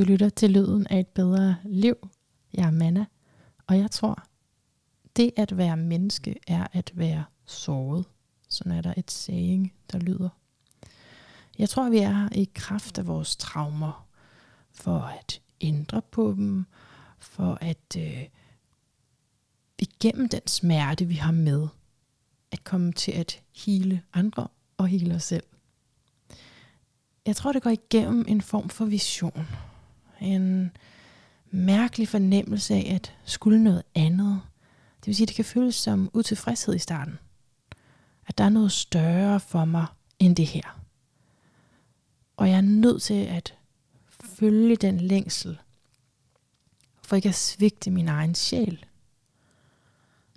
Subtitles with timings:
[0.00, 2.08] Du lytter til lyden af et bedre liv.
[2.54, 3.06] Jeg er Manna,
[3.66, 4.24] og jeg tror,
[5.16, 8.04] det at være menneske er at være såret.
[8.48, 10.28] Sådan er der et saying, der lyder.
[11.58, 14.06] Jeg tror, vi er her i kraft af vores traumer,
[14.72, 16.66] for at ændre på dem,
[17.18, 18.24] for at øh,
[19.78, 21.68] igennem den smerte, vi har med,
[22.52, 25.44] at komme til at hele andre og hele os selv.
[27.26, 29.46] Jeg tror, det går igennem en form for vision.
[30.20, 30.70] En
[31.50, 34.40] mærkelig fornemmelse af at skulle noget andet.
[35.00, 37.18] Det vil sige, at det kan føles som utilfredshed i starten.
[38.26, 39.86] At der er noget større for mig
[40.18, 40.80] end det her.
[42.36, 43.54] Og jeg er nødt til at
[44.20, 45.58] følge den længsel,
[47.02, 48.84] for ikke at svigte min egen sjæl.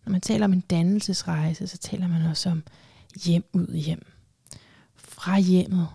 [0.05, 2.63] Når man taler om en dannelsesrejse, så taler man også om
[3.25, 4.05] hjem ud hjem.
[4.95, 5.87] Fra hjemmet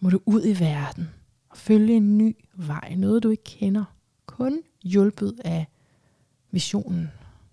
[0.00, 1.10] må du ud i verden
[1.56, 3.84] følge en ny vej, noget du ikke kender.
[4.26, 5.66] Kun hjulpet af
[6.50, 7.10] visionen,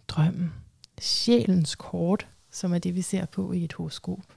[0.07, 0.53] drømmen,
[0.99, 4.33] sjælens kort, som er det, vi ser på i et horoskop.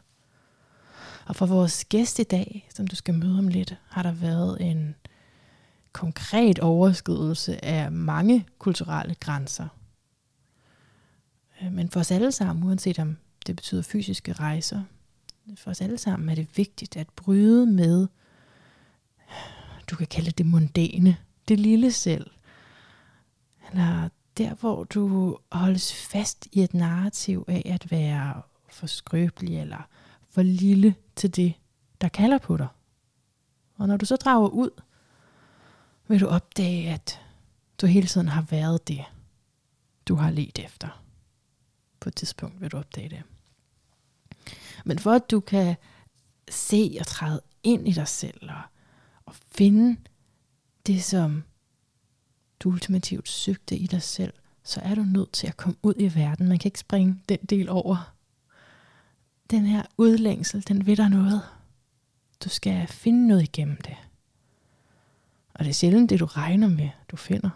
[1.26, 4.60] Og for vores gæst i dag, som du skal møde om lidt, har der været
[4.60, 4.94] en
[5.92, 9.68] konkret overskridelse af mange kulturelle grænser.
[11.62, 14.82] Øh, men for os alle sammen, uanset om det betyder fysiske rejser,
[15.56, 18.06] for os alle sammen er det vigtigt at bryde med,
[19.90, 21.16] du kan kalde det mundane,
[21.48, 22.30] det lille selv.
[23.70, 29.88] Eller der, hvor du holdes fast i et narrativ af at være for skrøbelig eller
[30.30, 31.54] for lille til det,
[32.00, 32.68] der kalder på dig.
[33.74, 34.70] Og når du så drager ud,
[36.08, 37.20] vil du opdage, at
[37.80, 39.04] du hele tiden har været det,
[40.08, 41.02] du har let efter.
[42.00, 43.22] På et tidspunkt vil du opdage det.
[44.84, 45.76] Men for at du kan
[46.50, 48.62] se og træde ind i dig selv og,
[49.26, 49.96] at finde
[50.86, 51.44] det, som
[52.60, 54.32] du ultimativt søgte i dig selv,
[54.62, 56.48] så er du nødt til at komme ud i verden.
[56.48, 58.14] Man kan ikke springe den del over.
[59.50, 61.42] Den her udlængsel, den ved dig noget.
[62.44, 63.96] Du skal finde noget igennem det.
[65.54, 67.50] Og det er sjældent det, du regner med, du finder.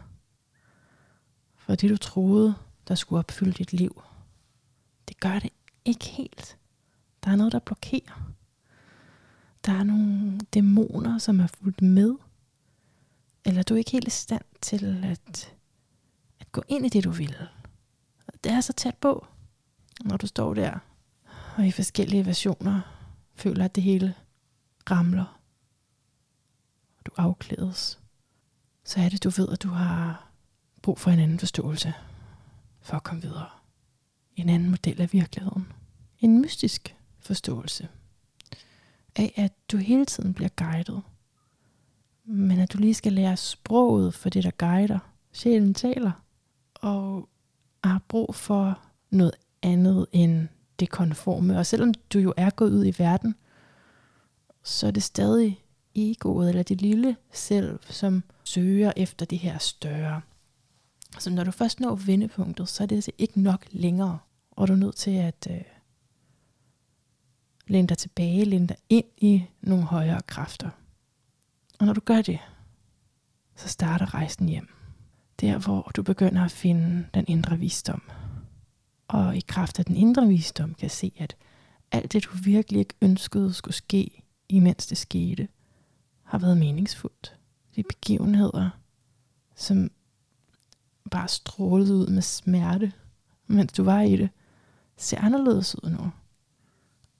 [1.57, 2.55] For det, du troede,
[2.89, 4.03] der skulle opfylde dit liv,
[5.09, 5.51] det gør det
[5.85, 6.59] ikke helt.
[7.25, 8.30] Der er noget, der blokerer.
[9.65, 12.15] Der er nogle dæmoner, som er fulgt med.
[13.45, 15.55] Eller du er ikke helt i stand til at,
[16.41, 17.37] at gå ind i det, du vil.
[18.45, 19.27] Det er så tæt på,
[20.05, 20.79] når du står der
[21.57, 22.81] og i forskellige versioner
[23.35, 24.15] føler, at det hele
[24.91, 25.41] ramler.
[26.99, 27.99] Og du afklædes.
[28.85, 30.31] Så er det, du ved, at du har
[30.83, 31.95] brug for en anden forståelse
[32.81, 33.49] for at komme videre.
[34.37, 35.73] En anden model af virkeligheden.
[36.19, 37.89] En mystisk forståelse
[39.17, 41.03] af, at du hele tiden bliver guidet.
[42.25, 44.99] Men at du lige skal lære sproget for det, der guider.
[45.33, 46.13] Sjælen taler.
[46.75, 47.29] Og
[47.85, 48.79] har brug for
[49.11, 49.33] noget
[49.63, 50.49] andet end
[50.81, 51.59] det konforme.
[51.59, 53.35] Og selvom du jo er gået ud i verden,
[54.63, 60.21] så er det stadig egoet, eller det lille selv, som søger efter det her større.
[61.19, 64.19] Så når du først når vendepunktet, så er det altså ikke nok længere.
[64.51, 65.61] Og du er nødt til at øh,
[67.71, 70.71] Læn dig tilbage, læn dig ind i nogle højere kræfter.
[71.79, 72.39] Og når du gør det,
[73.57, 74.69] så starter rejsen hjem.
[75.41, 78.03] Der, hvor du begynder at finde den indre visdom.
[79.09, 81.37] Og i kraft af den indre visdom kan se, at
[81.93, 85.49] alt det, du virkelig ikke ønskede skulle ske, imens det skete,
[86.23, 87.37] har været meningsfuldt.
[87.77, 88.71] De begivenheder,
[89.57, 89.91] som
[91.11, 92.93] bare strålede ud med smerte,
[93.47, 94.31] mens du var i det,
[94.97, 96.13] ser anderledes ud nu.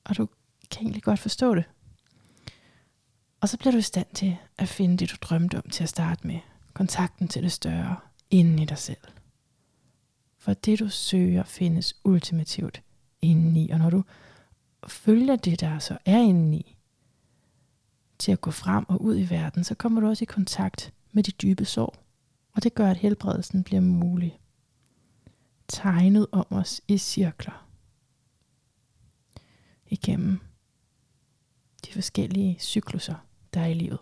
[0.05, 0.27] Og du
[0.71, 1.65] kan egentlig godt forstå det.
[3.41, 5.89] Og så bliver du i stand til at finde det, du drømte om til at
[5.89, 6.39] starte med.
[6.73, 7.97] Kontakten til det større
[8.31, 9.01] inden i dig selv.
[10.39, 12.83] For det, du søger, findes ultimativt
[13.23, 13.71] indeni.
[13.71, 14.05] Og når du
[14.89, 16.77] følger det, der så er indeni,
[18.19, 21.23] til at gå frem og ud i verden, så kommer du også i kontakt med
[21.23, 22.05] de dybe sår.
[22.53, 24.41] Og det gør, at helbredelsen bliver mulig.
[25.69, 27.67] Tegnet om os i cirkler.
[29.87, 30.41] Igennem
[31.87, 33.15] de forskellige cykluser,
[33.55, 33.99] der er i livet.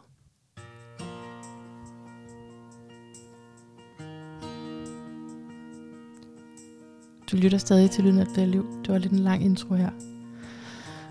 [7.31, 8.67] Du lytter stadig til Lyden af det liv.
[8.83, 9.91] Det var lidt en lang intro her.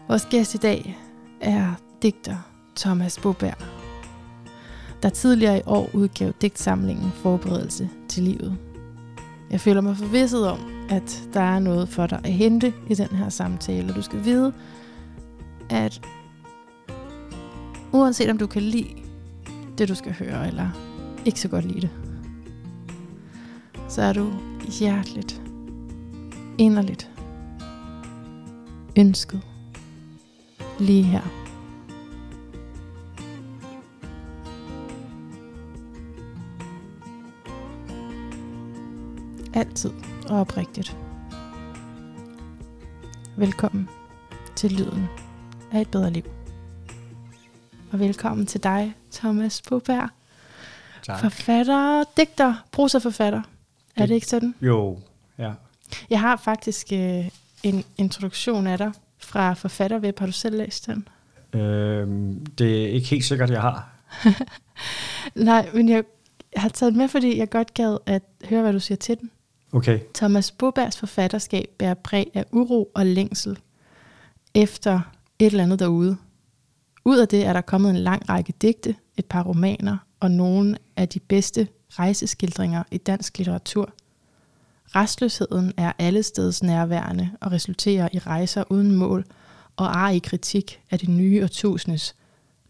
[0.07, 0.97] Vores gæst i dag
[1.41, 2.37] er digter
[2.75, 3.57] Thomas Boberg,
[5.03, 8.57] der tidligere i år udgav digtsamlingen Forberedelse til livet.
[9.51, 10.59] Jeg føler mig forvisset om,
[10.89, 13.93] at der er noget for dig at hente i den her samtale.
[13.93, 14.53] Du skal vide,
[15.69, 16.01] at
[17.97, 18.95] uanset om du kan lide
[19.77, 20.69] det, du skal høre, eller
[21.25, 21.89] ikke så godt lide det,
[23.89, 24.31] så er du
[24.79, 25.41] hjerteligt,
[26.57, 27.11] inderligt
[28.97, 29.41] ønsket
[30.79, 31.21] lige her.
[39.53, 39.91] Altid
[40.29, 40.97] og oprigtigt.
[43.37, 43.89] Velkommen
[44.55, 45.05] til Lyden
[45.71, 46.36] af et bedre liv.
[47.91, 50.09] Og velkommen til dig, Thomas Boberg.
[51.03, 51.19] Tak.
[51.19, 53.41] Forfatter, digter, prosaforfatter.
[53.95, 54.55] Er det ikke sådan?
[54.61, 54.99] Jo,
[55.37, 55.51] ja.
[56.09, 57.29] Jeg har faktisk øh,
[57.63, 60.19] en introduktion af dig fra Forfatterweb.
[60.19, 61.07] Har du selv læst den?
[61.53, 63.89] Øhm, det er ikke helt sikkert, jeg har.
[65.35, 66.03] Nej, men jeg
[66.55, 69.31] har taget den med, fordi jeg godt gad at høre, hvad du siger til den.
[69.71, 69.99] Okay.
[70.15, 73.59] Thomas Bobergs forfatterskab bærer præg af uro og længsel
[74.53, 74.99] efter
[75.39, 76.17] et eller andet derude.
[77.07, 80.77] Ud af det er der kommet en lang række digte, et par romaner og nogle
[80.97, 83.93] af de bedste rejseskildringer i dansk litteratur.
[84.95, 89.25] Restløsheden er allesteds nærværende og resulterer i rejser uden mål
[89.75, 92.15] og ar i kritik af det nye årtusindes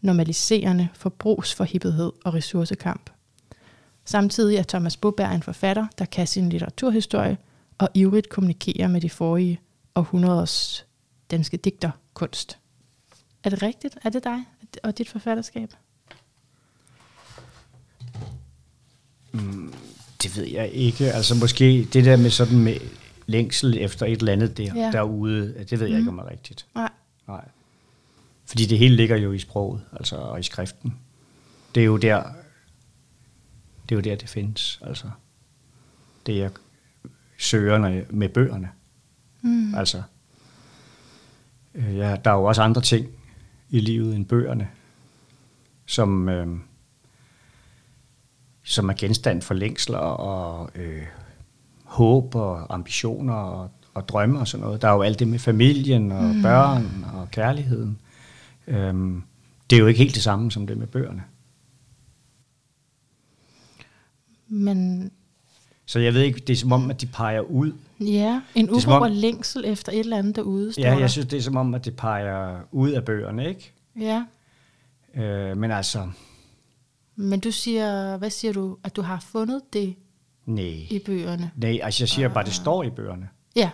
[0.00, 3.10] normaliserende forbrugsforhippethed og ressourcekamp.
[4.04, 7.36] Samtidig er Thomas Boberg en forfatter, der kan sin litteraturhistorie
[7.78, 9.60] og ivrigt kommunikerer med de forrige
[9.94, 10.86] århundreders
[11.30, 12.58] danske digterkunst.
[13.44, 13.98] Er det rigtigt?
[14.04, 14.44] Er det dig
[14.82, 15.68] og dit forfatterskab?
[19.32, 19.72] Mm,
[20.22, 21.12] det ved jeg ikke.
[21.12, 22.76] Altså måske det der med sådan med
[23.26, 24.90] længsel efter et eller andet der, Ja.
[24.92, 25.98] derude, det ved jeg Mhm.
[25.98, 26.66] ikke, om er rigtigt.
[26.74, 26.90] Nej.
[27.28, 27.48] Nej.
[28.46, 30.94] Fordi det hele ligger jo i sproget, altså og i skriften.
[31.74, 32.22] Det er jo der,
[33.88, 34.80] det er jo der, det findes.
[34.82, 35.10] Altså,
[36.26, 36.50] det jeg
[37.38, 38.68] søger når jeg, med bøgerne.
[39.42, 39.74] Mm.
[39.74, 40.02] Altså,
[41.74, 43.06] øh, ja, der er jo også andre ting
[43.70, 44.68] i livet end bøgerne,
[45.86, 46.46] som, øh,
[48.62, 51.06] som er genstand for længsler og øh,
[51.84, 54.82] håb og ambitioner og, og drømme og sådan noget.
[54.82, 56.42] Der er jo alt det med familien og mm.
[56.42, 57.98] børn og kærligheden.
[58.66, 59.22] Øhm,
[59.70, 61.24] det er jo ikke helt det samme som det med bøgerne.
[64.48, 65.10] Men
[65.88, 67.72] Så jeg ved ikke, det er som om, at de peger ud.
[68.00, 70.98] ja, en uro om- og længsel efter et eller andet derude, står Ja, der.
[70.98, 73.72] jeg synes, det er som om, at det peger ud af bøgerne, ikke?
[74.00, 74.24] Ja,
[75.14, 76.08] Øh, men altså,
[77.16, 79.94] men du siger, hvad siger du, at du har fundet det
[80.46, 80.64] nej.
[80.90, 81.50] i bøgerne?
[81.56, 83.28] Nej, altså jeg siger bare, at det står i bøgerne.
[83.56, 83.70] Ja.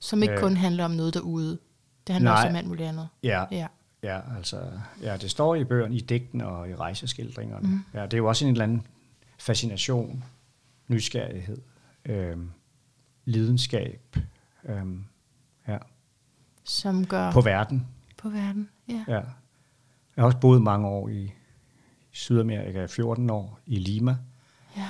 [0.00, 0.40] Som ikke Øh.
[0.40, 1.58] kun handler om noget derude.
[2.06, 2.38] Det handler Nej.
[2.38, 3.08] også om alt muligt andet.
[3.22, 3.66] Ja, Ja.
[4.02, 4.60] ja, altså,
[5.02, 7.68] ja, det står i bøgerne, i digtene og i rejseskildringerne.
[7.68, 7.80] Mm.
[7.94, 8.86] Ja, det er jo også en eller anden
[9.46, 10.24] fascination,
[10.88, 11.58] nysgerrighed,
[12.04, 12.50] øhm,
[13.24, 14.16] lidenskab
[14.64, 15.04] øhm,
[15.68, 15.78] ja,
[16.64, 17.86] Som gør på verden.
[18.16, 18.68] på verden.
[18.88, 19.04] Ja.
[19.08, 19.14] Ja.
[20.16, 21.32] Jeg har også boet mange år i
[22.10, 24.16] Sydamerika, 14 år i Lima,
[24.76, 24.88] ja.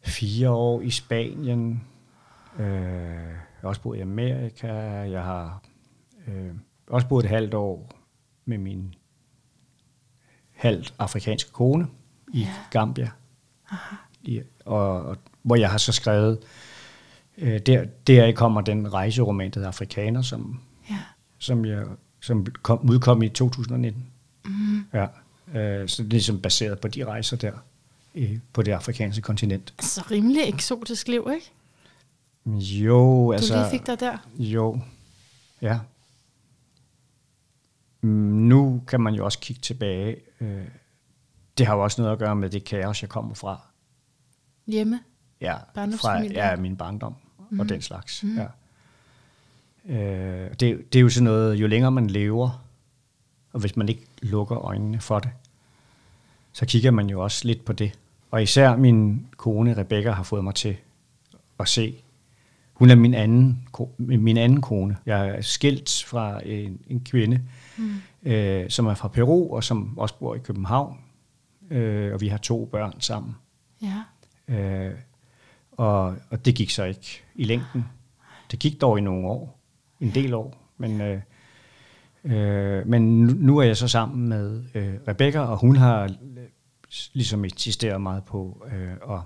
[0.00, 1.84] fire år i Spanien,
[2.58, 4.72] øh, jeg har også boet i Amerika,
[5.02, 5.62] jeg har
[6.26, 6.54] øh,
[6.86, 7.90] også boet et halvt år
[8.44, 8.94] med min
[10.50, 11.88] halvt afrikanske kone
[12.32, 12.48] i Ja.
[12.70, 13.10] Gambia,
[14.22, 16.38] I, og, og, hvor jeg har så skrevet,
[17.38, 20.98] øh, der, der kommer den rejseroman, der hedder Afrikaner, som, Ja.
[21.38, 21.84] som, jeg,
[22.20, 24.06] som kom, udkom i 2019.
[24.44, 24.84] Mm.
[24.92, 25.06] Ja,
[25.60, 27.52] øh, så det er ligesom baseret på de rejser der
[28.14, 29.74] i, på det afrikanske kontinent.
[29.80, 31.50] Så rimelig eksotisk liv, ikke?
[32.84, 32.96] Jo,
[33.26, 33.54] Du altså...
[33.54, 34.16] lige fik dig der.
[34.38, 34.80] Jo,
[35.62, 35.78] ja.
[38.02, 38.08] Mm,
[38.48, 40.16] Nu kan man jo også kigge tilbage.
[40.40, 40.64] Øh,
[41.58, 43.60] Det har jo også noget at gøre med det kaos, jeg kommer fra.
[44.66, 45.00] Hjemme.
[45.40, 47.14] Ja, fra ja, min barndom
[47.50, 47.60] mm.
[47.60, 48.22] og den slags.
[48.22, 48.38] Mm.
[48.38, 48.46] Ja.
[49.88, 52.64] Øh, det, det er jo sådan noget, jo længere man lever,
[53.52, 55.30] og hvis man ikke lukker øjnene for det,
[56.52, 57.98] så kigger man jo også lidt på det.
[58.30, 60.76] Og især min kone Rebecca har fået mig til
[61.60, 62.02] at se.
[62.72, 63.68] Hun er min anden,
[63.98, 64.96] min anden kone.
[65.06, 67.40] Jeg er skilt fra en, en kvinde,
[67.76, 68.30] mm.
[68.30, 70.98] øh, som er fra Peru, og som også bor i København.
[71.72, 73.34] Øh, og vi har to børn sammen.
[73.82, 74.02] Ja.
[74.48, 74.94] Øh,
[75.72, 77.84] og, og det gik så ikke i længden.
[78.50, 79.60] Det gik dog i nogle år,
[80.00, 81.20] en del år, men, øh,
[82.24, 86.10] øh, men nu, nu er jeg så sammen med øh, Rebecca, og hun har
[87.12, 89.20] ligesom insisteret meget på øh, at,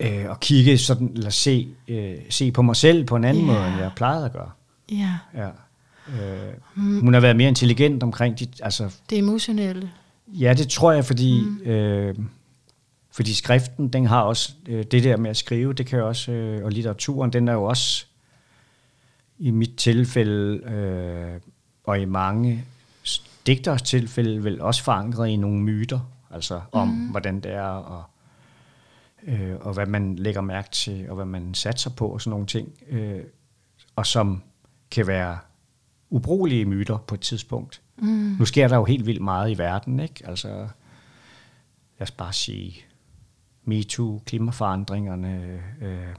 [0.00, 3.52] øh, at kigge sådan, eller se, øh, se på mig selv på en anden Ja.
[3.52, 4.50] måde, end jeg plejede at gøre.
[4.92, 5.18] Ja.
[5.34, 5.50] Ja.
[6.08, 9.90] Øh, hun har været mere intelligent omkring de, altså Det emotionelle.
[10.26, 11.70] Ja, det tror jeg, fordi, mm.
[11.70, 12.14] øh,
[13.10, 16.32] fordi skriften, den har også, øh, det der med at skrive, det kan jo også,
[16.32, 18.06] øh, og litteraturen, den er jo også,
[19.38, 21.40] i mit tilfælde, øh,
[21.84, 22.64] og i mange
[23.46, 27.06] digters tilfælde vel også forankret i nogle myter, altså om mm.
[27.06, 28.04] hvordan det er, og,
[29.26, 32.46] øh, og hvad man lægger mærke til, og hvad man satser på, og sådan nogle
[32.46, 33.20] ting, øh,
[33.96, 34.42] og som
[34.90, 35.38] kan være
[36.12, 37.82] ubrugelige myter på et tidspunkt.
[37.98, 38.36] Mm.
[38.38, 40.28] Nu sker der jo helt vildt meget i verden, ikke?
[40.28, 40.68] Altså, lad
[42.00, 42.76] os bare sige,
[43.64, 46.16] MeToo, klimaforandringerne, øh,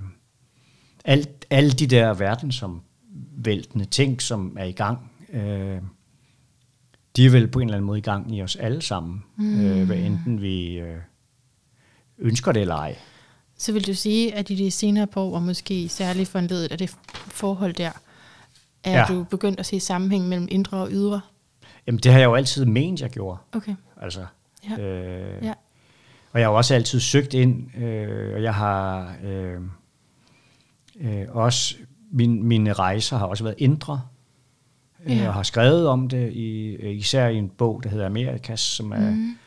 [1.06, 5.82] alt, alle de der verdensomvæltende ting, som er i gang, øh,
[7.16, 9.66] de er vel på en eller anden måde i gang i os alle sammen, mm.
[9.66, 10.98] øh, hvad enten vi øh,
[12.18, 12.98] ønsker det eller ej.
[13.58, 16.78] Så vil du sige, at i de senere på år, og måske særligt foranledet af
[16.78, 16.96] det
[17.28, 17.92] forhold der,
[18.84, 19.06] er ja.
[19.08, 21.22] du begyndt at se sammenhæng mellem indre og ydre?
[21.88, 23.38] Jamen, det har jeg jo altid ment, jeg gjorde.
[23.54, 23.76] Okay.
[24.02, 24.26] Altså,
[24.70, 24.82] ja.
[24.82, 25.54] Øh, ja.
[26.32, 29.62] Og jeg har jo også altid søgt ind, øh, og jeg har øh,
[31.00, 31.76] øh, også,
[32.12, 34.02] min, mine rejser har også været indre,
[35.06, 35.28] øh, ja.
[35.28, 38.92] og har skrevet om det, i, øh, især i en bog, der hedder Amerikas, som,
[38.92, 39.38] er, mm.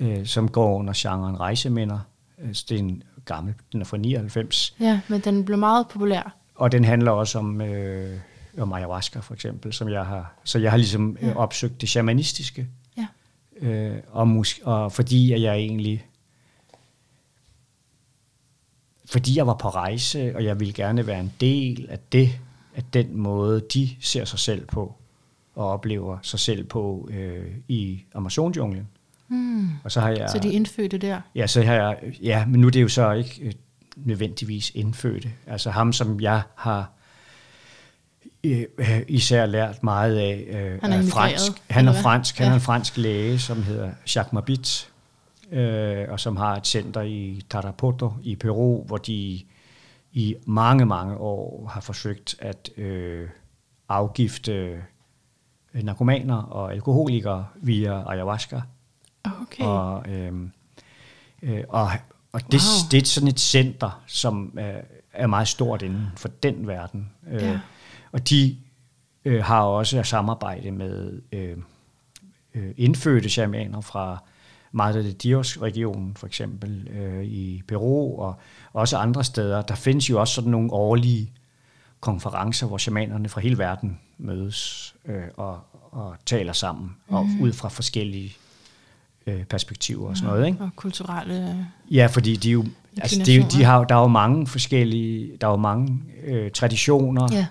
[0.00, 1.98] øh, som går under genren rejseminder.
[2.38, 4.76] Øh, det er en gammel, den er fra 99.
[4.80, 6.36] Ja, men den blev meget populær.
[6.54, 8.18] Og den handler også om, øh,
[8.58, 11.36] om ayahuasca for eksempel, som jeg har, så jeg har ligesom ja.
[11.36, 12.68] opsøgt det shamanistiske.
[12.96, 13.06] Ja.
[13.60, 16.04] Øh, og, mus- og fordi at jeg egentlig
[19.10, 22.38] fordi jeg var på rejse, og jeg ville gerne være en del af det,
[22.74, 24.94] at den måde, de ser sig selv på,
[25.54, 28.88] og oplever sig selv på øh, i Amazonjunglen.
[29.28, 29.68] Mm.
[29.84, 31.20] Og så har jeg, så de indfødte der?
[31.34, 33.52] Ja, så har jeg, ja, men nu er det jo så ikke øh,
[33.96, 35.32] nødvendigvis indfødte.
[35.46, 36.86] Altså ham, som jeg har øh,
[39.08, 41.52] især lært meget af, øh, han er, er fransk.
[41.70, 42.50] Han er fransk, han ja.
[42.50, 44.90] er en fransk læge, som hedder Jacques Mabit,
[45.52, 49.42] øh, og som har et center i Tarapoto i Peru, hvor de
[50.12, 53.28] i mange, mange år har forsøgt at øh,
[53.88, 54.52] afgifte
[55.74, 58.62] øh, narkomaner og alkoholikere via ayahuasca.
[59.42, 59.64] Okay.
[59.64, 60.32] Og, øh,
[61.42, 61.90] øh, og,
[62.32, 62.88] og det, wow.
[62.90, 64.80] det er sådan et center, som er,
[65.12, 67.10] er meget stort inden for den verden.
[67.30, 67.58] Øh, ja.
[68.12, 68.56] Og de
[69.24, 71.56] øh, har også samarbejde med øh,
[72.54, 74.22] øh, indfødte shamaner fra
[74.72, 78.34] Madre de Dios-regionen, for eksempel øh, i Peru og
[78.72, 79.62] også andre steder.
[79.62, 81.32] Der findes jo også sådan nogle årlige
[82.00, 85.60] konferencer, hvor shamanerne fra hele verden mødes øh, og,
[85.90, 87.14] og taler sammen mm.
[87.14, 88.36] og ud fra forskellige
[89.26, 90.46] øh, perspektiver og sådan noget.
[90.46, 90.60] Ikke?
[90.60, 92.64] Og kulturelle Ja, fordi de jo,
[92.96, 97.28] altså de, de har, der er jo mange forskellige, der er jo mange øh, traditioner,
[97.32, 97.46] ja.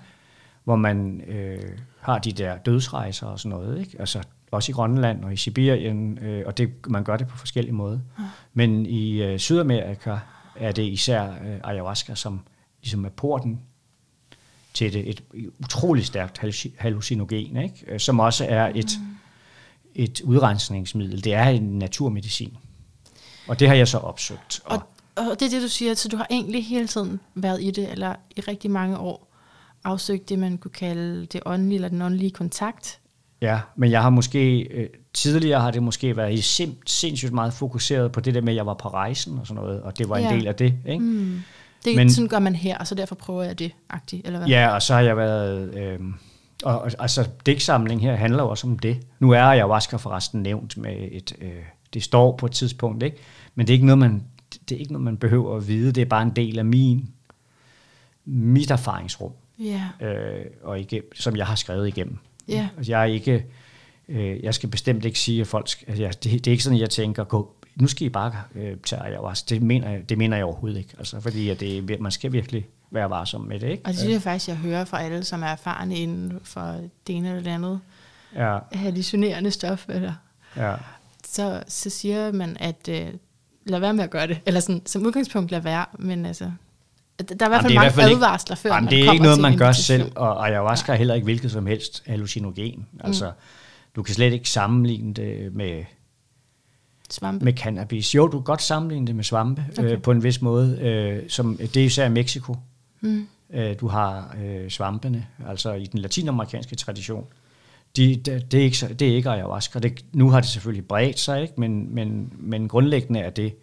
[0.67, 3.79] Hvor man øh, har de der dødsrejser og sådan noget.
[3.79, 4.00] Ikke?
[4.00, 4.21] Altså
[4.51, 8.00] også i Grønland og i Sibirien, øh, og det, man gør det på forskellige måder.
[8.53, 10.17] Men i øh, Sydamerika
[10.55, 12.39] er det især øh, ayahuasca, som
[12.81, 13.62] ligesom er porten
[14.74, 15.24] til det, et
[15.59, 16.41] utroligt stærkt
[16.77, 17.86] hallucinogen, ikke?
[17.88, 19.15] Øh, som også er et, mm.
[19.95, 21.24] et udrensningsmiddel.
[21.24, 22.57] Det er en naturmedicin.
[23.47, 24.62] Og det har jeg så opsøgt.
[24.65, 24.81] Og,
[25.15, 27.71] og, og det er det, du siger, så du har egentlig hele tiden været i
[27.71, 29.26] det, eller i rigtig mange år
[29.88, 33.00] afsøgt det, man kunne kalde det åndelige, eller den åndelige kontakt,
[33.41, 38.12] Ja, men jeg har måske, øh, tidligere har det måske været sim, sindssygt meget fokuseret
[38.12, 40.17] på det der med, at jeg var på rejsen og sådan noget, og det var
[40.17, 40.36] en ja.
[40.36, 40.74] del af det.
[40.86, 41.03] Ikke?
[41.03, 41.41] Mm.
[41.86, 44.48] Det men, sådan gør man her, og så derfor prøver jeg det, agtigt, eller hvad?
[44.48, 46.00] Ja, og så har jeg været, øh,
[46.63, 49.00] og, og, altså digtsamling her handler jo også om det.
[49.20, 51.51] Nu er jeg Ayahuasca forresten nævnt med et, øh,
[51.94, 53.17] det står på et tidspunkt, ikke?
[53.56, 54.24] men det er ikke noget, man,
[54.70, 57.10] det er ikke noget, man behøver at vide, det er bare en del af min,
[58.25, 60.37] mit erfaringsrum, yeah.
[60.39, 62.17] øh, og ikke, som jeg har skrevet igennem.
[62.47, 62.69] Ja.
[62.77, 63.45] Altså, jeg er ikke,
[64.09, 66.79] øh, jeg skal bestemt ikke sige, at folk, skal, altså, det, det er ikke sådan,
[66.79, 69.55] jeg tænker, gå, nu skal I bare øh, tage ayahuasca.
[69.55, 70.95] Det mener, jeg, det mener jeg overhovedet ikke.
[70.97, 73.69] Altså, fordi at det, man skal virkelig være varsom med det.
[73.69, 73.83] Ikke?
[73.85, 76.61] Og det synes jeg faktisk, jeg hører fra alle, som er erfarne inden for
[77.07, 77.79] det ene eller det andet.
[78.35, 78.57] Ja.
[78.71, 79.85] Hallucinerende stof.
[79.89, 80.13] Eller.
[80.55, 80.75] Ja.
[81.25, 83.07] Så, så siger man, at øh,
[83.65, 84.39] lad være med at gøre det.
[84.45, 86.51] Eller sådan, som udgangspunkt lad være, men altså,
[87.19, 89.57] der er i hvert fald mange hvert advarsler før, jamen, det er ikke noget, man
[89.57, 92.88] gør selv, og ayahuasca er heller ikke hvilket som helst hallucinogen.
[92.91, 93.00] Mm.
[93.03, 93.31] Altså,
[93.95, 95.83] du kan slet ikke sammenligne det med
[97.09, 97.45] svampe.
[97.45, 98.15] med cannabis.
[98.15, 99.91] Jo, du kan godt sammenligne det med svampe øh, okay.
[99.91, 100.79] øh, på en vis måde.
[100.81, 102.55] Øh, som, det er især i Mexico.
[103.01, 103.27] Mm.
[103.53, 107.25] Øh, du har øh, svampene, altså i den latinamerikanske tradition.
[107.97, 109.79] De, de, det, er ikke, det er ikke ayahuasca.
[109.79, 111.53] Det, nu har det selvfølgelig bredt sig, ikke?
[111.57, 113.55] Men, men, men grundlæggende er det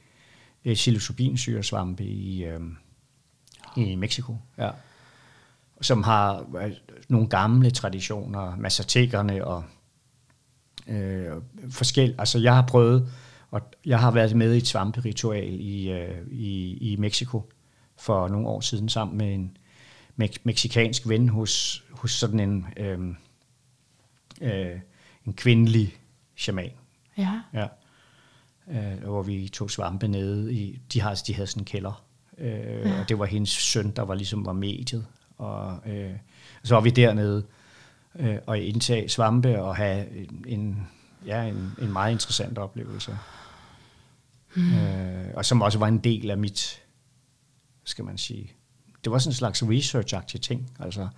[0.65, 2.45] øh, psilocybinsyresvampe i...
[2.45, 2.61] Øh,
[3.77, 4.71] i Mexico, ja.
[5.81, 6.47] som har
[7.09, 9.65] nogle gamle traditioner, massatekerne og
[10.89, 11.33] øh,
[11.71, 12.15] forskel.
[12.19, 13.13] Altså jeg har prøvet,
[13.51, 17.51] og jeg har været med i et svamperitual i, øh, i, i Mexico
[17.97, 19.57] for nogle år siden sammen med en
[20.23, 22.99] me- meksikansk ven hos, hos sådan en, øh,
[24.41, 24.81] øh,
[25.27, 25.97] en kvindelig
[26.37, 26.71] shaman.
[27.19, 27.41] Ja.
[27.53, 27.67] Ja.
[28.71, 32.05] Øh, hvor vi tog svampe nede i, de, har, de havde sådan en kælder,
[32.39, 33.01] øh, ja.
[33.01, 35.07] og det var hendes søn, der var ligesom var mediet,
[35.39, 36.11] og øh,
[36.63, 37.45] så var vi dernede
[38.19, 40.07] øh, og indtage svampe og have
[40.47, 40.89] en,
[41.27, 43.19] ja, en, en meget interessant oplevelse.
[44.55, 44.75] Mm.
[44.75, 46.83] Øh, og som også var en del af mit,
[47.85, 48.53] skal man sige,
[49.05, 51.09] det var sådan en slags research-agtig ting, altså,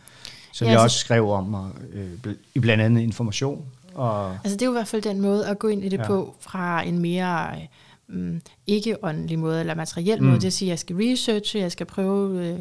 [0.52, 2.12] som ja, jeg altså, også skrev om, og, øh,
[2.54, 3.66] i blandt andet information.
[3.94, 5.98] Og, altså det er jo i hvert fald den måde at gå ind i det
[5.98, 6.06] ja.
[6.06, 7.62] på, fra en mere øh,
[8.66, 10.26] ikke åndelig måde, eller materiel mm.
[10.26, 12.58] måde, det at sige, at jeg skal researche, jeg skal prøve øh,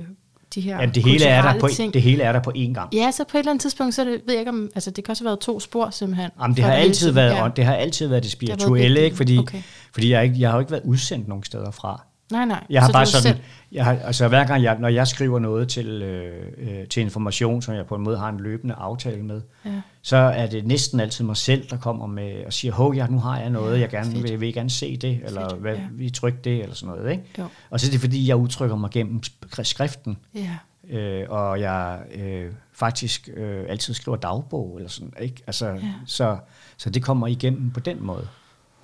[0.55, 1.93] de her ja, det hele er der på, ting.
[1.93, 2.93] Det hele er der på én gang.
[2.93, 5.03] Ja, så på et eller andet tidspunkt, så det, ved jeg ikke om, altså det
[5.03, 6.29] kan også have været to spor simpelthen.
[6.41, 7.49] Jamen, det har altid været, ja.
[7.55, 9.17] det har altid været det spirituelle, det ikke?
[9.17, 9.61] Fordi, okay.
[9.93, 12.05] fordi jeg, ikke, jeg har jo ikke været udsendt nogen steder fra.
[12.31, 12.63] Nej, nej.
[12.69, 13.43] Jeg har så bare sådan, selv...
[13.71, 17.61] jeg har, altså hver gang jeg, når jeg skriver noget til, øh, øh, til information,
[17.61, 19.81] som jeg på en måde har en løbende aftale med, ja.
[20.01, 23.19] så er det næsten altid mig selv, der kommer med og siger, hov, ja, nu
[23.19, 25.75] har jeg noget, ja, jeg gerne vil, vil I gerne se det, eller fedt, hvad,
[25.75, 25.81] ja.
[25.91, 27.11] vi trykke det, eller sådan noget.
[27.11, 27.23] Ikke?
[27.37, 27.47] Jo.
[27.69, 29.21] Og så er det fordi, jeg udtrykker mig gennem
[29.63, 30.17] skriften.
[30.35, 30.57] Ja.
[30.89, 35.43] Øh, og jeg øh, faktisk øh, altid skriver dagbog, eller sådan, ikke?
[35.47, 35.93] Altså, ja.
[36.05, 36.37] så,
[36.77, 38.27] så det kommer igennem på den måde.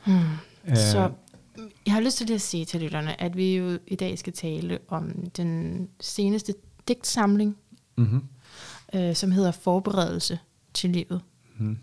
[0.05, 0.19] Hmm.
[0.67, 1.09] Øh, så
[1.85, 4.79] jeg har lyst til at sige til lytterne, at vi jo i dag skal tale
[4.87, 6.53] om den seneste
[6.87, 7.57] digtsamling,
[7.97, 8.21] mm-hmm.
[8.95, 10.39] øh, som hedder Forberedelse
[10.73, 11.21] til livet.
[11.57, 11.77] Mm.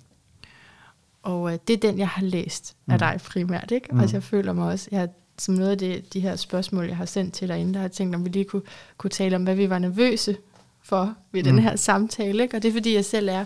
[1.23, 2.93] Og øh, det er den, jeg har læst mm.
[2.93, 3.71] af dig primært.
[3.71, 3.89] Ikke?
[3.93, 4.01] Mm.
[4.01, 5.09] Altså, jeg føler mig også, jeg
[5.39, 7.85] som noget af det, de her spørgsmål, jeg har sendt til dig inden, der har
[7.85, 8.63] jeg tænkt, om vi lige kunne,
[8.97, 10.37] kunne tale om, hvad vi var nervøse
[10.83, 11.49] for ved mm.
[11.49, 12.43] den her samtale.
[12.43, 12.57] Ikke?
[12.57, 13.45] Og det er, fordi jeg selv er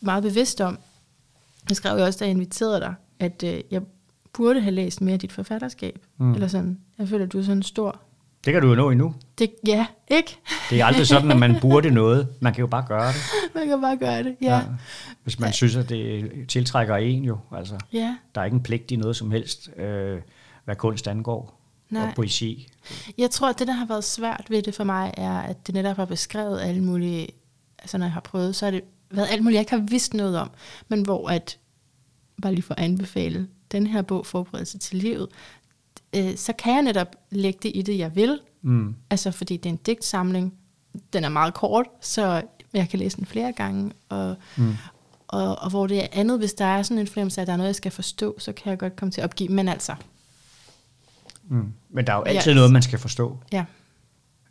[0.00, 0.78] meget bevidst om,
[1.68, 3.82] jeg skrev jo også, da jeg inviterede dig, at øh, jeg
[4.32, 5.98] burde have læst mere af dit forfatterskab.
[6.18, 6.34] Mm.
[6.34, 6.78] Eller sådan.
[6.98, 8.00] Jeg føler, at du er sådan stor.
[8.44, 9.14] Det kan du jo nå endnu.
[9.38, 10.38] Det, ja, ikke?
[10.70, 12.28] det er aldrig sådan, at man burde noget.
[12.40, 13.20] Man kan jo bare gøre det.
[13.54, 14.56] Man kan bare gøre det, ja.
[14.56, 14.62] ja.
[15.22, 15.52] Hvis man ja.
[15.52, 17.38] synes, at det tiltrækker en jo.
[17.56, 18.16] Altså, ja.
[18.34, 20.20] Der er ikke en pligt i noget som helst, øh,
[20.64, 21.60] hvad kunst angår.
[21.90, 22.08] Nej.
[22.08, 22.68] Og poesi.
[23.18, 25.74] Jeg tror, at det, der har været svært ved det for mig, er, at det
[25.74, 27.28] netop har beskrevet alle mulige...
[27.78, 30.14] Altså, når jeg har prøvet, så har det været alt muligt, jeg ikke har vidst
[30.14, 30.50] noget om.
[30.88, 31.58] Men hvor at,
[32.42, 35.28] bare lige for at anbefale den her bog, Forberedelse til livet,
[36.16, 38.40] øh, så kan jeg netop lægge det i det, jeg vil.
[38.62, 38.94] Mm.
[39.10, 40.54] Altså fordi det er en digtsamling.
[41.12, 43.92] Den er meget kort, så jeg kan læse den flere gange.
[44.08, 44.76] Og, mm.
[45.28, 47.56] og, og hvor det er andet, hvis der er sådan en fornemmelse at der er
[47.56, 49.48] noget, jeg skal forstå, så kan jeg godt komme til at opgive.
[49.48, 49.94] Men altså...
[51.48, 51.72] Mm.
[51.90, 52.56] Men der er jo altid ja.
[52.56, 53.38] noget, man skal forstå.
[53.52, 53.64] Ja.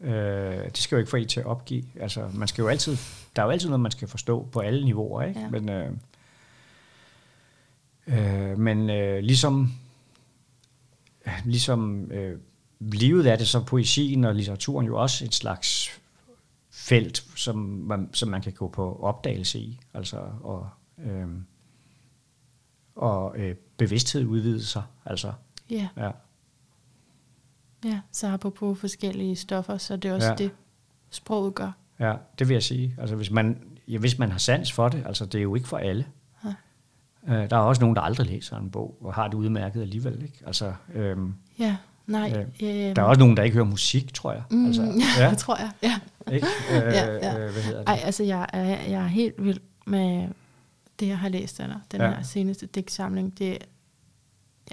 [0.02, 1.84] Øh, det skal jo ikke få en til at opgive.
[2.00, 2.98] Altså, man skal jo altid,
[3.36, 5.22] der er jo altid noget, man skal forstå på alle niveauer.
[5.22, 5.40] Ikke?
[5.40, 5.50] Ja.
[5.50, 5.92] Men, øh,
[8.08, 9.72] Øh, men øh, ligesom,
[11.46, 12.40] ligesom øh,
[12.80, 16.00] livet er det, så poesien og litteraturen jo også et slags
[16.72, 19.80] felt, som man, som man kan gå på opdagelse i.
[19.94, 21.28] Altså, og, øh,
[22.96, 24.84] og øh, bevidsthed udvide sig.
[25.06, 25.34] Altså,
[25.70, 25.88] ja.
[25.98, 26.12] ja.
[27.86, 30.36] Ja, så på forskellige stoffer, så det er også ja.
[30.36, 30.52] det,
[31.10, 31.72] sproget gør.
[32.00, 32.96] Ja, det vil jeg sige.
[32.98, 35.68] Altså, hvis man, ja, hvis man har sans for det, altså det er jo ikke
[35.68, 36.06] for alle.
[37.28, 40.24] Øh, der er også nogen, der aldrig læser en bog, og har det udmærket alligevel.
[40.24, 40.44] Ikke?
[40.46, 41.76] Altså, øhm, ja,
[42.08, 42.34] nej.
[42.62, 44.44] Øh, øh, der er også nogen, der ikke hører musik, tror jeg.
[44.52, 44.82] Mm, altså,
[45.20, 46.00] ja, det tror jeg, ja.
[46.34, 46.48] Ikke?
[46.72, 47.40] Øh, ja, ja.
[47.40, 47.88] Øh, hvad hedder det?
[47.88, 50.28] Ej, altså jeg er, jeg er helt vild med
[51.00, 51.80] det, jeg har læst af dig.
[51.92, 52.10] Den ja.
[52.10, 53.40] her seneste digtsamling.
[53.40, 53.60] Det, jeg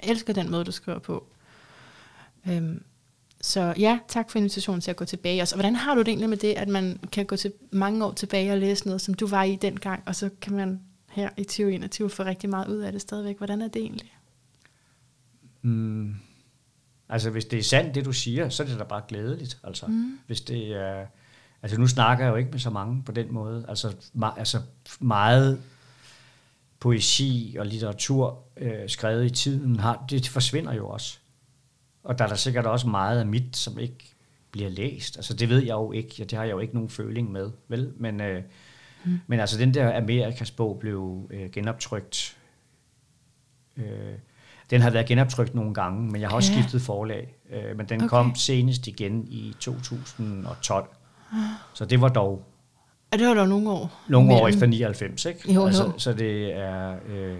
[0.03, 1.27] elsker den måde, du skriver på.
[2.47, 2.83] Øhm,
[3.41, 5.41] så ja, tak for invitationen til at gå tilbage.
[5.41, 8.05] Og så, hvordan har du det egentlig med det, at man kan gå til mange
[8.05, 10.81] år tilbage og læse noget, som du var i dengang, og så kan man
[11.15, 13.37] her i 2021 får rigtig meget ud af det stadigvæk.
[13.37, 14.13] Hvordan er det egentlig?
[15.61, 16.15] Mm.
[17.09, 19.59] Altså hvis det er sandt, det du siger, så er det da bare glædeligt.
[19.63, 20.19] Altså, mm.
[20.27, 21.05] hvis det er,
[21.61, 23.65] altså nu snakker jeg jo ikke med så mange på den måde.
[23.67, 24.61] Altså, ma- altså
[24.99, 25.61] meget
[26.79, 31.17] poesi og litteratur øh, skrevet i tiden, har, det forsvinder jo også.
[32.03, 34.15] Og der er der sikkert også meget af mit, som ikke
[34.51, 35.17] bliver læst.
[35.17, 37.51] Altså det ved jeg jo ikke, ja, det har jeg jo ikke nogen føling med,
[37.67, 37.93] vel?
[37.97, 38.43] Men, øh,
[39.05, 39.19] Mm.
[39.27, 42.37] Men altså den der Amerikas bog blev øh, genoptrykt.
[43.77, 43.85] Øh,
[44.69, 46.59] den har været genoptrykt nogle gange, men jeg har også ja.
[46.59, 47.35] skiftet forlag.
[47.51, 48.09] Øh, men den okay.
[48.09, 50.89] kom senest igen i 2012.
[51.31, 51.37] Ah.
[51.73, 52.45] Så det var dog...
[53.11, 54.01] Og det var dog nogle år.
[54.07, 55.53] Nogle år efter 99, ikke?
[55.53, 56.97] Jo, altså, Så det er...
[57.07, 57.37] Øh,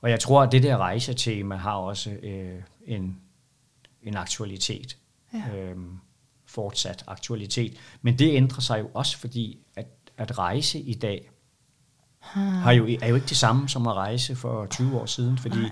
[0.00, 3.20] og jeg tror, at det der rejsetema har også øh, en,
[4.02, 4.96] en aktualitet.
[5.34, 5.56] Ja.
[5.56, 5.76] Øh,
[6.46, 7.76] fortsat aktualitet.
[8.02, 11.30] Men det ændrer sig jo også, fordi at at rejse i dag
[12.22, 15.70] har jo, er jo ikke det samme som at rejse for 20 år siden, fordi,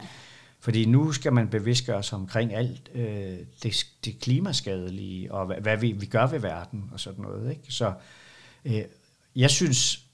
[0.61, 5.77] fordi nu skal man bevidstgøre sig omkring alt øh, det, det klimaskadelige, og hvad, hvad
[5.77, 7.51] vi, vi gør ved verden, og sådan noget.
[7.51, 7.73] Ikke?
[7.73, 7.93] Så
[8.65, 8.83] øh,
[9.37, 10.07] jeg synes,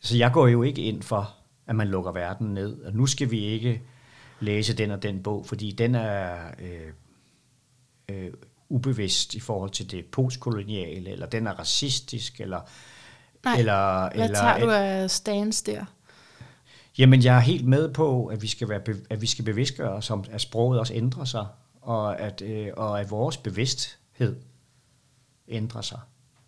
[0.00, 1.34] så jeg går jo ikke ind for
[1.66, 2.82] at man lukker verden ned.
[2.82, 3.82] Og nu skal vi ikke
[4.40, 6.92] læse den og den bog, fordi den er øh,
[8.08, 8.32] øh,
[8.68, 12.60] ubevidst i forhold til det postkoloniale, eller den er racistisk, eller...
[13.46, 15.84] Nej, eller, hvad eller, tager du af stands der?
[16.98, 18.80] Jamen, jeg er helt med på, at vi skal, være,
[19.10, 21.46] at vi skal bevidstgøre os om, at sproget også ændrer sig,
[21.82, 24.36] og at, øh, og at vores bevidsthed
[25.48, 25.98] ændrer sig.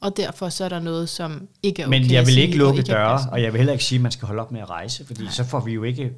[0.01, 2.55] Og derfor så er der noget, som ikke er okay Men jeg vil sige, ikke
[2.55, 4.53] og lukke er døre, og jeg vil heller ikke sige, at man skal holde op
[4.53, 5.33] med at rejse, fordi Nej.
[5.33, 6.13] så får vi jo ikke,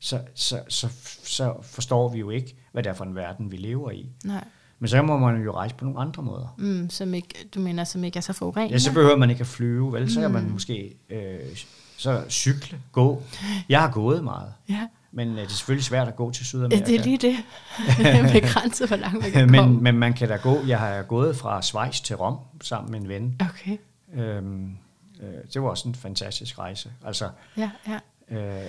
[0.00, 0.88] så, så, så,
[1.24, 4.08] så forstår vi jo ikke, hvad det er for en verden, vi lever i.
[4.24, 4.44] Nej,
[4.80, 6.54] Men så må man jo rejse på nogle andre måder.
[6.58, 8.72] mm, som ikke, du mener, som ikke er så forurenende?
[8.74, 10.12] Ja, så behøver man ikke at flyve, vel?
[10.12, 10.34] Så kan Mm.
[10.34, 11.38] man måske øh,
[11.96, 13.22] så cykle, gå.
[13.68, 16.44] Jeg har gået meget, Ja, men øh, det er selvfølgelig svært at gå til ja
[16.44, 16.84] Sydamerika.
[16.86, 17.36] det er lige det.
[18.42, 19.80] Begrænset, hvor langt man kan men, komme.
[19.80, 20.58] men man kan da gå.
[20.66, 23.40] Jeg har gået fra Schweiz til Rom sammen med en ven.
[23.50, 23.76] Okay,
[24.14, 24.76] Øhm,
[25.22, 26.90] øh, det var også en fantastisk rejse.
[27.06, 27.70] Altså, ja,
[28.30, 28.36] ja.
[28.36, 28.66] øh,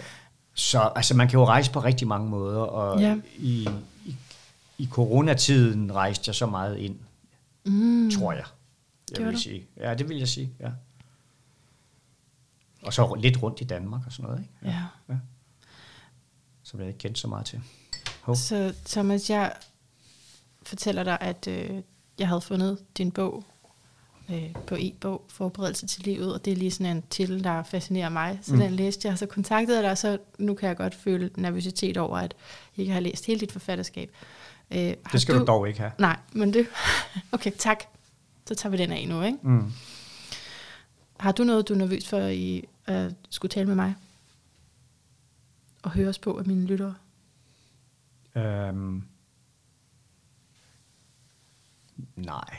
[0.54, 3.15] så altså, man kan jo rejse på rigtig mange måder, og Ja.
[3.38, 3.67] i,
[4.06, 4.15] i,
[4.82, 7.00] i coronatiden rejste jeg så meget ind,
[7.65, 8.12] Mm.
[8.12, 8.44] tror jeg.
[9.10, 9.39] Jeg Gjorde vil du?
[9.41, 9.65] sige.
[9.78, 10.70] Ja, det vil jeg sige, ja.
[12.84, 14.78] Og så lidt rundt i Danmark og sådan noget, ikke?
[15.10, 15.15] Ja.
[16.63, 17.62] Som jeg ikke kendte så meget til.
[18.22, 18.36] Hov.
[18.36, 19.54] Så Thomas, jeg
[20.63, 21.82] fortæller dig, at øh,
[22.20, 23.44] jeg havde fundet din bog
[24.30, 28.10] øh, på e-bog, Forberedelse til livet, og det er lige sådan en titel, der fascinerer
[28.10, 28.39] mig.
[28.41, 28.60] Så mm.
[28.60, 31.30] den læste jeg, og så kontaktede jeg dig, og så nu kan jeg godt føle
[31.36, 32.34] nervøsitet over, at
[32.78, 34.12] jeg ikke har læst hele dit forfatterskab.
[34.72, 35.92] Øh, Det skal du dog ikke have.
[35.98, 36.68] Nej, men det...
[37.32, 37.84] Okay, tak.
[38.48, 39.38] Så tager vi den af nu, ikke?
[39.42, 39.72] Mm.
[41.20, 43.96] Har du noget, du er nervøs for i at skulle tale med mig?
[45.84, 46.96] Og høre os på af mine lyttere?
[48.36, 49.04] Øhm.
[52.16, 52.58] Nej,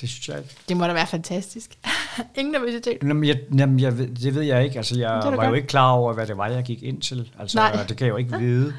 [0.00, 0.56] det synes jeg ikke.
[0.68, 1.78] Det må da være fantastisk.
[2.36, 2.98] Ingen nervøsitet.
[3.02, 4.76] Jamen, jeg, jamen jeg det ved jeg ikke.
[4.76, 5.56] Altså, jeg var jo godt.
[5.56, 7.32] ikke klar over, hvad det var, jeg gik ind til.
[7.38, 7.86] Altså, Nej.
[7.88, 8.74] det kan jeg jo ikke vide.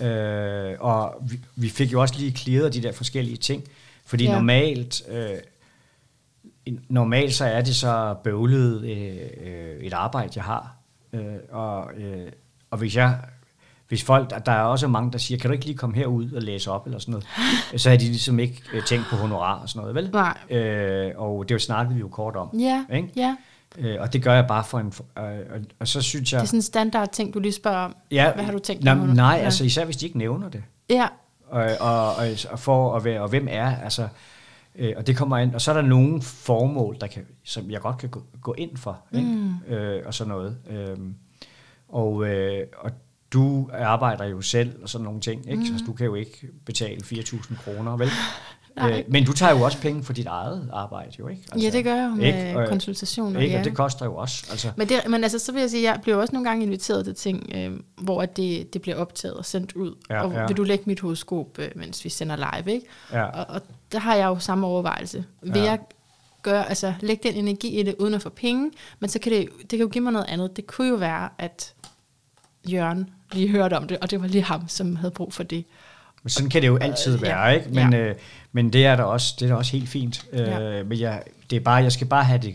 [0.00, 3.64] Øh, og vi, vi fik jo også lige clearet de der forskellige ting.
[4.06, 4.32] Fordi Ja.
[4.34, 5.36] normalt, øh,
[6.88, 10.76] normalt så er det så bøvlet øh, øh, et arbejde, jeg har.
[11.12, 12.32] Øh, og, øh,
[12.70, 13.18] og hvis jeg
[13.88, 16.42] hvis folk, der er også mange, der siger, kan du ikke lige komme herud og
[16.42, 17.26] læse op, eller sådan noget,
[17.82, 20.10] så har de ligesom ikke øh, tænkt på honorar og sådan noget, vel?
[20.12, 20.58] Nej.
[20.58, 22.58] Øh, og det snakkede vi jo kort om.
[22.58, 23.08] Ja, Ikke?
[23.16, 23.36] ja.
[23.78, 24.92] Øh, og det gør jeg bare for en...
[25.18, 26.38] Øh, og, og så synes jeg...
[26.40, 27.96] Det er sådan en standard ting, du lige spørger om.
[28.10, 29.44] ja, hvad har du tænkt Nej, dig, nej Ja.
[29.44, 30.62] altså især hvis de ikke nævner det.
[30.90, 31.06] Ja,
[31.46, 34.08] Og, og, og, og for at være, og hvem er, altså...
[34.76, 37.80] Øh, og det kommer ind, og så er der nogle formål, der kan, som jeg
[37.80, 39.28] godt kan gå, gå ind for, ikke?
[39.28, 39.74] Mm.
[39.74, 40.56] Øh, og sådan noget.
[40.70, 40.96] Øh,
[41.88, 42.90] og, øh, og
[43.32, 45.60] du arbejder jo selv og sådan nogle ting, ikke?
[45.72, 45.78] Mm.
[45.78, 48.08] Så du kan jo ikke betale 4.000 kroner, vel?
[48.76, 48.98] Nej.
[48.98, 51.42] Øh, men du tager jo også penge for dit eget arbejde, jo ikke?
[51.62, 52.38] ja, det gør jeg jo ikke?
[52.38, 53.40] med Og- konsultationer.
[53.40, 53.52] Ikke?
[53.52, 53.58] ja.
[53.58, 54.46] Og det koster jo også.
[54.50, 57.04] Altså, Men, det, men altså, så vil jeg sige, jeg bliver også nogle gange inviteret
[57.04, 57.72] til ting, øh,
[58.04, 59.94] hvor at det, det bliver optaget og sendt ud.
[60.10, 60.46] Ja, og ja.
[60.46, 62.86] vil du lægge mit horoskop, øh, mens vi sender live, ikke?
[63.12, 63.24] ja.
[63.24, 63.60] Og, og
[63.92, 65.24] der har jeg jo samme overvejelse.
[65.42, 65.62] Vil Ja.
[65.64, 65.78] jeg
[66.42, 69.48] gøre, altså lægge den energi i det, uden at få penge, men så kan det,
[69.60, 70.56] det kan jo give mig noget andet.
[70.56, 71.74] Det kunne jo være, at
[72.70, 75.64] Jørgen lige hørte om det, og det var lige ham, som havde brug for det.
[76.24, 77.50] Men sådan kan det jo altid Øh, være, ja.
[77.50, 77.70] ikke?
[77.70, 78.14] Men, øh,
[78.52, 80.24] men det er da også, det er da også helt fint.
[80.32, 80.82] Øh, Ja.
[80.82, 82.54] Men jeg, det er bare, jeg skal bare have det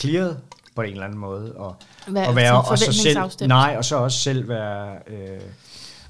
[0.00, 0.38] clearet
[0.76, 1.52] på en eller anden måde.
[1.56, 5.40] Og, Hvad, og være og så selv, nej, og så også selv være, øh,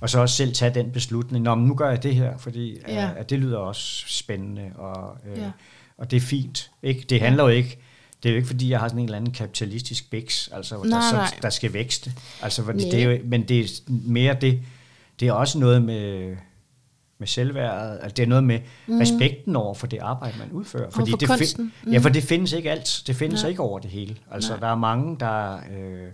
[0.01, 1.45] og så også selv tage den beslutning.
[1.45, 2.95] Nå, men nu gør jeg det her, fordi Ja.
[2.95, 3.11] ja.
[3.17, 5.45] at det lyder også spændende, og, øh, Ja.
[5.45, 5.51] ja.
[5.99, 6.71] og det er fint.
[6.83, 7.05] Ikke?
[7.11, 7.79] Det handler jo ikke,
[8.23, 10.83] det er jo ikke fordi, jeg har sådan en eller anden kapitalistisk biks, altså, Nej,
[10.85, 11.27] der, nej.
[11.27, 12.13] som, der skal vækste.
[12.43, 14.61] Altså, fordi det er jo, men det er mere det,
[15.21, 16.37] det er også noget med,
[17.23, 18.99] med selvværdet, altså det er noget med mm.
[18.99, 20.91] respekten over for det arbejde, man udfører.
[20.91, 21.73] for det kunsten.
[21.93, 22.03] Ja, Mm.
[22.03, 23.03] for det findes ikke alt.
[23.07, 23.51] Det findes Nej.
[23.51, 24.17] ikke over det hele.
[24.31, 24.61] Altså, Nej.
[24.61, 26.09] der er mange, der, øh,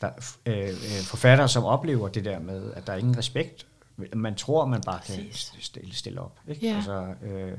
[0.00, 0.08] der
[0.46, 0.72] øh, øh,
[1.04, 3.66] forfattere, som oplever det der med, at der er ingen respekt.
[4.14, 6.38] Man tror, man bare kan stille, stille op.
[6.48, 6.66] Ikke?
[6.68, 6.76] Ja.
[6.76, 7.52] Altså, øh,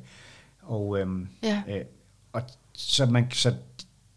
[0.62, 1.62] og, øhm, Ja.
[1.70, 1.82] øh,
[2.34, 2.42] og
[2.74, 3.54] så, man, så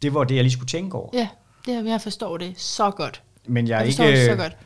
[0.02, 1.10] det var det, jeg lige skulle tænke over.
[1.12, 1.28] Ja,
[1.66, 3.22] det, jeg forstår det så godt.
[3.46, 4.56] Men jeg, Jeg forstår det ikke, så godt.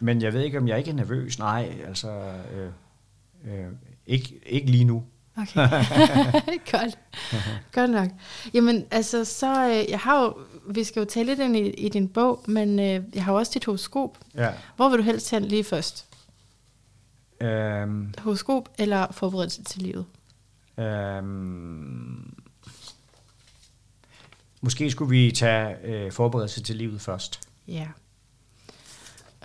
[0.00, 1.38] men jeg ved ikke, om jeg ikke er nervøs.
[1.38, 2.10] Nej, altså...
[2.54, 2.70] Øh,
[3.44, 3.66] øh,
[4.06, 5.04] ikke, ikke lige nu.
[5.36, 5.54] Okay.
[6.72, 6.98] Godt.
[7.72, 8.08] Godt nok.
[8.54, 10.36] Jamen, altså, så, øh, jeg har jo,
[10.68, 13.38] vi skal jo tale lidt ind i, i din bog, men øh, jeg har jo
[13.38, 14.18] også dit horoskop.
[14.34, 14.50] Ja.
[14.76, 16.06] Hvor vil du helst hen lige først?
[17.40, 20.06] Øhm, Horoskop eller forberedelse til livet?
[20.78, 22.34] øhm,
[24.60, 27.40] måske skulle vi tage øh, forberedelse til livet først.
[27.68, 27.86] Ja.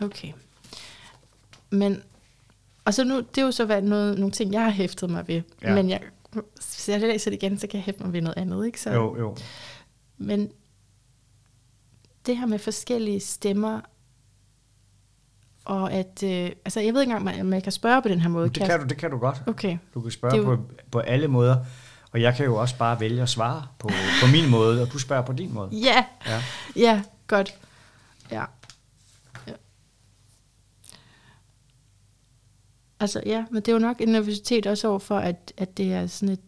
[0.01, 0.33] Okay.
[1.69, 2.03] Men,
[2.87, 5.27] og så nu, det er jo så været noget, nogle ting, jeg har hæftet mig
[5.27, 5.41] ved.
[5.61, 5.75] Ja.
[5.75, 6.01] Men jeg,
[6.55, 8.81] hvis jeg læser det igen, så kan jeg hæfte mig ved noget andet, ikke?
[8.81, 9.35] Så, Jo, jo.
[10.17, 10.51] Men
[12.25, 13.81] det her med forskellige stemmer,
[15.65, 18.29] og at, øh, altså jeg ved ikke engang, om man kan spørge på den her
[18.29, 18.49] måde.
[18.49, 19.43] Det kan, du, det kan du godt.
[19.47, 19.77] Okay.
[19.93, 20.43] Du kan spørge jo...
[20.43, 21.55] på, på alle måder,
[22.11, 23.89] og jeg kan jo også bare vælge at svare på,
[24.21, 25.69] på min måde, og du spørger på din måde.
[25.71, 26.41] Ja, ja,
[26.75, 27.55] ja godt.
[28.31, 28.43] Ja.
[32.99, 35.93] Altså ja, men det er jo nok en nervøsitet også over for, at, at det
[35.93, 36.39] er sådan et,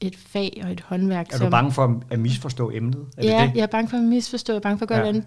[0.00, 1.26] et fag og et håndværk.
[1.26, 3.06] Er du som, bange for at misforstå emnet?
[3.16, 3.56] Er ja, det det?
[3.56, 5.12] jeg er bange for at misforstå, jeg er bange for at gøre ja.
[5.12, 5.24] det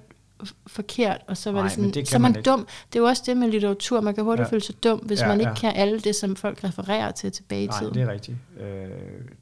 [0.68, 2.68] forkert, og så var Nej, det sådan, det så man, man dum.
[2.94, 4.52] Det er jo også det med litteratur, man kan hurtigt ja.
[4.52, 5.56] føle sig dum, hvis ja, man ikke ja.
[5.56, 7.94] kan alle det, som folk refererer til tilbage i tiden.
[7.94, 8.38] Nej, det er rigtigt.
[8.60, 8.90] Øh,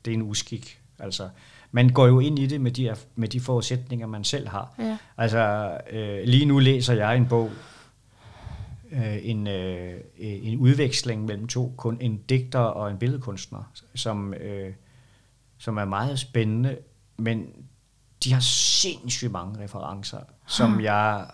[0.06, 0.80] det er en uskik.
[1.00, 1.30] Altså,
[1.72, 4.74] man går jo ind i det med de, med de forudsætninger, man selv har.
[4.80, 4.98] Ja.
[5.18, 7.52] Altså, øh, lige nu læser jeg en bog,
[8.96, 14.74] øh, en, øh, en udveksling mellem to, kun en digter og en billedkunstner, som, øh,
[15.58, 16.78] som er meget spændende,
[17.18, 17.48] men
[18.24, 20.84] de har sindssygt mange referencer, som hmm.
[20.84, 21.26] jeg,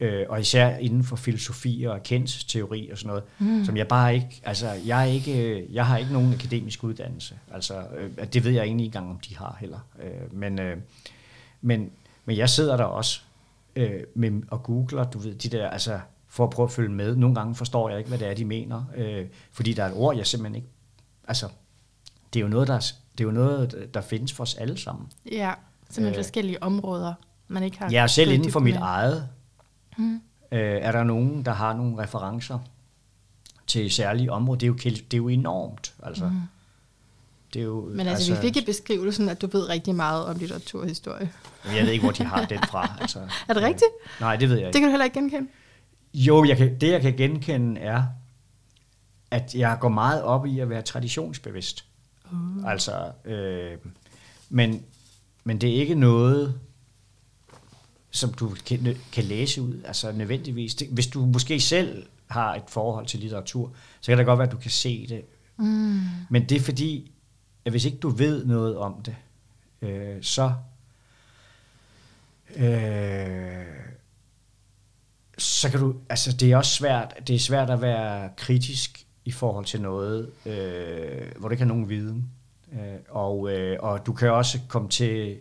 [0.00, 3.64] øh, og især inden for filosofi og erkendelsesteori og sådan noget, hmm.
[3.64, 7.84] som jeg bare ikke, altså jeg, er ikke, jeg har ikke nogen akademisk uddannelse, altså
[7.96, 10.76] øh, det ved jeg egentlig ikke engang, om de har heller, øh, men, øh,
[11.60, 11.90] men,
[12.24, 13.20] men jeg sidder der også
[13.76, 16.00] øh, med, og googler, du ved, de der, altså
[16.34, 17.16] for at prøve at følge med.
[17.16, 19.94] Nogle gange forstår jeg ikke, hvad det er, de mener, øh, fordi der er et
[19.96, 20.68] ord, jeg simpelthen ikke,
[21.28, 21.48] altså
[22.32, 25.06] det er jo noget, der, det er jo noget, der findes for os alle sammen.
[25.32, 25.52] Ja.
[25.90, 27.14] Simpelthen øh, forskellige områder,
[27.48, 27.90] man ikke har...
[27.90, 29.28] Ja, selv inden for mit eget,
[29.98, 30.14] mm.
[30.52, 32.58] øh, er der nogen, der har nogle referencer
[33.66, 34.58] til særlige områder.
[34.58, 36.24] Det er jo, det er jo enormt, altså.
[36.24, 36.40] Mm.
[37.54, 40.24] Det er jo, Men altså, altså, vi fik i beskrivelsen, at du ved rigtig meget
[40.26, 41.32] om litteraturhistorie.
[41.74, 42.96] Jeg ved ikke, hvor de har den fra.
[43.00, 43.18] Altså,
[43.48, 43.90] er det rigtigt?
[44.04, 44.72] Øh, nej, det ved jeg ikke.
[44.72, 45.48] Det kan du heller ikke genkende?
[46.14, 48.02] Jo, jeg kan, det jeg kan genkende er,
[49.30, 51.84] at jeg går meget op i at være traditionsbevidst.
[52.32, 52.70] Uh.
[52.70, 53.78] Altså, øh,
[54.48, 54.84] men
[55.44, 56.60] men det er ikke noget,
[58.10, 60.74] som du kan, kan læse ud, altså nødvendigvis.
[60.74, 64.46] Det, hvis du måske selv har et forhold til litteratur, så kan det godt være,
[64.46, 65.24] at du kan se det.
[65.56, 66.00] Mm.
[66.30, 67.12] Men det er fordi,
[67.64, 69.16] at hvis ikke du ved noget om det,
[69.82, 70.54] øh, så
[72.56, 73.93] øh,
[75.38, 79.30] så kan du, altså det er også svært, det er svært at være kritisk i
[79.30, 82.30] forhold til noget, øh, hvor du ikke har nogen viden.
[82.72, 85.36] Øh, og, øh, og du kan også komme til...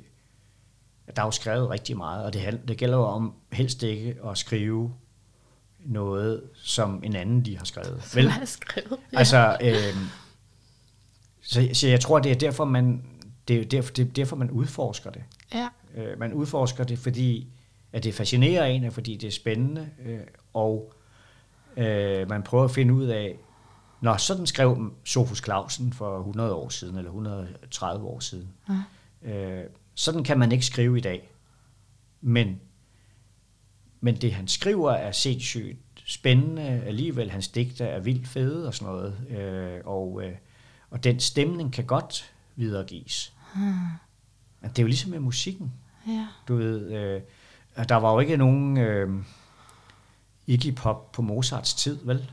[1.15, 4.38] Der er jo skrevet rigtig meget, og det, det gælder jo om helst ikke at
[4.38, 4.93] skrive
[5.79, 8.03] noget, som en anden lige har skrevet.
[8.03, 8.29] Som Vel?
[8.29, 9.17] har skrevet, ja.
[9.17, 9.95] Altså, øh,
[11.41, 13.03] så, så jeg tror, det er derfor, man,
[13.47, 15.23] det er derfor, det er derfor, man udforsker det.
[15.53, 15.67] Ja.
[15.95, 17.47] Øh, man udforsker det, fordi
[17.93, 20.19] at det fascinerer en, fordi det er spændende, øh,
[20.53, 20.93] og
[21.77, 23.38] øh, man prøver at finde ud af,
[24.03, 28.49] Nå, sådan skrev Sofus Clausen for 100 år siden, eller 130 år siden.
[29.23, 29.32] Ja.
[29.34, 31.32] Øh, sådan kan man ikke skrive i dag.
[32.21, 32.60] Men,
[34.01, 37.32] men det, han skriver, er sindssygt spændende alligevel.
[37.32, 39.17] Hans digter er vildt fede og sådan noget.
[39.29, 40.36] Øh, og, øh,
[40.89, 43.34] og den stemning kan godt videregives.
[43.56, 43.73] Hmm.
[44.62, 45.73] Det er jo ligesom med musikken.
[46.08, 46.27] Ja.
[46.47, 47.21] Du ved, øh,
[47.89, 49.09] der var jo ikke nogen øh,
[50.47, 52.31] Iggy Pop på Mozarts tid, vel?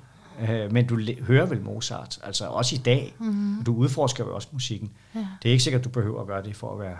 [0.48, 3.14] Øh, men du hører vel Mozart, altså også i dag.
[3.18, 3.64] Mm-hmm.
[3.64, 4.90] Du udforsker jo også musikken.
[5.14, 5.26] Ja.
[5.42, 6.96] Det er ikke sikkert, du behøver at gøre det for at være,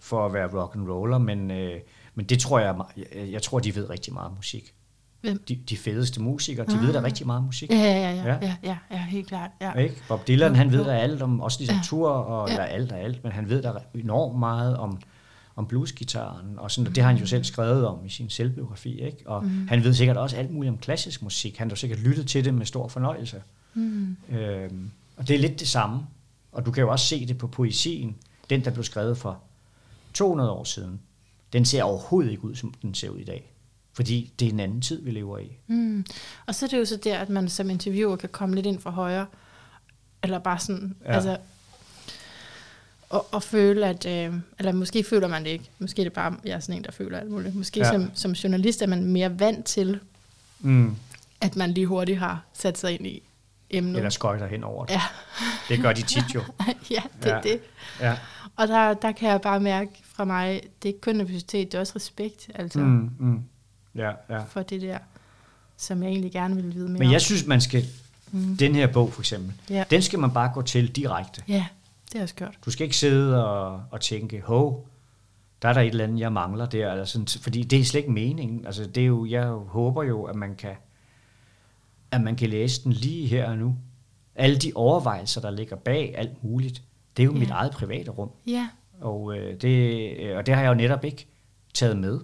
[0.00, 1.80] for at være rock and roller, men, øh,
[2.14, 4.74] men det tror jeg, jeg, jeg tror, de ved rigtig meget musik.
[5.20, 5.42] Hvem?
[5.48, 6.82] De, de fedeste musikere, de ah.
[6.82, 7.70] ved da rigtig meget musik.
[7.70, 9.50] Ja, ja, ja, ja, ja, ja, ja helt klart.
[9.60, 9.72] Ja.
[9.72, 9.94] Ikke?
[10.08, 12.54] Bob Dylan, han ved da alt om, også litteratur, og, ja.
[12.54, 15.00] eller alt og alt, men han ved da enormt meget om,
[15.58, 19.00] om bluesgitaren, og sådan, og det har han jo selv skrevet om i sin selvbiografi,
[19.00, 19.22] ikke?
[19.26, 19.68] og mm.
[19.68, 22.54] han ved sikkert også alt muligt om klassisk musik, han har sikkert lyttet til det
[22.54, 23.42] med stor fornøjelse.
[23.74, 24.16] Mm.
[24.30, 26.00] Øhm, og det er lidt det samme,
[26.52, 28.16] og du kan jo også se det på poesien,
[28.50, 29.40] den der blev skrevet for
[30.14, 31.00] 200 år siden,
[31.52, 33.52] den ser overhovedet ikke ud, som den ser ud i dag.
[33.92, 35.56] Fordi det er en anden tid, vi lever i.
[35.66, 36.04] Mm.
[36.46, 38.78] Og så er det jo så der, at man som interviewer kan komme lidt ind
[38.78, 39.26] for højre,
[40.22, 41.12] eller bare sådan, ja.
[41.12, 41.38] altså
[43.10, 46.36] og, og føle, at, øh, eller måske føler man det ikke, måske er det bare,
[46.44, 47.54] jeg er sådan en, der føler alt muligt.
[47.54, 47.92] Måske ja.
[47.92, 50.00] som, som journalist er man mere vant til,
[50.60, 50.96] mm.
[51.40, 53.22] at man lige hurtigt har sat sig ind i
[53.70, 53.96] emnet.
[53.96, 54.94] Eller skøjter hen over det.
[54.94, 55.02] Ja.
[55.68, 56.42] det gør de tit jo.
[56.90, 57.40] ja, det er ja.
[57.42, 57.60] det.
[58.00, 58.16] Ja.
[58.56, 61.78] Og der, der kan jeg bare mærke fra mig, det er ikke kun nervøsitet, det
[61.78, 62.78] er også respekt, altså.
[62.78, 63.42] Mm, mm.
[63.94, 64.42] Ja, ja.
[64.48, 64.98] For det der,
[65.76, 67.20] som jeg egentlig gerne vil vide mere Men jeg om.
[67.20, 67.86] synes, man skal,
[68.32, 68.56] mm.
[68.56, 69.84] den her bog for eksempel, ja.
[69.90, 71.42] den skal man bare gå til direkte.
[71.48, 71.66] Ja.
[72.12, 72.58] Det er også godt.
[72.64, 74.88] Du skal ikke sidde og, og tænke, hov,
[75.62, 78.00] der er der et eller andet, jeg mangler der, eller sådan, fordi det er slet
[78.00, 78.66] ikke meningen.
[78.66, 80.74] Altså, det er jo, jeg håber jo, at man kan
[82.10, 83.76] at man kan læse den lige her og nu.
[84.34, 86.82] Alle de overvejelser, der ligger bag alt muligt,
[87.16, 87.38] det er jo ja.
[87.38, 88.30] mit eget private rum.
[88.46, 88.68] Ja.
[89.00, 91.26] Og, øh, det, og det har jeg jo netop ikke
[91.74, 92.20] taget med.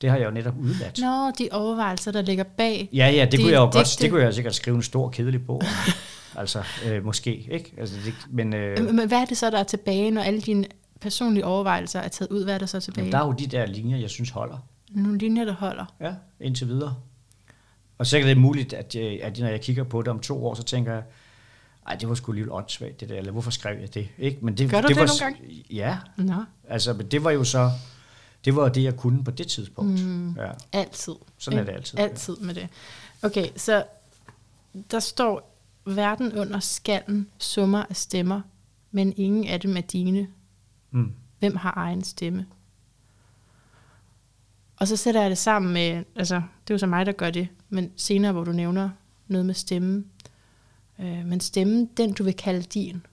[0.00, 1.00] Det har jeg jo netop udladt.
[1.00, 2.88] Nå, de overvejelser, der ligger bag.
[2.92, 5.08] Ja, ja, det, Det kunne jeg jo godt, det kunne jeg sikkert skrive en stor,
[5.08, 5.62] kedelig bog om.
[6.38, 7.74] altså, øh, måske, ikke?
[7.78, 10.64] Altså, det, men øh, Men hvad er det så, der er tilbage, når alle dine
[11.00, 12.44] personlige overvejelser er taget ud?
[12.44, 13.04] Hvad er der så tilbage?
[13.04, 14.58] men der er jo de der linjer, jeg synes holder.
[14.90, 15.94] Nogle linjer, der holder.
[16.00, 16.94] Ja, indtil videre.
[17.98, 20.46] Og så er det muligt, at, jeg, at når jeg kigger på det om to
[20.46, 21.02] år, så tænker jeg,
[21.86, 24.08] ej, det var sgu alligevel åndssvagt, det der, eller hvorfor skrev jeg det?
[24.18, 24.38] Ikke?
[24.42, 25.64] Men det, Gør du det det var, nogle gange?
[25.70, 27.70] Ja, Nå, altså, men det var jo så,
[28.44, 30.04] det var det, jeg kunne på det tidspunkt.
[30.04, 30.32] Mm.
[30.36, 31.14] Ja, altid.
[31.38, 31.98] sådan er det altid.
[31.98, 32.68] Altid med det.
[33.22, 33.84] Okay, så
[34.90, 38.40] der står, verden under skallen summer af stemmer,
[38.90, 40.28] men ingen af dem er dine.
[40.90, 41.12] Mm.
[41.38, 42.46] Hvem har egen stemme?
[44.76, 47.30] Og så sætter jeg det sammen med, altså det er jo så mig, der gør
[47.30, 48.90] det, men senere, hvor du nævner
[49.28, 50.06] noget med stemmen.
[50.98, 53.06] Øh, men stemmen, den du vil kalde din.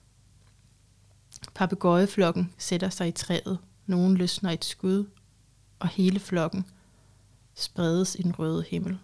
[1.54, 3.58] Papegøjeflokken sætter sig i træet.
[3.86, 5.06] Nogen løsner et skud,
[5.78, 6.64] og hele flokken
[7.54, 8.98] spredes i den røde himmel.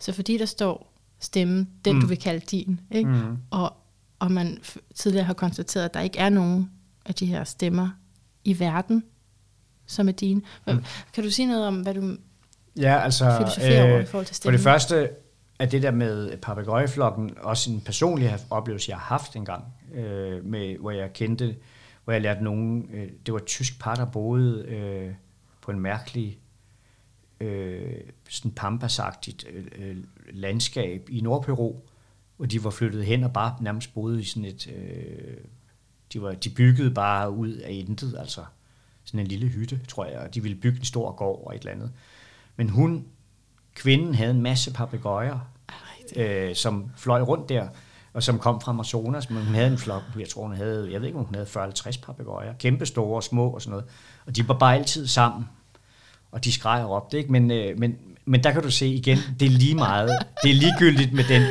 [0.00, 2.00] Så fordi der står stemmen, den mm.
[2.00, 3.10] du vil kalde din, ikke?
[3.10, 3.36] Mm.
[3.50, 3.72] Og,
[4.18, 4.58] og man
[4.94, 6.70] tidligere har konstateret, at der ikke er nogen
[7.06, 7.88] af de her stemmer
[8.44, 9.04] i verden,
[9.86, 10.42] som er dine.
[10.64, 10.84] Hvad, Mm.
[11.12, 12.16] Kan du sige noget om, hvad du
[12.76, 14.52] Ja, altså, filosoferer over i forhold til for stemmen?
[14.52, 15.10] det første
[15.58, 20.78] er det der med papegøjeflokken også en personlig oplevelse, jeg har haft engang, øh, med,
[20.78, 21.56] hvor jeg kendte,
[22.04, 25.10] hvor jeg lærte nogen, øh, det var et tysk par, der boede øh,
[25.62, 26.38] på en mærkelig
[27.40, 29.96] øh, sådan pampasagtigt øh, øh,
[30.32, 31.74] landskab i Nordperu,
[32.36, 35.36] hvor de var flyttet hen og bare nærmest boede i sådan et, øh,
[36.12, 38.44] de, var, de byggede bare ud af intet, altså
[39.04, 41.58] sådan en lille hytte, tror jeg, og de ville bygge en stor gård og et
[41.58, 41.92] eller andet.
[42.56, 43.06] Men hun,
[43.74, 45.38] kvinden, havde en masse papegøjer,
[46.16, 47.68] øh, som fløj rundt der,
[48.12, 51.00] og som kom fra Amazonas, men hun havde en flok, jeg tror hun havde, jeg
[51.00, 53.84] ved ikke om hun havde 40-50 papegøjer, kæmpe store og små og sådan noget,
[54.26, 55.48] og de var bare altid sammen,
[56.32, 57.32] og de skreg og råbte, ikke?
[57.32, 60.10] Men, øh, men, men der kan du se igen, det er lige meget,
[60.42, 61.42] det er ligegyldigt med den,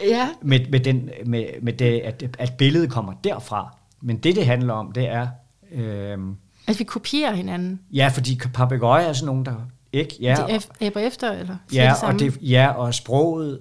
[0.00, 4.46] Ja, med, med, den, med, med det, at, at billedet kommer derfra, men det, det
[4.46, 5.28] handler om, det er,
[5.72, 6.18] øh,
[6.66, 7.80] at vi kopierer hinanden.
[7.92, 9.54] ja, fordi papegøjer er sådan nogen, der
[9.92, 12.14] ikke, ja, de æber efter, eller Ja, det samme?
[12.16, 13.60] og, det, ja, og sproget.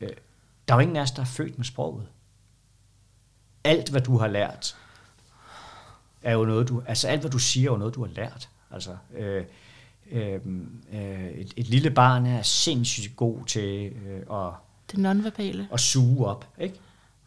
[0.00, 0.08] Øh,
[0.68, 2.06] der er jo ingen af os, der er født med sproget.
[3.64, 4.76] Alt, hvad du har lært,
[6.22, 6.82] er jo noget, du...
[6.86, 8.48] Altså alt, hvad du siger, er jo noget, du har lært.
[8.70, 9.44] Altså, øh,
[10.12, 10.40] øh,
[10.92, 14.52] øh, et, et lille barn er sindssygt god til øh, at,
[14.90, 15.68] det nonverbale.
[15.72, 16.74] at suge op, ikke?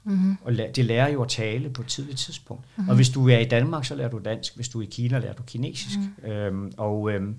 [0.03, 0.37] Mm-hmm.
[0.43, 2.63] Og læ- det lærer jo at tale på et tidligt tidspunkt.
[2.75, 2.89] Mm-hmm.
[2.89, 4.55] Og hvis du er i Danmark, så lærer du dansk.
[4.55, 5.97] Hvis du er i Kina, lærer du kinesisk.
[5.99, 6.31] Mm-hmm.
[6.31, 7.35] Øhm, og øhm, Et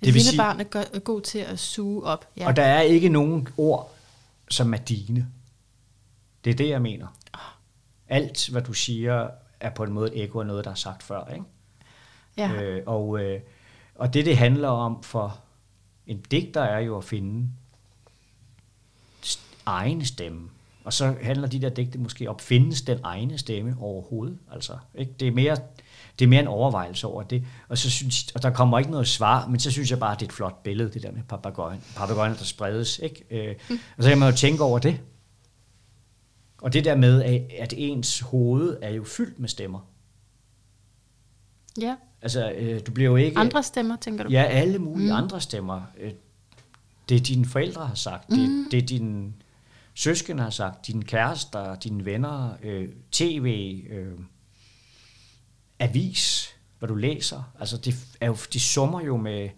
[0.00, 2.28] det lille sige, barn er, go- er god til at suge op.
[2.36, 2.46] Ja.
[2.46, 3.94] Og der er ikke nogen ord,
[4.50, 5.26] som er dine.
[6.44, 7.06] Det er det, jeg mener.
[8.08, 9.28] Alt, hvad du siger,
[9.60, 11.32] er på en måde et ekko af noget, der er sagt før.
[11.32, 11.44] Ikke?
[12.36, 12.62] ja.
[12.62, 13.40] Øh, og, øh,
[13.98, 15.38] og det, det handler om for
[16.06, 17.48] en digter, er jo at finde
[19.66, 20.48] egen stemme.
[20.84, 24.38] Og så handler de der digte måske om, findes den egne stemme overhovedet?
[24.52, 25.12] Altså, ikke?
[25.20, 25.56] Det, er mere,
[26.18, 27.44] det er mere en overvejelse over det.
[27.68, 30.20] Og, så synes, og der kommer ikke noget svar, men så synes jeg bare, at
[30.20, 32.98] det er et flot billede, det der med papagøjen, papagøjerne, der spredes.
[32.98, 33.24] Ikke?
[33.30, 33.78] Øh, Mm.
[33.96, 35.00] Og så kan man jo tænke over det.
[36.62, 37.22] Og det der med,
[37.58, 39.80] at ens hoved er jo fyldt med stemmer
[41.80, 41.96] ja.
[42.22, 43.38] Altså, øh, du bliver jo ikke...
[43.38, 44.30] Andre stemmer, tænker du?
[44.30, 45.16] Ja, alle mulige mm.
[45.16, 45.82] andre stemmer.
[46.00, 46.12] Øh,
[47.08, 48.66] Det dine forældre har sagt, det, Mhm.
[48.70, 49.32] det dine
[49.94, 54.18] søskende har sagt, dine kærester, dine venner, øh, tv, øh,
[55.78, 57.52] avis, hvad du læser.
[57.60, 59.48] Altså det er jo, de summer jo med,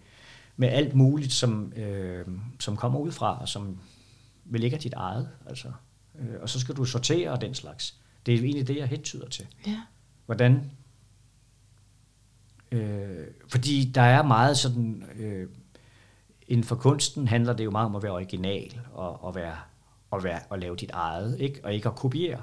[0.57, 2.25] med alt muligt, som, øh,
[2.59, 3.79] som kommer udefra, og som
[4.45, 5.29] vel ikke er dit eget.
[5.47, 5.71] Altså.
[6.19, 7.95] Øh, og så skal du sortere den slags.
[8.25, 9.47] Det er egentlig det, jeg hentyder til.
[9.67, 9.81] ja.
[10.25, 10.71] Hvordan?
[12.71, 15.03] Øh, fordi der er meget sådan...
[15.19, 15.49] Øh,
[16.47, 19.57] inden for kunsten handler det jo meget om at være original og, og, være,
[20.11, 21.59] og, være, og lave dit eget, ikke?
[21.63, 22.41] og ikke at kopiere.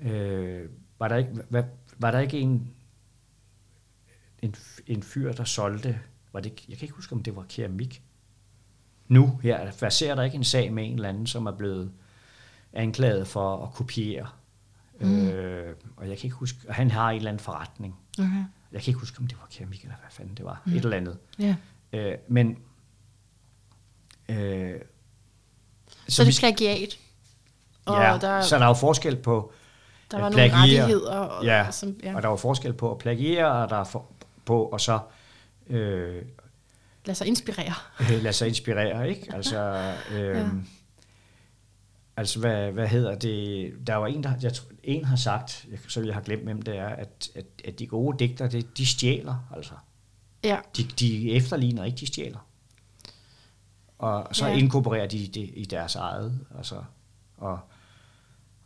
[0.00, 1.62] Øh, var, der ikke, hvad,
[1.98, 2.70] var der ikke en,
[4.42, 4.54] en,
[4.86, 6.00] en fyr, der solgte,
[6.32, 8.02] var det, jeg kan ikke huske, om det var keramik,
[9.08, 11.92] nu her, verserer der ikke en sag med en eller anden, som er blevet
[12.72, 14.28] anklaget for at kopiere.
[15.00, 15.28] Mm.
[15.28, 17.96] Øh, og jeg kan ikke huske, han har en eller anden forretning.
[18.18, 18.44] Okay.
[18.72, 20.62] Jeg kan ikke huske, om det var keramik, eller hvad fanden det var.
[20.66, 20.72] Mm.
[20.72, 21.18] Et eller andet.
[21.38, 21.56] Ja.
[21.92, 22.58] Øh, men...
[24.28, 24.74] Øh,
[26.08, 26.98] Så, så det er plagiat.
[27.84, 29.52] Og ja, der, så der er jo forskel på
[30.10, 30.62] der var nogle plagiere.
[30.82, 31.16] rettigheder.
[31.18, 33.84] Og, Ja, som, ja, og der er jo forskel på at plagiere, og der er
[33.84, 34.06] for,
[34.44, 34.98] på og så
[35.66, 36.22] øh,
[37.04, 37.74] Lad sig inspirere.
[38.00, 39.34] øh, lade sig inspirere, ikke?
[39.34, 39.58] Altså,
[40.10, 40.48] øh, Ja.
[42.16, 43.72] Altså, hvad, hvad hedder det?
[43.86, 44.52] Der var en, der jeg,
[44.82, 48.18] en har sagt, så jeg har glemt, hvem det er, at, at, at de gode
[48.18, 49.74] digter, det, de stjæler, altså.
[50.44, 50.58] Ja.
[50.76, 52.48] De, de efterligner ikke, de stjæler.
[53.98, 54.56] Og så ja.
[54.56, 56.84] inkorporerer de det i deres eget, altså,
[57.36, 57.58] og,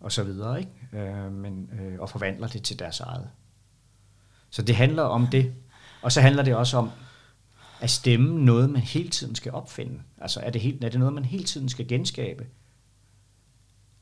[0.01, 0.72] og så videre, ikke?
[0.92, 3.30] Øh, men, øh, og forvandler det til deres eget.
[4.51, 5.55] Så det handler om det.
[6.03, 6.90] Og så handler det også om
[7.80, 10.03] at stemme noget, man hele tiden skal opfinde.
[10.18, 12.47] Altså er det, helt, er det noget, man hele tiden skal genskabe?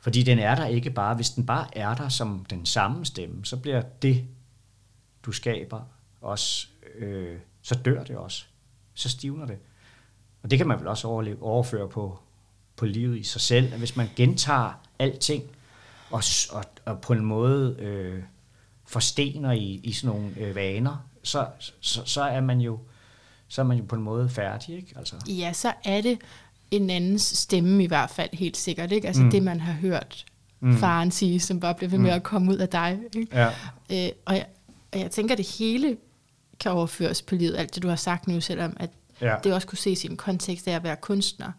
[0.04, 1.14] Fordi den er der ikke bare.
[1.14, 4.24] Hvis den bare er der som den samme stemme, så bliver det,
[5.22, 5.80] du skaber,
[6.20, 8.44] også, øh, så dør det også.
[8.94, 9.58] Så stivner det.
[10.42, 12.18] Og det kan man vel også overleve, overføre på,
[12.76, 13.72] på livet i sig selv.
[13.72, 15.44] At hvis man gentager alting,
[16.10, 18.22] og, og, og på en måde øh,
[18.84, 21.46] forstener i, i sådan nogle øh, vaner, så,
[21.80, 22.78] så, så, er man jo,
[23.48, 24.76] så er man jo på en måde færdig.
[24.76, 24.94] Ikke?
[24.96, 26.18] Altså, Ja, så er det
[26.76, 28.92] en andens stemme i hvert fald helt sikkert.
[28.92, 29.06] Ikke?
[29.06, 29.26] Altså Mm.
[29.26, 29.30] mm.
[29.30, 30.24] det, man har hørt
[30.60, 30.68] Mm.
[30.70, 30.76] mm.
[30.76, 32.16] faren sige, som bare bliver ved med Mm.
[32.16, 32.98] at komme ud af dig.
[33.16, 33.28] Ikke?
[33.32, 33.46] ja.
[34.06, 34.46] Øh, og, jeg,
[34.92, 35.96] og jeg tænker, det hele
[36.60, 39.34] kan overføres på livet, alt det du har sagt nu, selvom at Ja.
[39.44, 41.52] det også kunne ses i en kontekst af at være kunstner,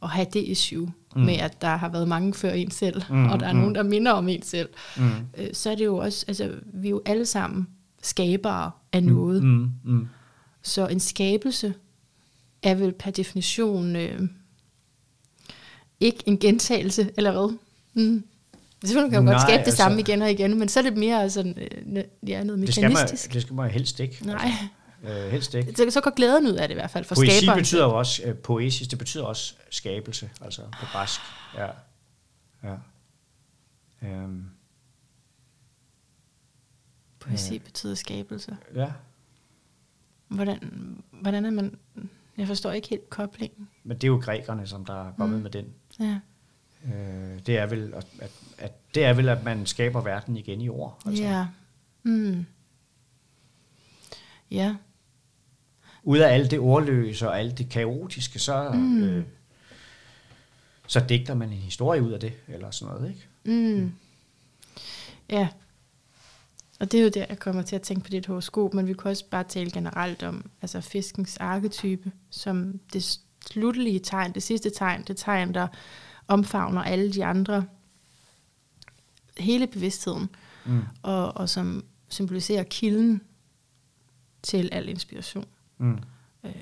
[0.00, 0.92] og have det issue Mm.
[1.20, 1.22] mm.
[1.26, 3.28] med, at der har været mange før en selv, Mm, mm.
[3.30, 3.58] og der er mm.
[3.58, 4.68] nogen, der minder om en selv.
[4.96, 5.10] Mm.
[5.38, 7.66] Øh, så er det jo også, altså vi er jo alle sammen
[8.02, 9.42] skabere af noget.
[9.42, 9.70] Mm.
[9.84, 10.08] Mm.
[10.62, 11.74] Så en skabelse
[12.62, 14.20] er vel per definition øh,
[16.02, 17.58] ikke en gentagelse, eller hvad?
[17.94, 18.24] Mm.
[18.84, 20.84] Selvfølgelig kan man godt Nej, skabe det altså- samme igen og igen, men så er
[20.84, 23.32] det mere sådan, øh, ja, noget Det, skal man, mekanistisk.
[23.32, 24.26] det skal man helst ikke.
[24.26, 24.50] Nej,
[25.04, 25.74] Altså, øh, helst ikke.
[25.76, 27.58] så, så går glæden ud af det i hvert fald for Poesi skaberen.
[27.58, 31.20] betyder jo også, øh, poesis, det betyder også skabelse, altså på græsk.
[31.56, 31.66] Ja.
[32.64, 32.74] ja.
[34.08, 34.44] Øhm,
[37.20, 38.56] Poesi betyder skabelse.
[38.74, 38.92] ja.
[40.28, 40.58] Hvordan,
[41.10, 41.78] hvordan er man...
[42.36, 43.68] Jeg forstår ikke helt koblingen.
[43.84, 45.36] Men det er jo grækerne, som der er kommet mm.
[45.36, 45.42] Mm.
[45.42, 45.64] med den.
[46.02, 46.18] Ja.
[46.86, 50.60] Øh, det, er vel, at, at, at, det er vel, at man skaber verden igen
[50.60, 51.02] i ord.
[51.06, 51.22] Altså.
[51.22, 51.46] Ja.
[52.02, 52.46] Mm.
[54.50, 54.74] Ja.
[56.02, 58.78] Ud af alt det ordløse og alt det kaotiske, så, mm.
[58.78, 59.02] Mm.
[59.02, 59.24] øh,
[60.86, 63.28] så digter man en historie ud af det, eller sådan noget, ikke?
[63.44, 63.92] Mm.
[65.30, 65.48] Ja.
[66.80, 68.92] Og det er jo der, jeg kommer til at tænke på dit horoskop, men vi
[68.92, 74.70] kunne også bare tale generelt om altså fiskens arketype, som det sluttelige tegn, det sidste
[74.70, 75.68] tegn, det tegn, der
[76.28, 77.64] omfavner alle de andre,
[79.38, 80.28] hele bevidstheden,
[80.66, 80.82] Mm.
[81.02, 83.20] og, og som symboliserer kilden
[84.42, 85.44] til al inspiration.
[85.78, 85.98] Mm.
[86.44, 86.52] Øh,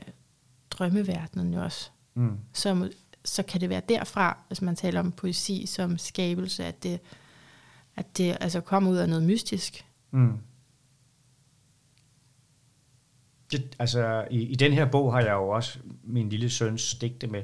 [0.71, 1.91] drømmeverdenen jo også.
[2.15, 2.39] Mm.
[2.53, 2.91] Så,
[3.25, 7.01] så kan det være derfra, hvis man taler om poesi som skabelse, at det,
[7.97, 9.85] at det altså kommer ud af noget mystisk.
[10.11, 10.39] Mm.
[13.53, 17.27] Det, altså, i, i den her bog har jeg jo også min lille søns digte
[17.27, 17.43] med.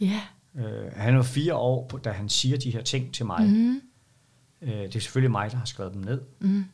[0.00, 0.20] Ja.
[0.56, 3.46] Øh, han var fire år, på, da han siger de her ting til mig.
[3.46, 3.80] Mm.
[4.62, 6.20] Øh, det er selvfølgelig mig, der har skrevet dem ned.
[6.40, 6.64] Mm.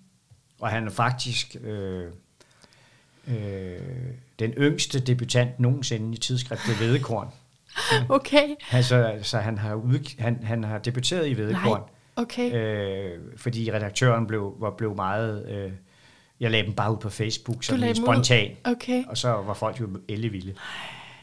[0.61, 2.13] Og han er faktisk øh,
[3.29, 3.79] øh,
[4.39, 7.29] den yngste debutant nogensinde i tidsskriftet Vedekorn.
[8.09, 8.49] Okay.
[8.71, 11.83] Altså, så han har, ud, han, han har debuteret i Vedekorn,
[12.17, 12.55] Okay.
[12.55, 15.49] øh, fordi redaktøren blev, var, blev meget...
[15.49, 15.73] Øh,
[16.41, 18.15] jeg lagde dem bare ud på Facebook, sådan lagde helt dem ud?
[18.15, 18.57] spontan.
[18.65, 19.05] Okay.
[19.05, 20.55] Og så var folk jo ellevilde.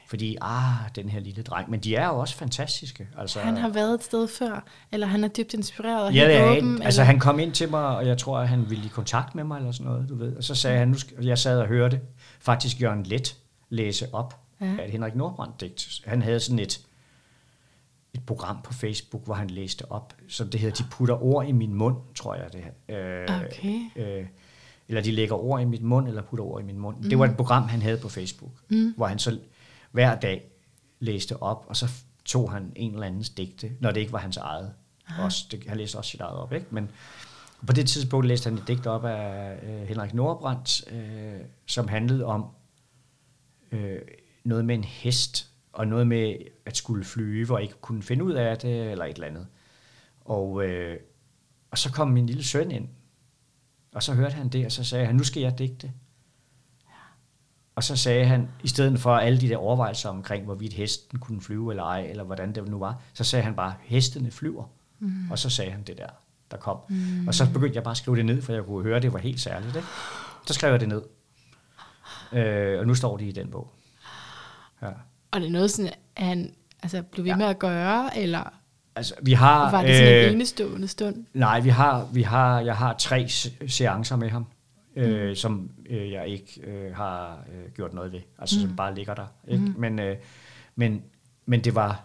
[0.07, 1.69] Fordi, ah, den her lille dreng.
[1.69, 3.07] Men de er jo også fantastiske.
[3.17, 6.29] Altså, Han har været et sted før, eller han er dybt inspireret og Ja, helt
[6.33, 6.65] det er åben.
[6.69, 7.05] en, altså eller?
[7.11, 9.57] han kom ind til mig, og jeg tror, at han ville i kontakt med mig,
[9.57, 10.35] eller sådan noget, du ved.
[10.37, 11.99] Og så sagde han, nu skal, jeg sad og hørte
[12.39, 13.37] faktisk Jørgen Let
[13.69, 14.65] læse op Ja.
[14.79, 15.87] af et Henrik Nordbrandt digt.
[16.05, 16.79] Han havde sådan et,
[18.13, 21.51] et program på Facebook, hvor han læste op, så det hedder, de putter ord i
[21.51, 23.79] min mund, tror jeg det øh, Okay.
[23.95, 24.25] øh,
[24.87, 26.97] eller de lægger ord i mit mund, eller putter ord i min mund.
[26.97, 27.09] Mm.
[27.09, 28.93] Det var et program, han havde på Facebook, Mm.
[28.97, 29.39] hvor han så
[29.91, 30.51] hver dag
[30.99, 31.87] læste op, og så
[32.25, 34.73] tog han en eller andens digte, når det ikke var hans eget.
[35.19, 36.65] Også, det, han læste også sit eget op, ikke?
[36.69, 36.89] Men
[37.67, 42.25] på det tidspunkt læste han et digt op af øh, Henrik Nordbrandt, øh, som handlede
[42.25, 42.45] om
[43.71, 43.99] øh,
[44.43, 46.35] noget med en hest, og noget med
[46.65, 49.47] at skulle flyve, og ikke kunne finde ud af det, eller et eller andet.
[50.25, 50.97] Og, øh,
[51.71, 52.87] og så kom min lille søn ind,
[53.93, 55.91] og så hørte han det, og så sagde han, nu skal jeg digte.
[57.75, 61.41] Og så sagde han, i stedet for alle de der overvejelser omkring, hvorvidt hesten kunne
[61.41, 64.63] flyve eller ej, eller hvordan det nu var, så sagde han bare, hestene flyver.
[64.99, 65.31] Mm.
[65.31, 66.09] Og så sagde han det der,
[66.51, 66.77] der kom.
[66.89, 67.27] Mm.
[67.27, 69.13] Og så begyndte jeg bare at skrive det ned, for jeg kunne høre, at det
[69.13, 69.75] var helt særligt.
[69.75, 69.87] Ikke?
[70.47, 71.01] Så skrev jeg det ned.
[72.33, 73.73] Øh, og nu står det i den bog.
[74.81, 74.89] Ja.
[75.31, 77.37] Og det er noget sådan, at han altså, blev ved Ja.
[77.37, 78.53] med at gøre, eller
[78.97, 79.71] Altså, vi har...
[79.71, 81.25] var det sådan en øh, enestående stund?
[81.33, 84.45] Nej, vi har, vi har, jeg har tre se- seancer med ham,
[84.95, 88.19] øh, som øh, jeg ikke øh, har øh, gjort noget ved.
[88.39, 88.67] Altså, mm.
[88.67, 89.25] som bare ligger der.
[89.47, 89.63] Ikke?
[89.63, 89.75] Mm.
[89.77, 90.17] Men, øh,
[90.75, 91.03] men,
[91.45, 92.03] men det var...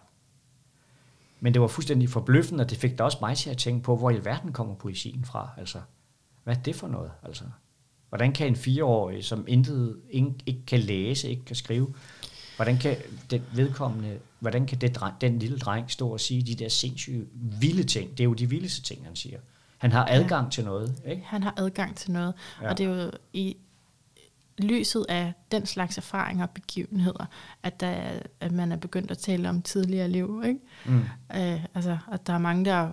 [1.40, 3.96] men det var fuldstændig forbløffende, og det fik da også mig til at tænke på,
[3.96, 5.48] hvor i verden kommer poesien fra?
[5.58, 5.78] Altså,
[6.44, 7.10] hvad er det for noget?
[7.22, 7.44] Altså,
[8.08, 11.94] hvordan kan en fireårig, som intet, ikke kan læse, ikke kan skrive,
[12.56, 12.96] hvordan kan
[13.30, 17.84] den vedkommende, hvordan kan det, den lille dreng stå og sige de der sindssyge vilde
[17.84, 18.10] ting?
[18.10, 19.38] Det er jo de vildeste ting, han siger.
[19.78, 20.50] Han har adgang ja.
[20.50, 21.22] til noget, ikke?
[21.26, 22.70] Han har adgang til noget, ja.
[22.70, 23.56] og det er jo i
[24.58, 27.26] lyset af den slags erfaringer og begivenheder,
[27.62, 30.42] at, der, at man er begyndt at tale om tidligere liv.
[30.46, 30.60] Ikke?
[30.86, 30.98] Mm.
[31.36, 32.92] Øh, altså, at der er mange, der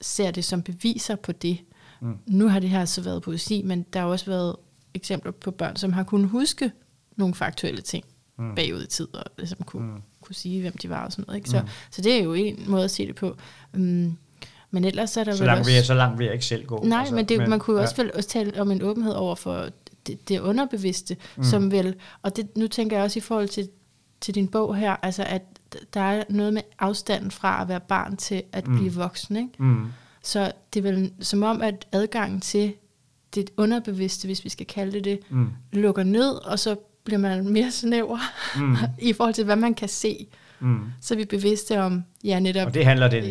[0.00, 1.58] ser det som beviser på det.
[2.00, 2.18] Mm.
[2.26, 4.56] Nu har det her så været poesi, men der har også været
[4.94, 6.72] eksempler på børn, som har kunnet huske
[7.16, 8.04] nogle faktuelle ting
[8.38, 8.54] mm.
[8.54, 10.02] bagud i tid, og ligesom kunne, mm.
[10.20, 11.38] kunne sige, hvem de var og sådan noget.
[11.38, 11.50] Ikke?
[11.50, 11.68] Så, mm.
[11.90, 13.36] så det er jo en måde at se det på.
[13.74, 14.18] Um,
[14.70, 15.70] men ellers er der så langt, også...
[15.70, 16.82] vil jeg, så langt vil jeg ikke selv gå.
[16.84, 17.82] Nej, altså, men, det, men man kunne ja.
[17.82, 19.68] også vel også tale om en åbenhed over for
[20.06, 21.44] det, det underbevidste, mm.
[21.44, 23.68] som vil, og det, nu tænker jeg også i forhold til,
[24.20, 25.42] til din bog her, altså at
[25.94, 28.76] der er noget med afstanden fra at være barn til at mm.
[28.76, 29.52] blive voksen, ikke?
[29.58, 29.86] Mm.
[30.22, 32.74] Så det er vel som om, at adgangen til
[33.34, 35.48] det underbevidste, hvis vi skal kalde det det, mm.
[35.72, 36.76] lukker ned, og så
[37.06, 38.18] bliver man mere snæver
[38.56, 38.76] mm.
[39.08, 40.26] i forhold til, hvad man kan se.
[40.60, 40.92] Mm.
[41.00, 43.24] Så er vi bevidste om, ja netop, Og det handler den,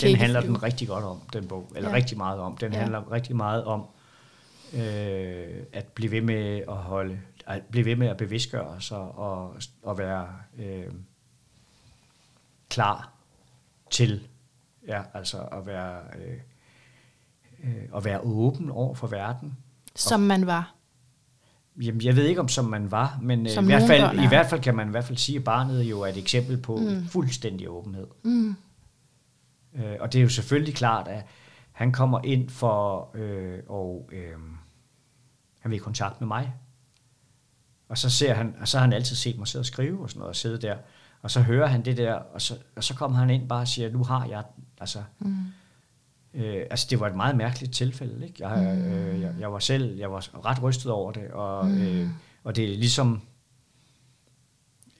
[0.00, 1.96] den handler den rigtig godt om, den bog, eller ja.
[1.96, 2.56] rigtig meget om.
[2.56, 2.78] Den ja.
[2.78, 3.86] handler rigtig meget om
[4.74, 9.56] øh, at blive ved med at holde, at blive ved med at bevidstgøre sig og,
[9.82, 10.92] og være øh,
[12.68, 13.10] klar
[13.90, 14.28] til,
[14.88, 16.34] ja, altså at være, øh,
[17.64, 19.56] øh, at være åben over for verden.
[19.94, 20.77] Som man var.
[21.82, 24.46] Jamen, jeg ved ikke, om som man var, men øh, i, hvert fald, i hvert
[24.46, 27.06] fald kan man i hvert fald sige, at barnet jo er et eksempel på mm.
[27.06, 28.06] fuldstændig åbenhed.
[28.22, 28.56] Mm.
[29.74, 31.24] Øh, og det er jo selvfølgelig klart, at
[31.72, 34.38] han kommer ind for øh, og øh,
[35.60, 36.54] han vil i kontakt med mig.
[37.88, 40.10] Og så ser han, og så har han altid set mig sidde og skrive og
[40.10, 40.76] sådan noget, og sidde der.
[41.22, 43.68] Og så hører han det der, og så, og så kommer han ind bare og
[43.68, 44.42] siger, nu har jeg,
[44.80, 45.36] altså, mm.
[46.34, 48.48] Øh, altså det var et meget mærkeligt tilfælde, ikke?
[48.48, 48.92] Jeg, mm.
[48.92, 51.82] øh, jeg, jeg var selv, jeg var ret rystet over det, og, mm.
[51.82, 52.08] øh,
[52.44, 53.22] og det er ligesom,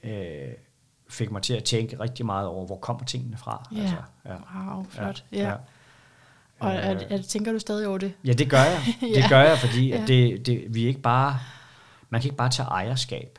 [0.03, 0.49] øh,
[1.09, 3.69] fik mig til at tænke rigtig meget over, hvor kommer tingene fra.
[3.73, 4.37] Ja, altså, ja.
[4.75, 5.25] wow, flot.
[5.33, 5.55] Ja, ja.
[6.59, 8.13] Og er, er, er, tænker du stadig over det?
[8.25, 8.81] Ja, det gør jeg.
[9.01, 9.29] Det ja.
[9.29, 10.05] gør jeg, fordi ja.
[10.07, 11.39] det, det, vi ikke bare,
[12.11, 13.39] man kan ikke bare tage ejerskab,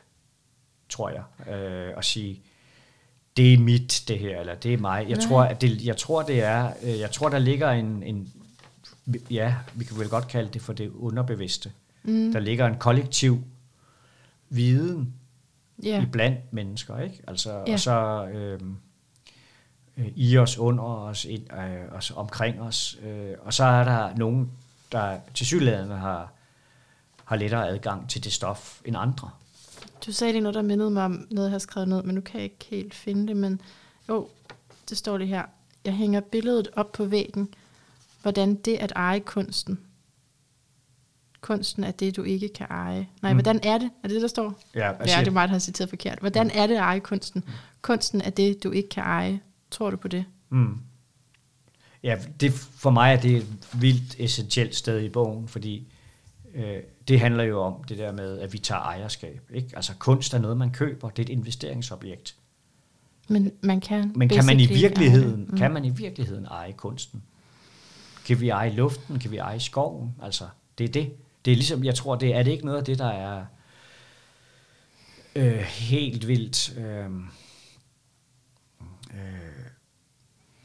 [0.88, 2.42] tror jeg, øh, og sige,
[3.36, 5.06] det er mit, det her, eller det er mig.
[5.08, 8.32] Jeg, tror, at det, jeg tror, det er, øh, jeg tror, der ligger en, en,
[9.30, 11.72] ja, vi kan vel godt kalde det for det underbevidste.
[12.02, 12.32] Mm.
[12.32, 13.44] Der ligger en kollektiv
[14.48, 15.14] viden
[15.86, 16.02] yeah.
[16.02, 17.22] i blandt mennesker, ikke?
[17.28, 17.72] Altså, yeah.
[17.72, 18.60] og så, øh,
[19.96, 22.98] øh, i os, under os, ind, øh, os omkring os.
[23.02, 24.50] Øh, og så er der nogen,
[24.92, 26.32] der til synligheden har,
[27.24, 29.30] har lettere adgang til det stof end andre.
[30.06, 32.20] Du sagde det noget, der mindede mig om noget, jeg har skrevet ned, men nu
[32.20, 33.36] kan jeg ikke helt finde det.
[33.36, 33.60] Men
[34.08, 34.28] jo,
[34.90, 35.44] det står det her.
[35.84, 37.48] Jeg hænger billedet op på væggen,
[38.22, 39.80] hvordan det at eje kunsten.
[41.40, 43.08] Kunsten er det, du ikke kan eje.
[43.22, 43.36] Nej, mm.
[43.36, 43.90] hvordan er det?
[44.02, 44.60] Er det det, der står?
[44.74, 46.18] Ja, ja det er mig, der har citeret forkert.
[46.18, 46.52] Hvordan mm.
[46.54, 47.42] er det at eje kunsten?
[47.46, 47.52] Mm.
[47.82, 49.40] Kunsten er det, du ikke kan eje.
[49.70, 50.24] Tror du på det?
[50.48, 50.78] Mm.
[52.02, 55.86] Ja, det, for mig er det et vildt essentielt sted i bogen, fordi
[56.54, 56.76] øh,
[57.10, 59.50] det handler jo om det der med, at vi tager ejerskab.
[59.54, 59.68] Ikke?
[59.76, 62.36] Altså kunst er noget, man køber, det er et investeringsobjekt.
[63.28, 65.56] Men man kan Men kan man i virkeligheden, mm.
[65.56, 67.22] kan man i virkeligheden eje kunsten?
[68.26, 69.18] Kan vi eje luften?
[69.18, 70.14] Kan vi eje skoven?
[70.22, 70.48] Altså,
[70.78, 71.12] det er det.
[71.44, 73.44] Det er ligesom, jeg tror, det er det ikke noget af det, der er
[75.36, 77.10] øh, helt vildt øh,
[79.14, 79.66] øh,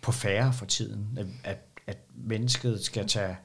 [0.02, 3.38] på færre for tiden, at, at mennesket skal tage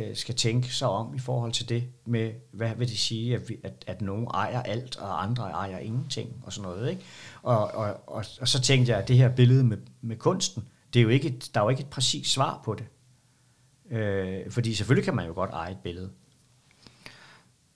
[0.00, 3.48] øh, skal tænke sig om i forhold til det med, hvad vil det sige, at,
[3.48, 6.90] vi, at, at nogen ejer alt, og andre ejer ingenting, og sådan noget.
[6.90, 7.02] Ikke?
[7.42, 11.00] Og, og, og, og så tænkte jeg, at det her billede med, med kunsten, det
[11.00, 12.86] er jo ikke et, der er jo ikke et præcist svar på det.
[13.90, 16.10] Øh, fordi selvfølgelig kan man jo godt eje et billede.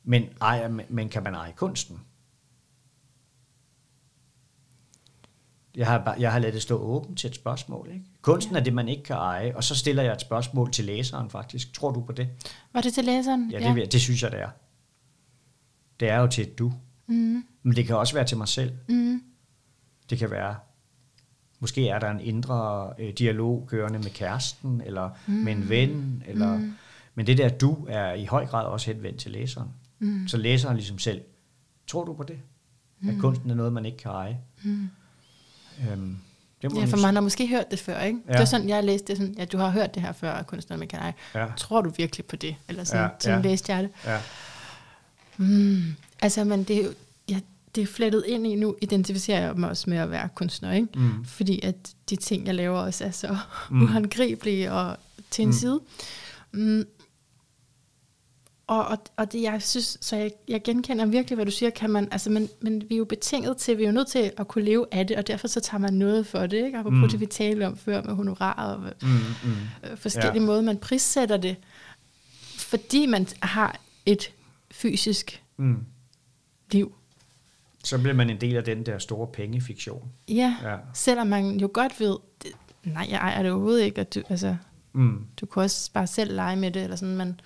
[0.04, 2.00] Men, ejer, men kan man eje kunsten?
[5.76, 7.88] Jeg har, jeg har ladet det stå åbent til et spørgsmål.
[7.92, 8.04] Ikke?
[8.22, 8.60] Kunsten ja.
[8.60, 11.74] er det, man ikke kan eje, og så stiller jeg et spørgsmål til læseren faktisk.
[11.74, 12.28] Tror du på det?
[12.72, 13.50] Var det til læseren?
[13.50, 13.84] Ja, det, ja.
[13.84, 14.48] det synes jeg, det er.
[16.00, 16.72] Det er jo til et du.
[17.06, 17.44] Mm.
[17.62, 18.72] Men det kan også være til mig selv.
[18.88, 19.22] Mm.
[20.10, 20.56] Det kan være,
[21.60, 25.34] måske er der en indre øh, dialog kørende med kæresten, eller mm.
[25.34, 26.74] med en ven, eller, mm.
[27.14, 29.68] men det der du er i høj grad også henvendt til læseren.
[29.98, 30.28] Mm.
[30.28, 31.20] Så læseren ligesom selv,
[31.86, 32.38] tror du på det?
[33.00, 33.08] Mm.
[33.08, 34.40] At kunsten er noget, man ikke kan eje?
[34.64, 34.88] Mm.
[35.80, 36.16] Øhm,
[36.62, 38.18] det må ja, for man har måske hørt det før, ikke?
[38.28, 38.32] Ja.
[38.32, 40.76] Det er sådan, jeg læste det sådan, ja, du har hørt det her før, kunstner
[40.76, 41.46] med kan ja.
[41.56, 42.56] Tror du virkelig på det?
[42.68, 43.50] Eller sådan, ja, sådan ja.
[43.50, 43.90] læste jeg det.
[44.06, 44.18] Ja.
[45.36, 46.90] Mm, altså, men det er jo,
[47.28, 47.40] ja,
[47.74, 50.88] det er flettet ind i nu, identificerer jeg mig også med at være kunstner, ikke?
[50.94, 51.24] Mm.
[51.24, 51.74] Fordi at
[52.10, 53.36] de ting, jeg laver også er så
[53.70, 53.82] Mm.
[53.82, 54.96] uhåndgribelige og
[55.30, 55.52] til en mm.
[55.52, 55.80] side.
[56.52, 56.84] Mm.
[58.66, 61.90] Og, og, og det, jeg synes, så jeg, jeg genkender virkelig, hvad du siger, kan
[61.90, 64.48] man, altså, men, men vi er jo betinget til, vi er jo nødt til at
[64.48, 66.78] kunne leve af det, og derfor så tager man noget for det, ikke?
[66.78, 67.02] Apropos Mm.
[67.02, 67.08] mm.
[67.08, 69.90] det, vi talte om før med honorar og Mm, mm.
[69.90, 70.40] øh, forskellige Ja.
[70.40, 70.46] ja.
[70.46, 71.56] måder, man prissætter det,
[72.58, 74.32] fordi man har et
[74.70, 75.84] fysisk Mm.
[76.72, 76.94] liv.
[77.84, 80.08] Så bliver man en del af den der store pengefiktion.
[80.28, 80.76] Ja, Ja.
[80.94, 82.50] selvom man jo godt ved, det,
[82.84, 84.56] nej, jeg ejer det overhovedet ikke, og du, altså,
[84.92, 85.26] Mm.
[85.40, 87.40] du kunne også bare selv lege med det, eller sådan, men,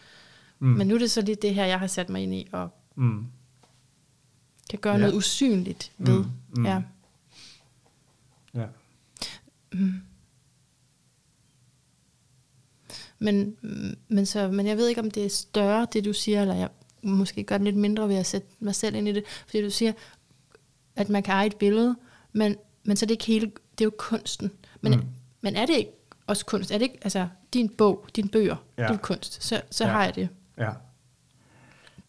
[0.58, 0.68] Mm.
[0.68, 2.68] men nu er det så lige det her, jeg har sat mig ind i, og
[2.94, 3.26] Mm.
[4.70, 5.00] kan gøre Ja.
[5.00, 6.18] noget usynligt ved.
[6.18, 6.66] Mm, mm.
[6.66, 6.82] Ja.
[8.54, 8.66] Ja.
[13.18, 16.40] Men, mm, men, så, men jeg ved ikke, om det er større, det du siger,
[16.40, 16.68] eller jeg
[17.02, 19.24] måske gør det lidt mindre ved at sætte mig selv ind i det.
[19.46, 19.92] Fordi du siger,
[20.96, 21.96] at man kan eje et billede,
[22.32, 24.50] men, men så er det ikke hele, det er jo kunsten.
[24.80, 25.02] Men, Mm.
[25.40, 25.90] men er det ikke
[26.26, 26.70] også kunst?
[26.70, 28.82] Er det ikke, altså din bog, dine bøger, Ja.
[28.82, 29.90] er kunst, så, så ja.
[29.90, 30.28] har jeg det.
[30.58, 30.70] Ja.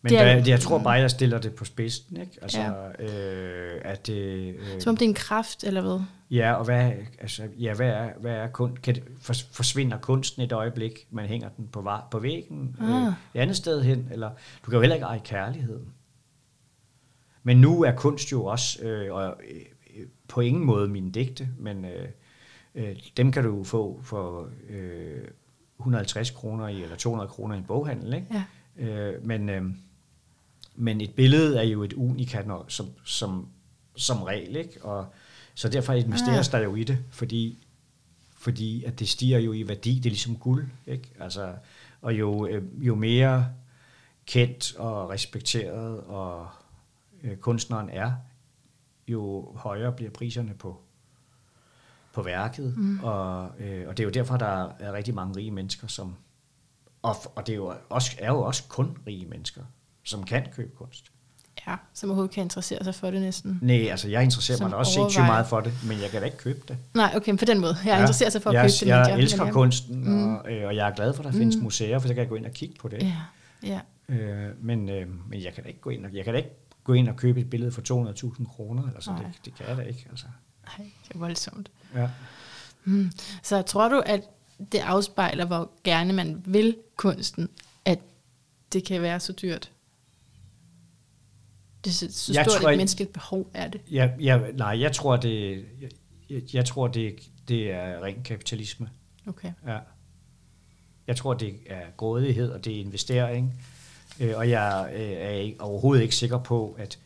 [0.02, 2.32] Men Det er- der, jeg tror bare, jeg stiller det på spidsen, ikke?
[2.41, 3.04] Altså, Ja.
[3.04, 4.56] øh, at det...
[4.56, 6.00] Øh, Som om det er en kraft, eller hvad?
[6.32, 10.41] ja, og hvad, altså, ja, hvad er, hvad er kun, kan det, for, forsvinder kunsten
[10.41, 13.14] et øjeblik, man hænger den på, på væggen, øh, Ah.
[13.34, 14.30] et andet sted hen, eller
[14.66, 15.88] du kan jo heller ikke eje kærligheden.
[17.43, 19.62] Men nu er kunst jo også, øh, og øh,
[19.97, 22.08] øh, på ingen måde mine digte, men øh,
[22.76, 25.22] øh, dem kan du få for øh,
[25.80, 28.28] 150 kroner i, eller 200 kroner i en boghandel, ikke?
[28.34, 28.44] Ja.
[28.86, 29.64] Øh, men, øh,
[30.76, 33.48] men et billede er jo et unikat når- som, som,
[33.96, 34.86] som regel, ikke?
[34.86, 35.06] Og,
[35.56, 36.52] så derfor investeres Ah.
[36.52, 37.68] der jo i det, fordi,
[38.38, 41.10] fordi at det stiger jo i værdi, det er ligesom guld, ikke?
[41.20, 41.54] Altså,
[42.02, 43.48] og jo, øh, jo mere
[44.26, 46.48] kendt og respekteret og
[47.24, 48.12] øh, kunstneren er,
[49.08, 50.82] jo højere bliver priserne på,
[52.14, 52.78] på værket.
[52.78, 52.99] Mm.
[53.03, 56.16] Og, øh, og det er jo derfor, der er rigtig mange rige mennesker, som
[57.01, 59.62] og, og det er jo, også, er jo også kun rige mennesker,
[60.03, 61.12] som kan købe kunst.
[61.68, 63.60] Ja, som overhovedet kan interessere sig for det næsten.
[63.62, 66.20] Nej, altså jeg interesserer Som mig da også sindssygt meget for det, men jeg kan
[66.20, 66.78] da ikke købe det.
[66.93, 67.76] Nej, okay, på den måde.
[67.86, 67.99] Jeg ja.
[67.99, 68.88] interesserer sig for at jeg, købe det.
[68.88, 70.36] Jeg, jeg elsker men kunsten, mm.
[70.36, 71.64] og, øh, og jeg er glad for, at der findes Mm.
[71.64, 73.03] museer, for så kan jeg gå ind og kigge på det.
[73.03, 73.16] Ja,
[73.64, 73.80] ja.
[74.16, 76.55] Øh, men, øh, men jeg kan da ikke gå ind og, jeg kan da ikke
[76.84, 79.78] gå ind og købe et billede for 200.000 kroner, eller så det, det kan jeg
[79.78, 80.07] da ikke.
[80.10, 80.26] Altså.
[80.78, 81.72] Ej, det er voldsomt.
[81.96, 82.10] Ja.
[82.84, 83.12] Mm.
[83.44, 84.22] Så tror du, at
[84.72, 87.50] det afspejler, hvor gerne man vil kunsten,
[87.86, 88.00] at
[88.74, 89.72] det kan være så dyrt?
[91.84, 93.82] Det er så, så Jeg stort tror et menneskeligt behov er det.
[93.92, 95.66] Jeg, jeg, nej, jeg tror, det,
[96.30, 97.16] jeg, jeg, tror det,
[97.48, 98.90] det er ren kapitalisme.
[99.28, 99.52] Okay.
[99.68, 99.80] Ja.
[101.08, 103.62] Jeg tror, det er grådighed, og det er investering.
[104.20, 107.00] Øh, og jeg øh, er overhovedet ikke sikker på, at,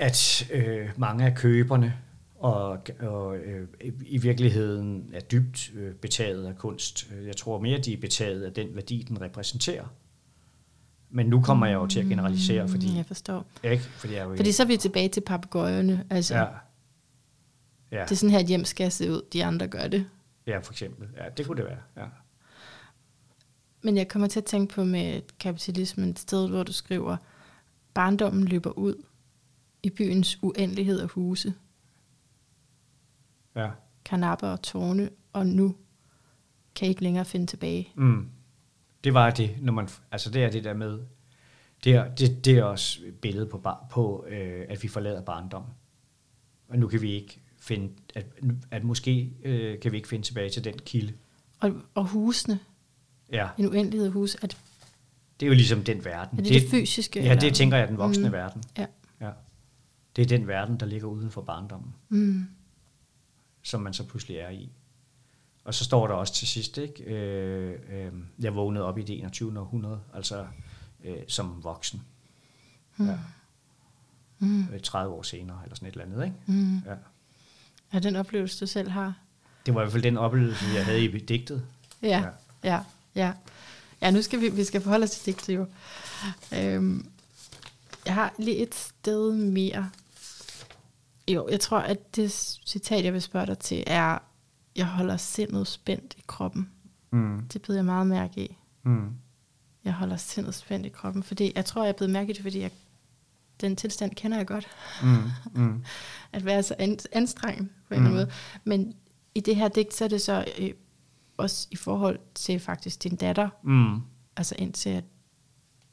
[0.00, 1.94] at øh, mange af køberne
[2.38, 3.68] og, og øh,
[4.06, 7.10] i virkeligheden er dybt øh, betaget af kunst.
[7.26, 9.84] Jeg tror mere, de er betaget af den værdi, den repræsenterer.
[11.10, 13.46] Men nu kommer jeg jo til at generalisere, fordi, Mm, Jeg forstår.
[13.64, 13.82] ikke?
[13.82, 16.04] fordi jeg er jo Fordi så er vi tilbage til papegøjerne.
[16.10, 16.48] Altså, ja, ja.
[17.92, 19.22] ja, Det er sådan her, et hjem skal se ud.
[19.32, 20.06] De andre gør det.
[20.46, 21.08] ja, for eksempel.
[21.16, 21.78] Ja, det kunne det være.
[21.96, 22.04] Ja.
[23.82, 27.16] Men jeg kommer til at tænke på med kapitalismen, et sted, hvor du skriver,
[27.94, 28.94] barndommen løber ud
[29.82, 31.54] i byens uendelighed af huse,
[33.56, 33.70] Ja.
[34.04, 35.74] karnapper og tårne, og nu
[36.74, 37.88] kan I ikke længere finde tilbage.
[37.94, 38.28] Mm.
[39.04, 41.00] Det var det, når man, altså det er det der med,
[41.84, 45.22] det er, det, det er også et billede på, bar, på øh, at vi forlader
[45.22, 45.64] barndom.
[46.68, 48.26] Og nu kan vi ikke finde, at,
[48.70, 51.12] at måske øh, kan vi ikke finde tilbage til den kilde.
[51.60, 52.58] Og, og husene,
[53.32, 54.56] Ja, en uendelighed af huse, at,
[55.40, 56.38] det er jo ligesom den verden.
[56.38, 57.20] er det det, det fysiske?
[57.20, 57.40] Ja, eller?
[57.40, 58.32] det tænker jeg er den voksne Mm.
[58.32, 58.62] verden.
[58.78, 58.86] Ja.
[59.20, 59.30] ja.
[60.16, 62.44] Det er den verden, der ligger uden for barndommen, Mm.
[63.62, 64.70] som man så pludselig er i.
[65.64, 67.02] Og så står der også til sidst, ikke?
[67.04, 69.60] Øh, øh, jeg vågnede op i det 21.
[69.60, 70.46] århundrede, altså
[71.04, 72.02] øh, som voksen.
[72.98, 73.18] Ja.
[74.38, 74.60] Mm.
[74.72, 76.36] Øh, 30 år senere, eller sådan et eller andet, ikke?
[76.46, 76.78] Mm.
[76.78, 76.94] Ja.
[77.92, 79.14] Er den oplevelse, du selv har?
[79.66, 81.66] Det var i hvert fald den oplevelse, jeg havde i digtet.
[82.02, 82.28] Ja, ja,
[82.64, 82.80] ja.
[83.14, 83.32] Ja,
[84.02, 85.66] ja nu skal vi, vi skal forholde os til digtet jo.
[86.54, 87.10] Øhm,
[88.06, 89.90] jeg har lige et sted mere.
[91.28, 92.32] Jo, jeg tror, at det
[92.66, 94.18] citat, jeg vil spørge dig til, er,
[94.76, 96.70] jeg holder sindet spændt i kroppen.
[97.10, 97.40] Mm.
[97.52, 98.56] Det beder jeg meget mærke i.
[98.82, 99.08] Mm.
[99.84, 102.42] Jeg holder sindet spændt i kroppen, fordi jeg tror, jeg er blevet mærke i det,
[102.42, 102.70] fordi jeg,
[103.60, 104.66] den tilstand kender jeg godt.
[105.02, 105.62] Mm.
[105.62, 105.84] Mm.
[106.32, 108.16] At være så an, anstrengt på en eller anden Mm.
[108.16, 108.30] måde.
[108.64, 108.94] Men
[109.34, 110.70] i det her digt, så er det så øh,
[111.36, 114.00] også i forhold til faktisk din datter, Mm.
[114.36, 115.04] altså indtil at,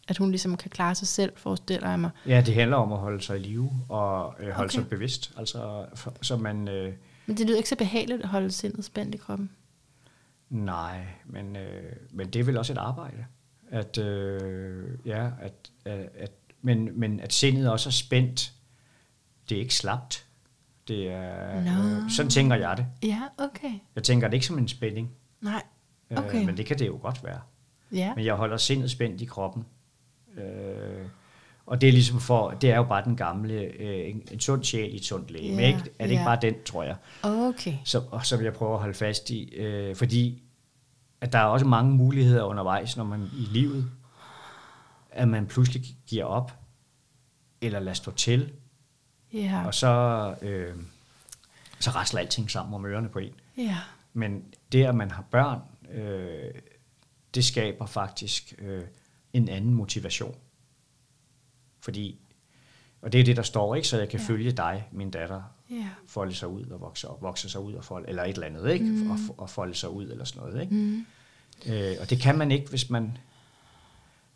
[0.08, 2.10] at hun ligesom kan klare sig selv, forestiller jeg mig.
[2.28, 4.70] Ja, det handler om at holde sig i live og øh, holde Okay.
[4.76, 5.34] sig bevidst.
[5.38, 6.68] Altså, for, så man...
[6.68, 6.94] Øh,
[7.26, 9.50] Men det lyder ikke så behageligt at holde sindet spændt i kroppen.
[10.50, 13.26] nej, men, øh, men det er vel også et arbejde.
[13.72, 15.54] At, øh, ja, at,
[15.86, 16.32] at, at,
[16.62, 18.54] men, men at sindet også er spændt,
[19.50, 20.26] det er ikke slapt.
[20.88, 21.90] Det er, Nå.
[22.06, 22.86] øh, sådan tænker jeg det.
[23.04, 23.72] Ja, okay.
[23.96, 25.64] Jeg tænker det ikke som en spænding, Nej,
[26.10, 26.46] øh, Okay.
[26.46, 27.40] men det kan det jo godt være.
[27.92, 28.16] ja.
[28.16, 29.66] Men jeg holder sindet spændt i kroppen.
[30.38, 31.06] Øh,
[31.66, 34.64] og det er ligesom for, det er jo bare den gamle, øh, en, en sund
[34.64, 35.56] sjæl i et sundt læge.
[35.56, 35.80] Ja, ikke?
[36.00, 36.28] Er det ikke ja.
[36.28, 37.74] bare den, tror jeg, Okay.
[37.86, 39.56] som, og som jeg prøver at holde fast i?
[39.56, 40.44] Øh, fordi
[41.22, 43.92] at der er også mange muligheder undervejs, når man i livet,
[45.12, 46.52] at man pludselig giver op,
[47.62, 48.52] eller lader stå til,
[49.34, 49.64] Ja.
[49.66, 50.76] og så, øh,
[51.80, 53.34] så rasler alting sammen om ørerne på en.
[53.58, 53.78] Ja.
[54.14, 55.60] Men det, at man har børn,
[55.94, 56.52] øh,
[57.36, 58.82] det skaber faktisk øh,
[59.34, 60.36] en anden motivation.
[61.80, 62.20] Fordi,
[63.02, 63.88] og det er det, der står, ikke?
[63.88, 64.26] Så jeg kan Ja.
[64.26, 65.90] følge dig, min datter, Ja.
[66.08, 68.72] folde sig ud og vokse op, vokse sig ud og folde, eller et eller andet,
[68.74, 68.86] ikke?
[68.86, 69.12] Mm.
[69.12, 70.76] Og, og folde sig ud eller sådan noget, ikke?
[70.76, 71.06] Mm.
[71.66, 73.18] Øh, og det kan man ikke, hvis man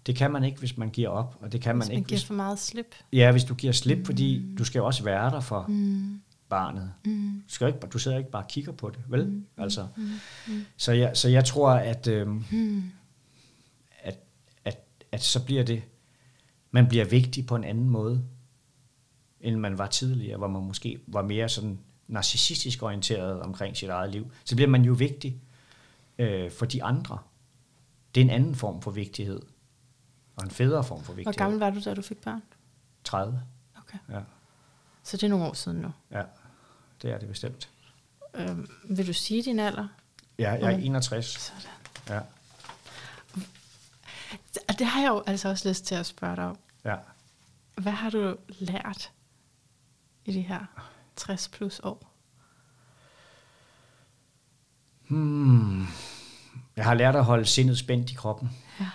[0.05, 2.07] det kan man ikke, hvis man giver op, og det kan man Hvis man ikke,
[2.07, 2.95] giver hvis, for meget slip.
[3.13, 4.05] ja, hvis du giver slip, mm.
[4.05, 6.21] fordi du skal jo også være der for Mm.
[6.49, 6.93] barnet.
[7.05, 7.43] Mm.
[7.47, 9.25] Du, skal ikke, du sidder ikke bare og kigger på det, vel?
[9.27, 9.45] Mm.
[9.57, 10.09] Altså, Mm.
[10.47, 10.65] Mm.
[10.77, 12.83] så, jeg, så jeg tror, at, øhm, Mm.
[15.11, 15.83] At, så bliver det,
[16.71, 18.25] man bliver vigtig på en anden måde,
[19.41, 24.11] end man var tidligere, hvor man måske var mere sådan narcissistisk orienteret omkring sit eget
[24.11, 24.31] liv.
[24.45, 25.41] Så bliver man jo vigtig
[26.17, 27.17] øh, for de andre.
[28.15, 29.41] Det er en anden form for vigtighed,
[30.35, 31.37] og en federe form for Hvor vigtighed.
[31.37, 32.41] gammel var du, da du fik børn?
[33.03, 33.41] 30,
[33.77, 33.97] Okay.
[34.09, 34.19] ja.
[35.03, 35.91] Så det er nogle år siden nu.
[36.11, 36.23] ja.
[37.01, 37.69] Det er det bestemt.
[38.35, 39.87] Øhm, vil du sige din alder?
[40.39, 40.83] Ja, jeg er Mm.
[40.83, 41.25] 61.
[41.25, 41.61] Sådan.
[42.09, 42.19] Ja,
[44.69, 46.57] Og det har jeg jo altså også lyst til at spørge dig om.
[46.85, 46.95] ja.
[47.77, 49.11] Hvad har du lært
[50.25, 50.65] i de her
[51.15, 52.11] 60 plus år?
[55.07, 55.85] Hmm.
[56.75, 58.49] Jeg har lært at holde sindet spændt i kroppen.
[58.79, 58.89] Ja.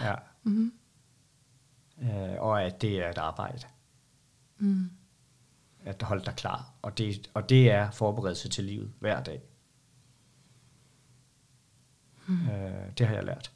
[0.00, 0.14] Ja.
[0.42, 0.72] Mm.
[2.02, 3.62] Øh, og at det er et arbejde.
[4.58, 4.90] Mm.
[5.84, 6.72] At holde dig klar.
[6.82, 9.42] Og det, og det er forberedelse til livet hver dag.
[12.26, 12.48] Mm.
[12.48, 13.50] Øh, det har jeg lært.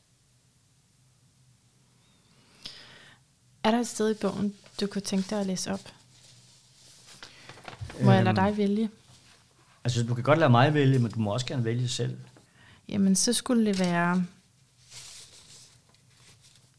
[3.65, 5.81] Er der et sted i bogen, du kunne tænke dig at læse op?
[8.05, 8.47] Må jeg lade Øhm.
[8.47, 8.91] dig vælge?
[9.85, 12.17] Altså, du kan godt lade mig vælge, men du må også gerne vælge selv.
[12.89, 14.25] Jamen, så skulle det være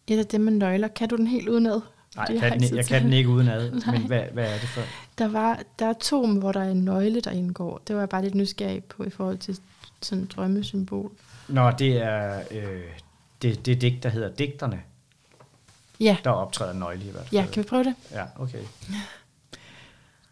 [0.07, 0.87] et af dem med nøgler.
[0.87, 1.81] Kan du den helt udenad?
[2.15, 3.71] Nej, jeg, kan den, ikke jeg kan den ikke udenad.
[3.91, 4.81] Men hvad, hvad er det for?
[5.17, 7.77] Der, var, der er to, hvor der er en nøgle, der indgår.
[7.87, 9.59] Det var jeg bare lidt nysgerrig på i forhold til
[10.01, 11.11] sådan et drømmesymbol.
[11.49, 12.81] Nå, det er øh,
[13.41, 14.81] det, det digt, der hedder Digterne.
[15.99, 17.41] Ja, Der optræder nøgle i hvert fald.
[17.41, 17.95] ja kan vi prøve det?
[18.11, 18.63] Ja, okay.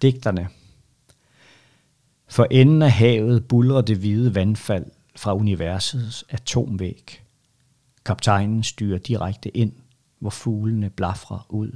[0.02, 0.50] Digterne.
[2.28, 7.24] For enden af havet bulrer det hvide vandfald fra universets atomvæg.
[8.06, 9.74] Kaptajnen styrer direkte ind,
[10.20, 11.72] hvor fuglene blafrer ud.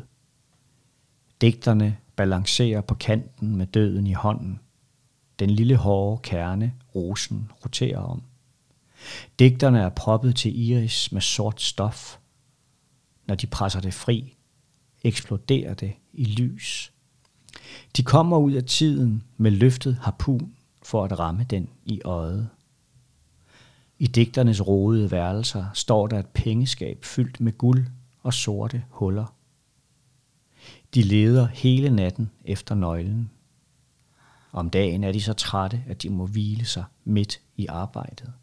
[1.42, 4.60] Digterne balancerer på kanten med døden i hånden.
[5.39, 8.24] Den lille hårde kerne, rosen, roterer om.
[9.39, 12.18] Digterne er proppet til iris med sort stof.
[13.28, 14.36] Når de presser det fri,
[15.04, 16.91] eksploderer det i lys.
[17.97, 22.49] De kommer ud af tiden med løftet harpun for at ramme den i øjet.
[23.99, 27.86] I digternes rodede værelser står der et pengeskab fyldt med guld
[28.24, 29.36] og sorte huller.
[30.93, 33.32] De leder hele natten efter nøglen.
[34.52, 38.34] Om dagen er de så trætte, at de må hvile sig midt i arbejdet.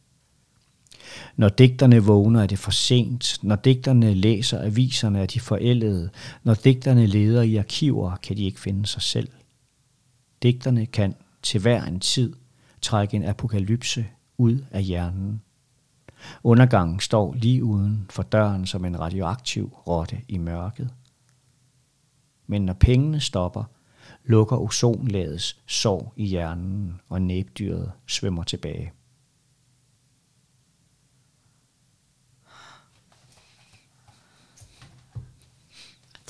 [1.37, 3.39] Når digterne vågner, er det for sent.
[3.43, 6.11] Når digterne læser aviserne, er de forældede.
[6.43, 9.29] Når digterne leder i arkiver, kan de ikke finde sig selv.
[10.43, 12.33] Digterne kan til hver en tid
[12.83, 14.07] trække en apokalypse
[14.39, 15.43] ud af hjernen.
[16.43, 20.91] Undergangen står lige uden for døren som en radioaktiv rotte i mørket.
[22.47, 23.65] Men når pengene stopper,
[24.25, 28.93] lukker ozonlagets sår i hjernen, og næbdyret svømmer tilbage.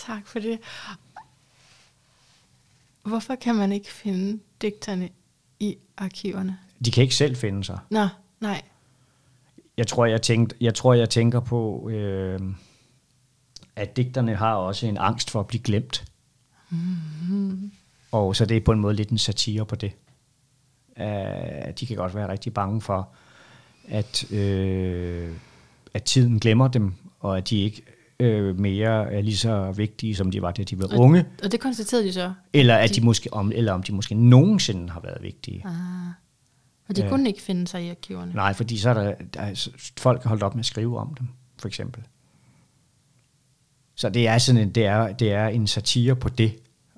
[0.08, 0.58] Tak for det.
[3.02, 5.08] Hvorfor kan man ikke finde digterne
[5.60, 6.58] i arkiverne?
[6.84, 7.78] De kan ikke selv finde sig.
[7.90, 8.08] Nå,
[8.40, 8.62] nej.
[9.76, 12.40] Jeg tror, jeg, tænkte, jeg, tror, jeg tænker på, øh,
[13.76, 16.04] at digterne har også en angst for at blive glemt.
[16.70, 17.72] Mm-hmm.
[18.12, 19.92] Og så det er på en måde lidt en satire på det.
[20.96, 21.04] Uh,
[21.80, 23.08] de kan godt være rigtig bange for,
[23.88, 25.32] at, øh,
[25.94, 27.82] at tiden glemmer dem, og at de ikke
[28.20, 31.24] øh, mere er lige så vigtige, som de var, da de var og, unge.
[31.44, 32.32] Og det konstaterede de så?
[32.52, 35.66] Eller, at de, de måske, om, eller om de måske nogensinde har været vigtige.
[35.66, 35.72] Ah.
[36.88, 38.32] Og de kunne ikke finde sig i arkiverne?
[38.34, 41.14] Nej, fordi så er der, der er, folk har holdt op med at skrive om
[41.14, 42.02] dem, for eksempel.
[43.94, 46.52] Så det er sådan en, det er, det er en satire på det,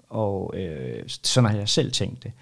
[0.09, 2.33] og øh, sådan har jeg selv tænkt det.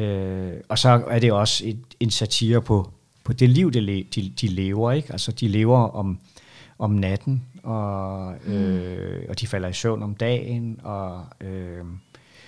[0.00, 2.90] Øh, og så er det også et, en satire på,
[3.24, 4.92] på det liv, de, de, de lever.
[4.92, 5.12] Ikke?
[5.12, 6.18] Altså, de lever om,
[6.78, 8.52] om natten, og, mm.
[8.52, 11.84] øh, og de falder i søvn om dagen, og øh,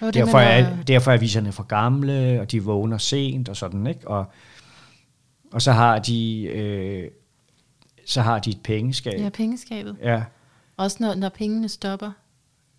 [0.01, 4.09] det, derfor, er, derfor er viserne for gamle, og de vågner sent og sådan, ikke?
[4.09, 4.25] Og,
[5.53, 7.11] og så har de øh,
[8.09, 9.21] så har de et pengeskab.
[9.21, 9.97] Ja, pengeskabet.
[10.03, 10.23] Ja.
[10.77, 12.11] Også når, når pengene stopper.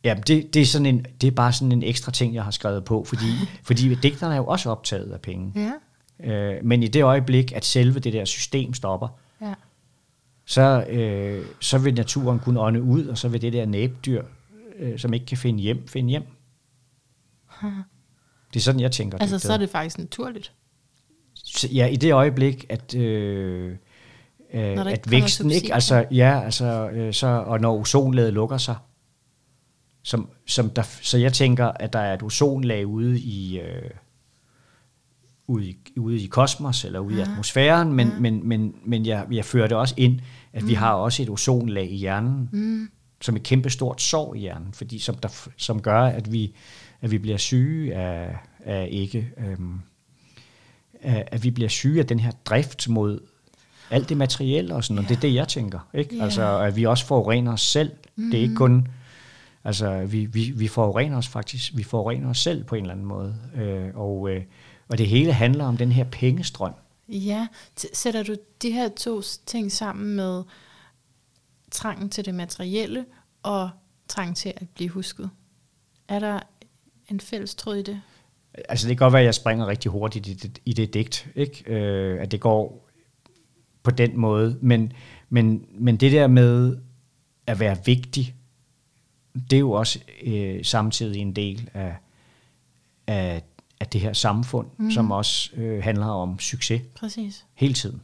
[0.04, 2.52] Ja, det, det, er sådan en, det er bare sådan en ekstra ting, jeg har
[2.52, 3.32] skrevet på, fordi,
[3.68, 5.54] fordi digterne er jo også optaget af penge.
[6.24, 6.34] Ja.
[6.34, 9.08] Øh, men i det øjeblik, at selve det der system stopper,
[9.42, 9.54] ja.
[10.50, 14.24] Så, øh, så vil naturen kunne ånde ud, og så vil det der næbdyr,
[14.80, 16.24] øh, som ikke kan finde hjem, finde hjem.
[18.54, 19.18] Det er sådan, jeg tænker.
[19.18, 20.54] Altså, så er det faktisk naturligt.
[21.74, 23.72] Ja, i det øjeblik, at, øh,
[24.54, 28.76] øh, at væksten ikke, altså, ja, altså, øh, så, og når ozonlaget lukker sig,
[30.04, 33.90] som, som der, så jeg tænker, at der er et ozonlag ude i, øh,
[35.48, 37.20] ude i, ude i kosmos, eller ude ja.
[37.20, 38.20] i atmosfæren, men, ja.
[38.20, 40.20] men, men, men jeg, jeg fører det også ind,
[40.54, 40.70] at mm.
[40.70, 42.90] vi har også et ozonlag i hjernen, mm.
[43.22, 46.56] som et kæmpe stort sår i hjernen, fordi som, der, som gør, at vi,
[47.02, 48.36] at vi bliver syge af,
[48.66, 49.80] af ikke, øhm,
[51.02, 53.20] af, at vi bliver syge af den her drift mod
[53.92, 55.10] alt det materielle og sådan noget.
[55.10, 55.22] Yeah.
[55.22, 55.80] Det er det, jeg tænker.
[55.94, 56.16] Ikke?
[56.16, 56.24] Yeah.
[56.24, 57.92] Altså, at vi også forurener os selv.
[57.92, 58.32] Mm-hmm.
[58.32, 58.88] Det er ikke kun...
[59.64, 61.78] Altså, vi, vi, vi forurener os faktisk.
[61.78, 63.36] Vi forurener os selv på en eller anden måde.
[63.56, 64.42] Øh, og, øh,
[64.90, 66.74] og det hele handler om den her pengestrøm.
[67.10, 67.48] Ja,
[67.94, 70.44] sætter du de her to ting sammen med
[71.72, 73.06] trangen til det materielle
[73.44, 73.70] og
[74.08, 75.30] trangen til at blive husket?
[76.08, 76.40] Er der
[77.08, 78.02] en fælles tråd i det?
[78.54, 81.28] Altså det kan godt være, at jeg springer rigtig hurtigt i det, i det digt,
[81.36, 81.64] ikke?
[81.68, 82.90] Øh, at det går
[83.84, 84.94] på den måde, men,
[85.30, 86.78] men, men det der med
[87.48, 88.36] at være vigtig,
[89.34, 91.96] det er jo også øh, samtidig en del af,
[93.08, 93.44] af,
[93.80, 94.92] af det her samfund, mm.
[94.92, 96.82] som også øh, handler om succes.
[96.96, 97.46] Præcis.
[97.54, 98.02] Hele tiden.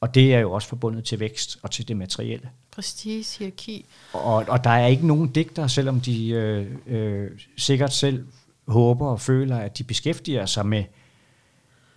[0.00, 2.50] Og det er jo også forbundet til vækst og til det materielle.
[2.70, 3.86] Prestige, hierarki.
[4.12, 8.26] Og, og der er ikke nogen digter, selvom de øh, øh, sikkert selv
[8.68, 10.84] håber og føler, at de beskæftiger sig med,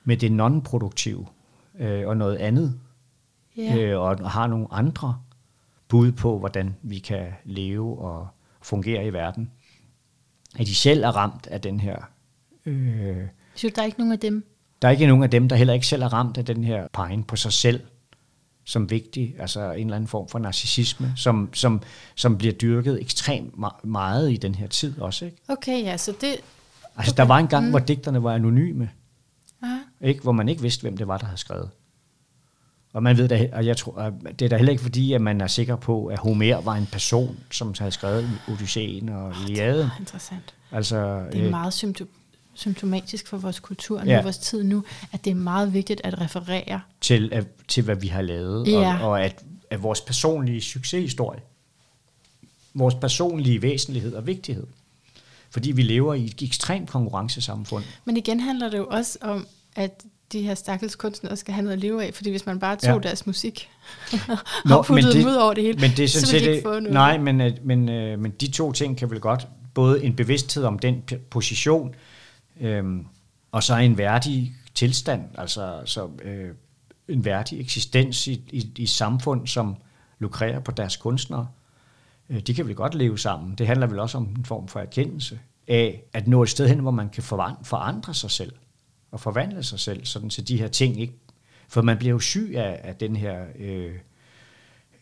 [0.03, 1.27] med det non-produktive
[1.79, 2.79] øh, og noget andet,
[3.59, 3.79] yeah.
[3.79, 5.17] øh, og har nogle andre
[5.87, 8.27] bud på, hvordan vi kan leve og
[8.61, 9.51] fungere i verden.
[10.59, 11.95] At de selv er ramt af den her...
[12.69, 14.45] Øh, Så der er ikke nogen af dem?
[14.81, 16.87] Der er ikke nogen af dem, der heller ikke selv er ramt af den her
[16.93, 17.81] pegen på sig selv
[18.69, 21.81] som vigtig, altså en eller anden form for narcissisme, som, som,
[22.15, 23.53] som bliver dyrket ekstremt
[23.83, 25.25] meget i den her tid også.
[25.25, 25.37] Ikke?
[25.47, 26.35] Okay, ja, så det...
[26.97, 27.69] Altså, der var en gang, mm.
[27.69, 28.89] hvor digterne var anonyme,
[29.63, 29.75] Aha.
[30.01, 30.21] ikke?
[30.21, 31.69] hvor man ikke vidste, hvem det var, der havde skrevet.
[32.93, 35.41] Og man ved da, og jeg tror, det er da heller ikke fordi, at man
[35.41, 39.85] er sikker på, at Homer var en person, som havde skrevet Odysseen og Iliaden.
[39.85, 40.53] Det er interessant.
[40.71, 42.07] Altså, det er øh, meget symptom
[42.53, 44.17] symptomatisk for vores kultur ja.
[44.17, 46.81] nu, vores tid nu, at det er meget vigtigt at referere.
[47.01, 48.99] Til, at, til hvad vi har lavet, ja.
[49.01, 51.39] og, og at, at vores personlige succeshistorie,
[52.73, 54.67] vores personlige væsentlighed og vigtighed.
[55.49, 57.83] Fordi vi lever i et ekstremt konkurrencesamfund.
[58.05, 61.77] Men igen handler det jo også om, at de her stakkels kunstnere skal have noget
[61.77, 63.07] at leve af, fordi hvis man bare tog ja.
[63.07, 63.69] deres musik
[64.65, 66.55] Nå, og puttede dem ud over det hele, men det er sådan så ville de
[66.55, 66.93] ikke få noget.
[66.93, 70.63] Nej, men, øh, men, øh, men de to ting kan vel godt, både en bevidsthed
[70.63, 71.95] om den position,
[72.59, 73.05] Øhm,
[73.51, 76.55] og så en værdig tilstand, altså så, øh,
[77.07, 79.75] en værdig eksistens i, i, i samfund, som
[80.19, 81.47] lukrerer på deres kunstnere.
[82.29, 83.55] Øh, de kan vel godt leve sammen.
[83.55, 86.79] Det handler vel også om en form for erkendelse af at nå et sted hen,
[86.79, 88.53] hvor man kan forandre sig selv
[89.11, 91.13] og forvandle sig selv, sådan så de her ting ikke...
[91.67, 93.45] For man bliver jo syg af, af den her...
[93.59, 93.95] Øh,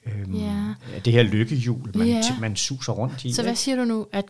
[0.05, 0.75] øh, yeah.
[1.05, 2.23] det her lykkehjul, man, yeah.
[2.41, 3.33] man suser rundt i.
[3.33, 4.25] Så hvad siger du nu, at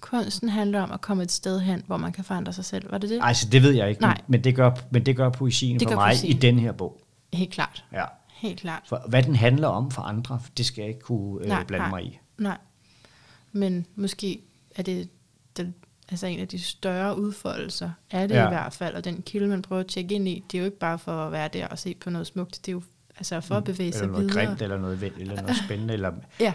[0.00, 2.90] kunsten handler om at komme et sted hen, hvor man kan forandre sig selv.
[2.90, 3.18] Var det det?
[3.22, 4.20] Altså, det ved jeg ikke, Nej.
[4.26, 6.36] Men, det gør, men det gør poesien det for gør mig poesien.
[6.36, 7.00] i den her bog.
[7.32, 7.84] Helt klart.
[7.92, 8.04] Ja.
[8.28, 8.82] Helt klart.
[8.86, 11.88] For hvad den handler om for andre, det skal jeg ikke kunne øh, nej, blande
[11.88, 12.18] nej, mig i.
[12.38, 12.58] Nej,
[13.52, 14.40] men måske
[14.76, 15.08] er det
[15.56, 15.74] den,
[16.10, 18.46] altså en af de større udfoldelser er det ja.
[18.46, 20.64] i hvert fald, og den kilde, man prøver at tjekke ind i, det er jo
[20.64, 22.82] ikke bare for at være der og se på noget smukt, det er jo
[23.16, 23.64] altså for at mm.
[23.64, 24.22] bevæge sig videre.
[24.22, 26.52] Eller noget grimt, eller noget, eller noget spændende, eller ja.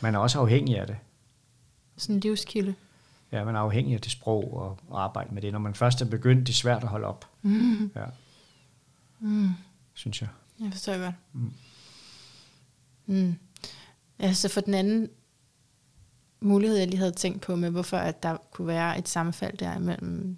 [0.00, 0.96] man er også afhængig af det.
[2.00, 2.74] Sådan en livskilde.
[3.32, 5.52] Ja, man er afhængig af det sprog og, og arbejde med det.
[5.52, 7.26] Når man først er begyndt, det er svært at holde op.
[7.42, 7.90] Mm.
[7.96, 8.04] Ja.
[9.20, 9.50] Mm.
[9.94, 10.28] Synes jeg.
[10.60, 11.14] Jeg forstår godt.
[11.32, 11.52] Mm.
[13.06, 13.34] Mm.
[14.18, 15.08] Altså for den anden
[16.40, 19.76] mulighed, jeg lige havde tænkt på med, hvorfor at der kunne være et sammenfald der
[19.76, 20.36] imellem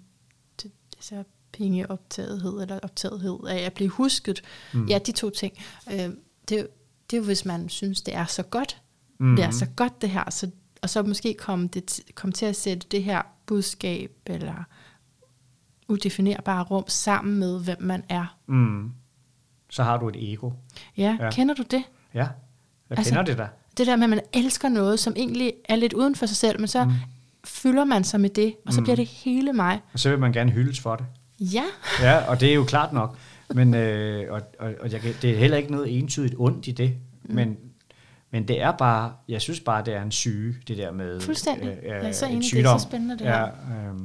[0.61, 4.41] det, det så pengeoptagethed eller optagethed af at blive husket.
[4.73, 4.85] Mm.
[4.85, 5.53] Ja, de to ting.
[5.91, 6.09] Øh,
[6.49, 6.67] det,
[7.09, 8.81] det er jo, hvis man synes, det er så godt.
[9.17, 9.35] Mm.
[9.35, 10.29] Det er så godt det her.
[10.29, 10.51] Så,
[10.83, 14.63] og så måske komme, det, komme til at sætte det her budskab eller
[15.87, 18.37] udefinerbare rum sammen med, hvem man er.
[18.47, 18.91] Mm.
[19.69, 20.51] Så har du et ego.
[20.97, 21.31] Ja, ja.
[21.31, 21.83] kender du det?
[22.13, 22.27] Ja, jeg
[22.89, 23.47] altså, kender det da.
[23.77, 26.59] Det der med, at man elsker noget, som egentlig er lidt uden for sig selv,
[26.59, 26.91] men så mm.
[27.43, 28.83] fylder man sig med det, og så mm.
[28.83, 29.81] bliver det hele mig.
[29.93, 31.05] Og så vil man gerne hyldes for det.
[31.39, 31.63] Ja.
[32.01, 33.17] Ja, og det er jo klart nok.
[33.53, 36.93] Men, øh, og, og, og jeg, det er heller ikke noget entydigt ondt i det.
[37.23, 37.35] Mm.
[37.35, 37.57] Men,
[38.33, 41.67] men det er bare, jeg synes bare, det er en syge, det der med Fuldstændig.
[41.67, 43.99] Øh, jeg er så enig, sygdom, det er så spændende det ja, øh,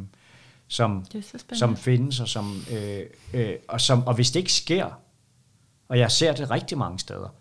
[0.67, 1.05] som,
[1.53, 3.01] som findes, og, som, øh,
[3.35, 5.01] øh, og, som, og hvis det ikke sker,
[5.89, 7.35] og jeg ser det rigtig mange steder,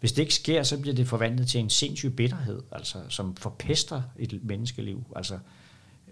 [0.00, 4.02] hvis det ikke sker, så bliver det forvandlet til en sindssyg bitterhed, altså, som forpester
[4.18, 5.04] et menneskeliv.
[5.16, 5.38] Altså,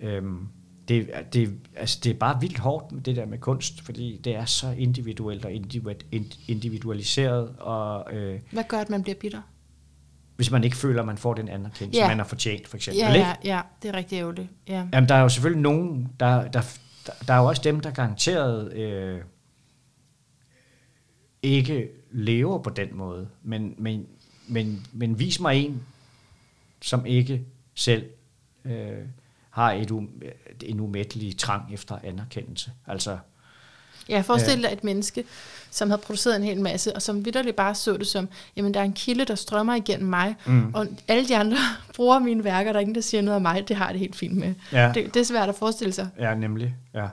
[0.01, 0.49] øhm,
[0.89, 4.35] det, det, altså, det er bare vildt hårdt med det der med kunst, fordi det
[4.35, 5.53] er så individuelt og
[6.49, 7.55] individualiseret.
[7.59, 9.43] Og, øh, Hvad gør, at man bliver bitter?
[10.43, 12.09] Hvis man ikke føler, at man får den anerkendelse, ja.
[12.09, 12.99] man har fortjent, for eksempel.
[12.99, 14.49] Ja, ja, ja, det er rigtig ærgerligt.
[14.69, 14.87] Ja.
[14.93, 16.63] Jamen, der er jo selvfølgelig nogen, der, der,
[17.07, 19.21] der, der er jo også dem, der garanteret øh,
[21.43, 24.07] ikke lever på den måde, men, men,
[24.49, 25.83] men, men vis mig en,
[26.81, 28.07] som ikke selv
[28.65, 28.99] øh,
[29.51, 30.23] har et, um,
[30.65, 32.71] en umættelig trang efter anerkendelse.
[32.87, 33.19] Altså,
[34.09, 35.25] ja, forestil dig et menneske,
[35.71, 38.81] som havde produceret en hel masse, og som vidderligt bare så det som, jamen der
[38.81, 40.75] er en kilde, der strømmer igennem mig, mm.
[40.75, 41.57] og alle de andre
[41.97, 44.17] bruger mine værker, der er ingen, der siger noget om mig, det har det helt
[44.17, 44.55] fint med.
[44.73, 44.93] Ja.
[44.95, 46.09] Det, det er svært at forestille sig.
[46.19, 46.75] Ja, nemlig.
[46.95, 47.07] Ja.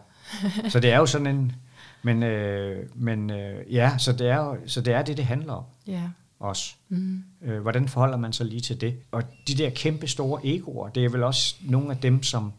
[0.70, 1.56] Så det er jo sådan en,
[2.04, 5.64] men, øh, men øh, ja, så det, er, så det er det, det handler om.
[5.88, 6.02] Ja.
[6.40, 6.74] Også.
[6.90, 7.24] Mm.
[7.42, 8.96] Øh, hvordan forholder man sig lige til det?
[9.12, 12.54] Og de der kæmpe store egoer, det er vel også nogle af dem, som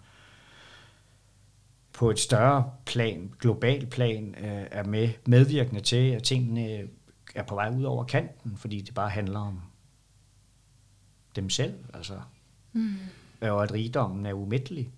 [2.00, 6.88] på et større plan, global plan, øh, er med medvirkende til, at tingene
[7.34, 9.60] er på vej ud over kanten, fordi det bare handler om
[11.36, 11.74] dem selv.
[11.94, 12.20] Altså.
[12.72, 12.94] Mm.
[13.40, 14.90] Og at rigdommen er umættelig.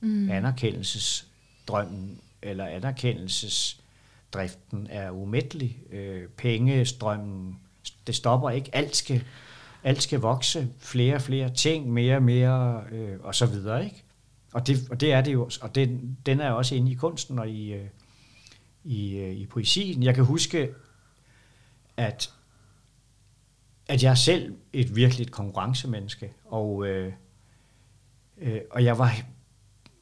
[0.00, 0.30] Mm.
[0.30, 5.78] Anerkendelsesdrømmen eller anerkendelsesdriften er umættelig.
[5.90, 7.58] Øh, pengestrømmen,
[8.06, 8.70] det stopper ikke.
[8.72, 9.24] Alt skal,
[9.84, 10.68] alt skal vokse.
[10.78, 13.84] Flere og flere ting, mere og mere, øh, og så videre.
[13.84, 14.04] Ikke?
[14.54, 17.38] Og, det, og det er det jo, og det, den er også inde i kunsten
[17.38, 17.86] og i, øh,
[18.84, 20.02] i, øh, i poesien.
[20.02, 20.74] Jeg kan huske,
[21.96, 22.32] at,
[23.88, 27.12] at jeg er selv et virkelig et konkurrencemenneske, og, øh,
[28.38, 29.16] øh, og jeg var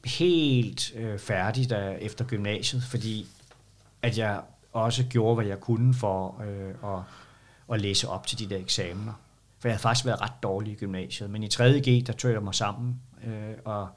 [0.05, 3.27] helt øh, færdig der efter gymnasiet, fordi
[4.01, 4.41] at jeg
[4.71, 7.03] også gjorde, hvad jeg kunne for øh, at,
[7.73, 9.13] at læse op til de der eksamener.
[9.59, 12.43] For jeg havde faktisk været ret dårlig i gymnasiet, men i 3.G, der tog jeg
[12.43, 13.89] mig sammen, øh, og,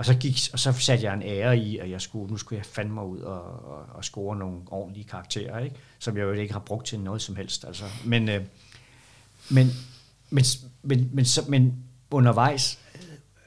[0.00, 2.58] og, så gik, og så satte jeg en ære i, at jeg skulle, nu skulle
[2.58, 5.76] jeg fandme mig ud og, og, og score nogle ordentlige karakterer, ikke?
[5.98, 7.64] som jeg jo ikke har brugt til noget som helst.
[7.64, 7.84] Altså.
[8.04, 8.44] Men, øh,
[9.50, 9.68] men,
[10.30, 10.44] men,
[10.82, 12.78] men, men, så, men undervejs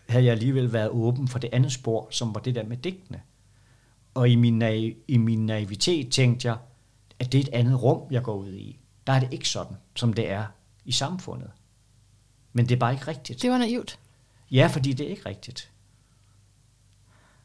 [0.09, 3.21] havde jeg alligevel været åben for det andet spor, som var det der med digtene.
[4.13, 6.57] Og i min, naiv, i min naivitet tænkte jeg,
[7.19, 8.79] at det er et andet rum, jeg går ud i.
[9.07, 10.45] Der er det ikke sådan, som det er
[10.85, 11.51] i samfundet.
[12.53, 13.41] Men det er bare ikke rigtigt.
[13.41, 13.99] Det var naivt.
[14.51, 15.72] Ja, fordi det er ikke rigtigt.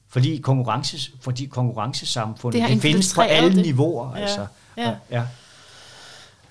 [0.08, 3.66] Fordi, konkurrence, fordi konkurrencesamfundet, det, det findes på alle det.
[3.66, 4.16] niveauer.
[4.16, 4.22] Ja.
[4.22, 4.46] Altså.
[4.76, 4.90] Ja.
[4.90, 5.26] Og, ja.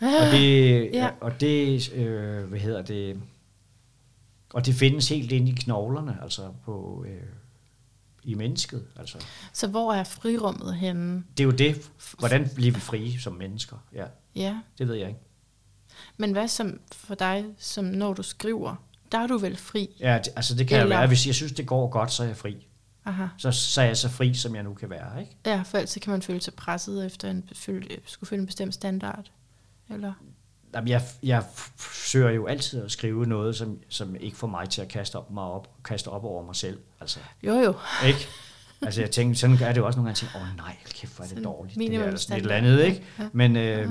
[0.01, 1.09] Og det, ja.
[1.21, 3.21] og det øh, hvad hedder det,
[4.53, 7.21] og det findes helt ind i knoglerne, altså på, øh,
[8.23, 8.85] i mennesket.
[8.95, 9.17] Altså.
[9.53, 11.23] Så hvor er frirummet henne?
[11.37, 11.91] Det er jo det.
[12.19, 13.75] Hvordan bliver vi frie som mennesker?
[13.95, 14.05] Ja.
[14.35, 14.57] ja.
[14.77, 15.19] Det ved jeg ikke.
[16.17, 18.75] Men hvad som for dig, som når du skriver,
[19.11, 19.89] der er du vel fri?
[19.99, 20.95] Ja, det, altså det kan Eller...
[20.95, 21.07] jeg være.
[21.07, 22.66] Hvis jeg synes, det går godt, så er jeg fri.
[23.07, 23.27] Aha.
[23.37, 25.21] Så, så er jeg så fri, som jeg nu kan være.
[25.21, 25.37] Ikke?
[25.45, 27.49] Ja, for ellers kan man føle sig presset efter en,
[28.05, 29.31] skulle følge en bestemt standard.
[29.89, 30.13] Eller?
[30.73, 31.43] Jamen, jeg, jeg
[31.93, 35.31] søger jo altid at skrive noget, som, som ikke får mig til at kaste op
[35.31, 36.79] mig op, kaste op over mig selv.
[37.01, 37.73] Altså, jo, jo.
[38.07, 38.27] Ikke?
[38.81, 41.15] Altså, jeg tænker, sådan er det jo også nogle gange, at åh oh, nej, kæft,
[41.15, 41.77] hvor er det dårligt.
[41.77, 43.03] Det er sådan et eller andet, ikke?
[43.19, 43.29] Ja.
[43.33, 43.89] Men, øh,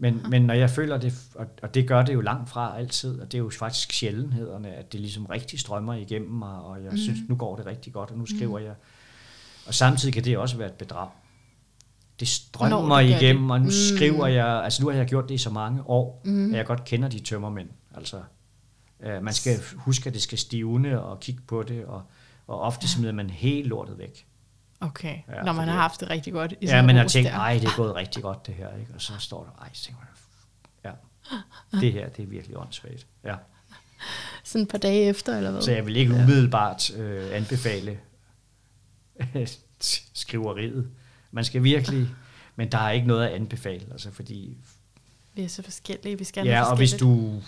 [0.00, 1.14] men, men når jeg føler det,
[1.62, 4.92] og, det gør det jo langt fra altid, og det er jo faktisk sjældenhederne, at
[4.92, 6.98] det ligesom rigtig strømmer igennem mig, og jeg mm.
[6.98, 8.64] synes, nu går det rigtig godt, og nu skriver mm.
[8.64, 8.74] jeg.
[9.66, 11.08] Og samtidig kan det også være et bedrag
[12.20, 13.50] det strømmer Når det igennem, det.
[13.50, 13.70] og nu mm.
[13.70, 16.50] skriver jeg, altså nu har jeg gjort det i så mange år, mm.
[16.50, 17.68] at jeg godt kender de tømmermænd.
[17.94, 18.22] Altså,
[19.02, 22.02] øh, man skal huske, at det skal stivne og kigge på det, og,
[22.46, 24.26] og ofte smider man helt lortet væk.
[24.80, 26.52] Okay, ja, når man har haft det rigtig godt.
[26.60, 28.94] I ja, men jeg tænkt, ej, det er gået rigtig godt det her, ikke?
[28.94, 30.08] og så står der, ej, så tænker man,
[31.72, 31.80] ja.
[31.80, 33.06] det her, det er virkelig åndssvagt.
[33.24, 33.34] Ja.
[34.44, 35.62] Sådan et par dage efter, eller hvad?
[35.62, 37.98] Så jeg vil ikke umiddelbart øh, anbefale
[40.12, 40.90] skriveriet.
[41.30, 42.08] Man skal virkelig,
[42.56, 44.56] men der er ikke noget at anbefale, altså fordi...
[45.34, 47.42] Vi er så forskellige, vi skal Ja, og hvis du,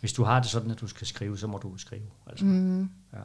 [0.00, 2.06] hvis du har det sådan, at du skal skrive, så må du skrive.
[2.26, 2.44] Altså.
[2.44, 2.90] Mm.
[3.12, 3.18] Ja.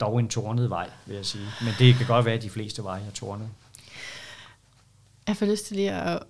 [0.00, 1.46] Dog en tårnet vej, vil jeg sige.
[1.64, 3.48] Men det kan godt være, at de fleste veje er tårnet.
[5.26, 6.22] Jeg får lyst til lige at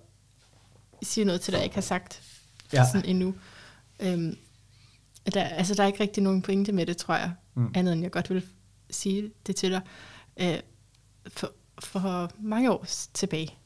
[1.03, 2.21] sige noget til dig, jeg ikke har sagt
[2.73, 2.85] Ja.
[2.91, 3.35] sådan endnu.
[3.99, 4.37] Øhm,
[5.33, 7.33] der, altså, der er ikke rigtig nogen pointe med det, tror jeg.
[7.53, 7.71] Mm.
[7.75, 8.45] Andet end jeg godt vil
[8.89, 9.81] sige det til dig.
[10.37, 10.59] Øh,
[11.27, 13.57] for, for mange år tilbage,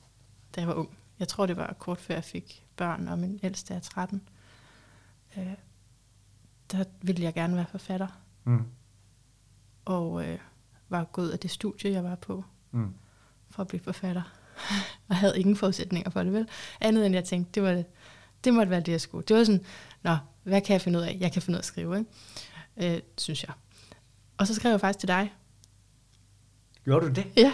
[0.56, 0.90] da jeg var ung,
[1.20, 4.22] jeg tror det var kort før jeg fik børn, og min ældste er 13,
[5.38, 5.44] øh,
[6.72, 8.08] der ville jeg gerne være forfatter.
[8.44, 8.64] Mm.
[9.86, 10.38] Og øh,
[10.90, 12.94] var gået af det studie, jeg var på, Mm.
[13.50, 14.22] for at blive forfatter.
[15.10, 16.48] og havde ingen forudsætninger for det, vel?
[16.82, 17.84] Andet end jeg tænkte, det, var,
[18.44, 19.26] det måtte være det, jeg skulle.
[19.28, 19.66] Det var sådan,
[20.04, 21.18] nå, hvad kan jeg finde ud af?
[21.20, 21.98] Jeg kan finde ud af at skrive,
[22.78, 22.96] ikke?
[22.96, 23.52] Øh, synes jeg.
[24.38, 25.34] Og så skrev jeg faktisk til dig.
[26.84, 27.26] Gjorde du det?
[27.38, 27.54] Ja.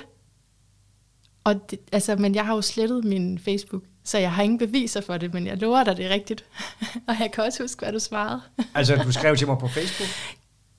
[1.43, 5.01] Og det, altså, men jeg har jo slettet min Facebook, så jeg har ingen beviser
[5.01, 6.45] for det, men jeg lover dig, det er rigtigt.
[7.07, 8.41] og jeg kan også huske, hvad du svarede.
[8.75, 10.09] Altså, du skrev til mig på Facebook?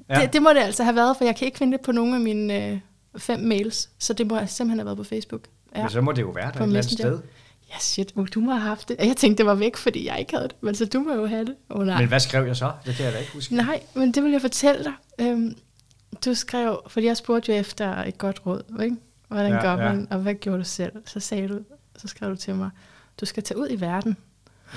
[0.09, 0.20] Ja.
[0.20, 2.14] Det, det må det altså have været, for jeg kan ikke finde det på nogen
[2.14, 2.78] af mine øh,
[3.18, 5.40] fem mails, så det må simpelthen have været på Facebook.
[5.76, 5.80] Ja.
[5.80, 7.18] Men så må det jo være der På et eller andet sted.
[7.70, 8.96] Ja, shit, uh, du må have haft det.
[8.98, 10.57] Jeg tænkte, det var væk, fordi jeg ikke havde det.
[10.61, 11.55] Men så du må jo have det.
[11.70, 12.00] Oh, nej.
[12.00, 12.72] Men hvad skrev jeg så?
[12.86, 13.57] Det kan jeg da ikke huske.
[13.57, 14.92] nej, men det vil jeg fortælle dig.
[15.18, 15.57] Øhm,
[16.24, 18.96] du skrev, fordi jeg spurgte jo efter et godt råd, ikke?
[19.28, 19.92] Hvordan Ja, ja, gør ja.
[19.92, 20.92] man, og hvad gjorde du selv?
[21.07, 21.59] Så sagde du,
[21.96, 22.70] så skrev du til mig,
[23.20, 24.16] du skal tage ud i verden.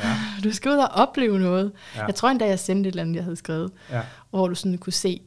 [0.03, 1.71] Ja, Du skal ud og opleve noget.
[1.95, 2.05] Ja.
[2.05, 4.01] Jeg tror endda, jeg sendte et eller andet, jeg havde skrevet, ja.
[4.29, 5.21] hvor du sådan kunne se,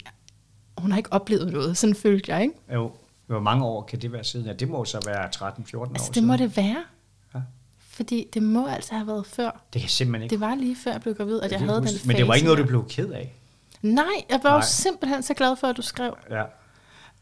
[0.78, 1.76] hun har ikke oplevet noget.
[1.76, 2.54] Sådan følte jeg, ikke?
[2.74, 2.92] Jo,
[3.26, 4.46] hvor mange år kan det være siden?
[4.46, 6.26] Ja, det må så være 13-14 år Altså, det siden.
[6.28, 6.84] må det være.
[7.34, 7.40] Ja.
[7.78, 9.62] Fordi det må altså have været før.
[9.72, 10.32] Det kan simpelthen ikke.
[10.32, 11.98] Det var lige før jeg blev gravid, at jeg kan havde ikke den huske.
[11.98, 12.08] fase.
[12.08, 13.34] Men det var ikke noget, du blev ked af.
[13.82, 14.56] Nej, jeg var Nej.
[14.58, 16.16] jo simpelthen så glad for, at du skrev.
[16.30, 16.42] Ja.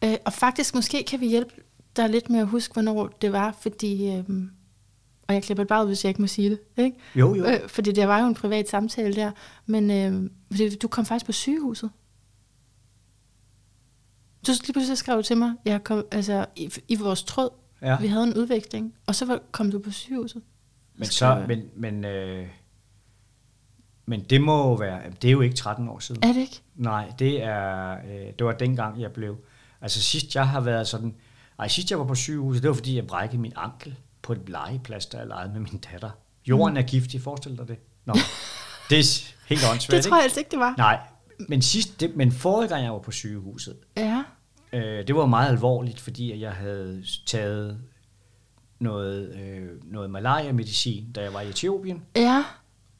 [0.05, 1.55] Øh, og faktisk, måske kan vi hjælpe
[1.97, 4.11] dig lidt med at huske, hvornår det var, fordi...
[4.17, 4.51] Øhm,
[5.29, 6.59] og jeg klipper det bare ud, hvis jeg ikke må sige det.
[6.77, 6.97] Ikke?
[7.15, 7.45] Jo, jo.
[7.45, 9.31] Øh, fordi det var jo en privat samtale der.
[9.67, 11.91] Men øh, fordi du kom faktisk på sygehuset.
[14.47, 17.49] Du lige pludselig skrev til mig, jeg kom, altså, i, i vores tråd,
[17.83, 18.01] Ja.
[18.01, 20.43] vi havde en udveksling, og så var, kom du på sygehuset.
[20.95, 22.47] Men, så, jeg, men, men, øh,
[24.07, 26.23] men det må jo være, det er jo ikke 13 år siden.
[26.25, 26.63] Er det ikke?
[26.75, 29.37] Nej, det er, øh, det var dengang, jeg blev,
[29.81, 31.15] altså sidst jeg har været sådan,
[31.59, 33.97] ej, sidst jeg var på sygehuset, det var fordi, jeg brækkede min ankel
[34.27, 36.11] på et legeplads, der jeg legede med min datter.
[36.47, 37.77] Jorden er giftig, forestil dig det.
[38.05, 38.13] Nå,
[38.91, 40.25] det er helt åndssvagt, Det tror jeg ikke?
[40.25, 40.75] altså ikke, det var.
[40.79, 41.01] Nej,
[41.49, 44.23] men, sidst, det, men forrige gang jeg var på sygehuset, Ja.
[44.73, 47.79] øh, det var meget alvorligt, fordi jeg havde taget
[48.79, 52.45] noget, øh, noget malaria-medicin, da jeg var i Etiopien, Ja,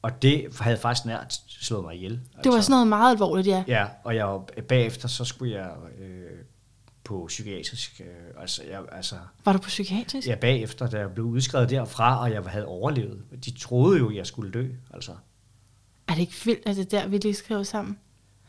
[0.01, 2.19] og det havde faktisk nært slået mig ihjel.
[2.43, 3.63] det var sådan noget meget alvorligt, ja.
[3.67, 5.69] Ja, og jeg bagefter så skulle jeg
[5.99, 6.36] øh,
[7.07, 10.27] på psykiatrisk, øh, altså, jeg, altså Var du på psykiatrisk?
[10.27, 13.23] ja, bagefter, da jeg blev udskrevet derfra, og jeg havde overlevet.
[13.45, 15.11] De troede jo, jeg skulle dø, altså.
[16.07, 17.99] Er det ikke vildt, at det er der, vi lige skrev sammen?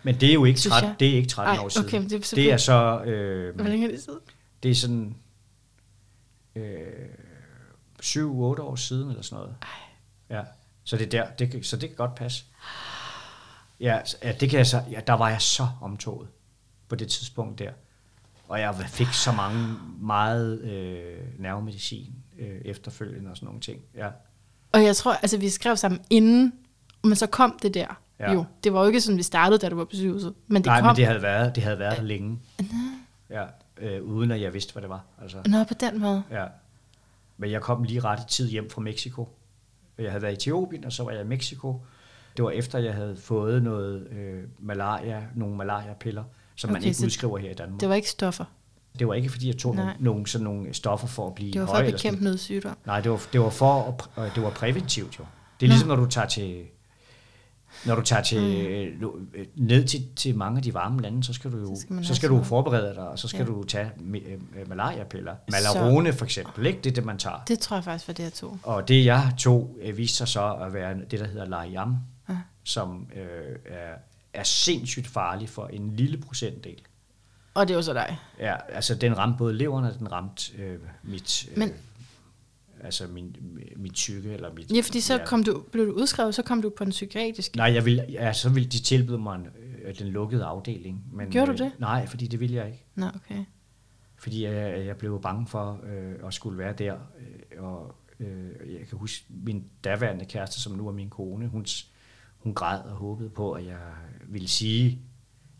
[0.02, 1.00] Men det er jo ikke Synes 13, jeg.
[1.00, 1.86] det er ikke 13 Ej, år siden.
[1.86, 4.18] okay, det er det er så, øh, Hvor længe er det siden?
[4.62, 5.16] det er sådan
[6.54, 6.86] øh,
[8.02, 9.56] 7-8 år siden, eller sådan noget.
[10.30, 10.42] Ja,
[10.84, 12.44] så det er der, det, så det kan godt passe.
[13.80, 16.28] Ja, ja, det kan jeg så, ja, der var jeg så omtoget
[16.88, 17.72] på det tidspunkt der.
[18.48, 23.80] Og jeg fik så mange, meget øh, nervemedicin øh, efterfølgende og sådan nogle ting.
[23.94, 24.08] Ja.
[24.72, 26.52] Og jeg tror, altså vi skrev sammen inden,
[27.04, 28.00] men så kom det der.
[28.20, 28.32] Ja.
[28.32, 30.34] Jo, det var jo ikke sådan, vi startede, da du var på sygehuset.
[30.46, 30.86] Men det Nej, kom.
[30.86, 32.38] men det havde været, det havde været der længe.
[33.30, 33.44] Ja,
[33.78, 35.04] øh, uden at jeg vidste, hvad det var.
[35.22, 35.36] Altså.
[35.46, 36.22] Nå, på den måde.
[36.30, 36.44] Ja.
[37.36, 39.28] Men jeg kom lige ret i tid hjem fra Mexico.
[39.98, 41.82] Jeg havde været i Etiopien, og så var jeg i Mexico.
[42.36, 46.24] Det var efter, jeg havde fået noget øh, malaria, nogle malaria-piller,
[46.58, 47.80] som okay, man ikke udskriver her i Danmark.
[47.80, 48.44] Det var ikke stoffer.
[48.98, 49.84] Det var ikke, fordi jeg tog Nej.
[49.84, 51.84] nogle, nogle, sådan nogle stoffer for at blive Det var for høj.
[51.84, 52.76] at bekæmpe noget sygdom.
[52.86, 55.24] Nej, det var, det var for at, øh, det var præventivt jo.
[55.60, 55.72] Det er Nå.
[55.72, 56.62] ligesom, når du tager til,
[57.86, 58.40] når du tager til,
[59.00, 59.06] mm.
[59.06, 62.04] øh, ned til, til mange af de varme lande, så skal du jo Så skal
[62.04, 63.46] så skal du forberede dig, og så skal Ja.
[63.46, 63.90] du tage
[64.56, 65.34] øh, malariapiller.
[65.50, 66.80] Malarone for eksempel, ikke?
[66.84, 67.36] Det er det, man tager.
[67.48, 68.58] Det tror jeg faktisk var det, jeg tog.
[68.62, 71.96] Og det jeg tog, viste sig så at være det, der hedder Lariam,
[72.28, 72.36] Ja.
[72.64, 73.94] som øh, er,
[74.38, 76.82] er sindssygt farlig for en lille procentdel.
[77.54, 78.18] Og det var så dig.
[78.38, 81.72] Ja, altså den ramte både leveren, og den ramte øh, mit, øh, Men-
[82.80, 83.36] altså min,
[83.76, 84.70] mit psyke, eller mit...
[84.76, 87.56] Ja, fordi så kom du, blev du udskrevet, så kom du på den psykiatriske.
[87.56, 89.40] Nej, jeg ville, ja, så ville de tilbyde mig
[89.84, 91.04] øh, den lukkede afdeling.
[91.12, 91.72] Men, Gjorde du det?
[91.78, 92.84] Nej, fordi det ville jeg ikke.
[92.94, 93.44] Nå, okay.
[94.16, 96.94] Fordi jeg, jeg blev bange for øh, at skulle være der.
[96.94, 101.66] Øh, og øh, jeg kan huske min daværende kæreste, som nu er min kone, hun,
[102.48, 103.78] hun græd og håbede på, at jeg
[104.28, 105.00] ville sige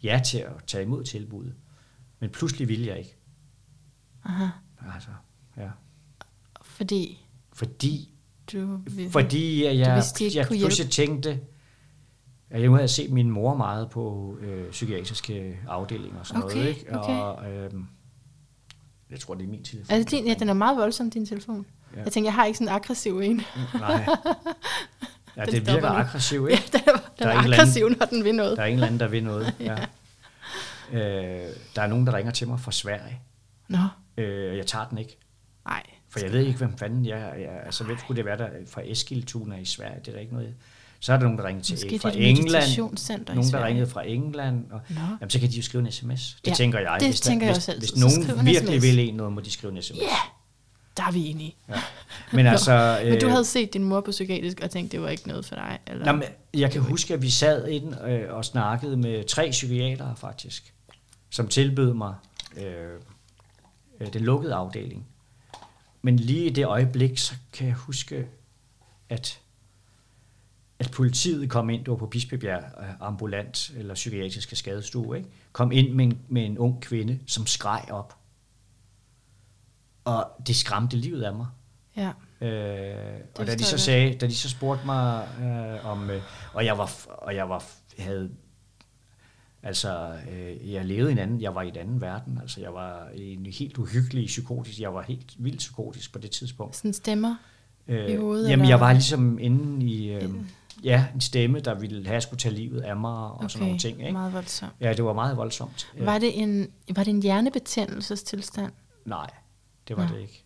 [0.03, 1.55] ja til at tage imod tilbuddet.
[2.21, 3.17] Men pludselig ville jeg ikke.
[4.25, 4.47] Aha.
[4.95, 5.11] Altså,
[5.57, 5.69] ja.
[6.63, 7.19] Fordi
[7.53, 8.15] Fordi,
[8.53, 8.81] du...
[9.11, 11.41] fordi jeg, jeg, ikke jeg kunne pludselig tænkte,
[12.51, 16.69] at jeg havde set min mor meget på øh, psykiatriske afdelinger og sådan Okay, noget.
[16.69, 16.99] Ikke?
[16.99, 17.19] okay.
[17.19, 17.73] Og, øh,
[19.11, 19.95] jeg tror, det er min telefon.
[19.95, 21.67] Altså, din, ja, den er meget voldsom, din telefon.
[21.93, 21.99] Ja.
[21.99, 22.05] Ja.
[22.05, 23.41] Jeg tænker, jeg har ikke sådan en aggressiv en.
[23.75, 24.07] Nej.
[25.39, 26.69] Ja, Den det virker aggressivt, Ja, ikke?
[26.73, 28.57] den er, den Der er er eller anden- aggressiv, når den vil noget.
[28.57, 29.55] Der er en eller anden, der vil noget.
[29.61, 29.77] ja.
[30.93, 33.21] øh, der er nogen, der ringer til mig fra Sverige.
[33.69, 33.79] Nå,
[34.17, 35.19] Øh, jeg tager den ikke.
[35.67, 35.83] nej.
[36.11, 37.61] For jeg ved ikke, hvem fanden jeg er.
[37.67, 39.95] Altså, hvem skulle det være der fra Eskiltuna i Sverige?
[40.01, 40.55] Det er der ikke noget.
[41.01, 42.79] Så er der nogen, der ringer til fra England.
[43.35, 44.71] Nogen, der ringede fra England.
[44.71, 45.01] Og, Nå.
[45.21, 46.37] jamen, så kan de jo skrive en sms.
[46.45, 46.97] Det Ja, tænker jeg.
[47.01, 49.51] det hvis, tænker jeg hvis, også hvis Så nogen virkelig vil en noget, må de
[49.51, 49.97] skrive en sms.
[49.99, 50.17] Ja,
[50.99, 51.57] der er vi enige.
[51.69, 51.75] Ja.
[52.33, 53.01] Men altså...
[53.05, 55.45] Men du øh, havde set din mor på psykiatrisk og tænkt, det var ikke noget
[55.45, 55.79] for dig?
[55.87, 56.05] Eller?
[56.05, 60.17] Nå, men jeg kan huske, at vi sad ind øh, og snakkede med tre psykiatere
[60.17, 60.75] faktisk,
[61.31, 62.15] som tilbød mig
[62.57, 62.65] øh,
[64.01, 65.07] øh, den lukkede afdeling.
[66.03, 68.27] Men lige i det øjeblik, så kan jeg huske,
[69.09, 69.41] at,
[70.79, 75.29] at politiet kom ind, det var på Bispebjerg øh, ambulant eller psykiatriske skadestue, ikke?
[75.53, 78.18] kom ind med en, med en ung kvinde, som skreg op.
[80.09, 81.47] Og det skræmte livet af mig.
[81.97, 82.13] Ja.
[82.47, 86.23] Øh, og da de så sagde, da de så spurgte mig øh, om, øh,
[86.55, 87.65] og jeg var, og jeg var,
[87.99, 88.31] havde,
[89.63, 92.75] altså, øh, jeg levede i en anden, jeg var i en anden verden, altså jeg
[92.75, 96.77] var en helt uhyggelig psykotisk, jeg var helt vildt psykotisk på det tidspunkt.
[96.77, 97.37] Sådan stemmer.
[97.89, 98.69] Øh, I hovedet, jamen, eller?
[98.69, 100.31] jeg var ligesom inde i, øh,
[100.85, 103.49] ja, en stemme, der ville have, at skulle tage livet af mig, og okay.
[103.49, 104.13] sådan nogle ting, ikke?
[104.13, 104.73] meget voldsomt.
[104.81, 105.93] Ja, det var meget voldsomt.
[106.01, 108.73] Var det en, var det en hjernebetændelsestilstand?
[109.05, 109.31] Nej,
[109.89, 110.15] det var Nå.
[110.15, 110.45] det ikke.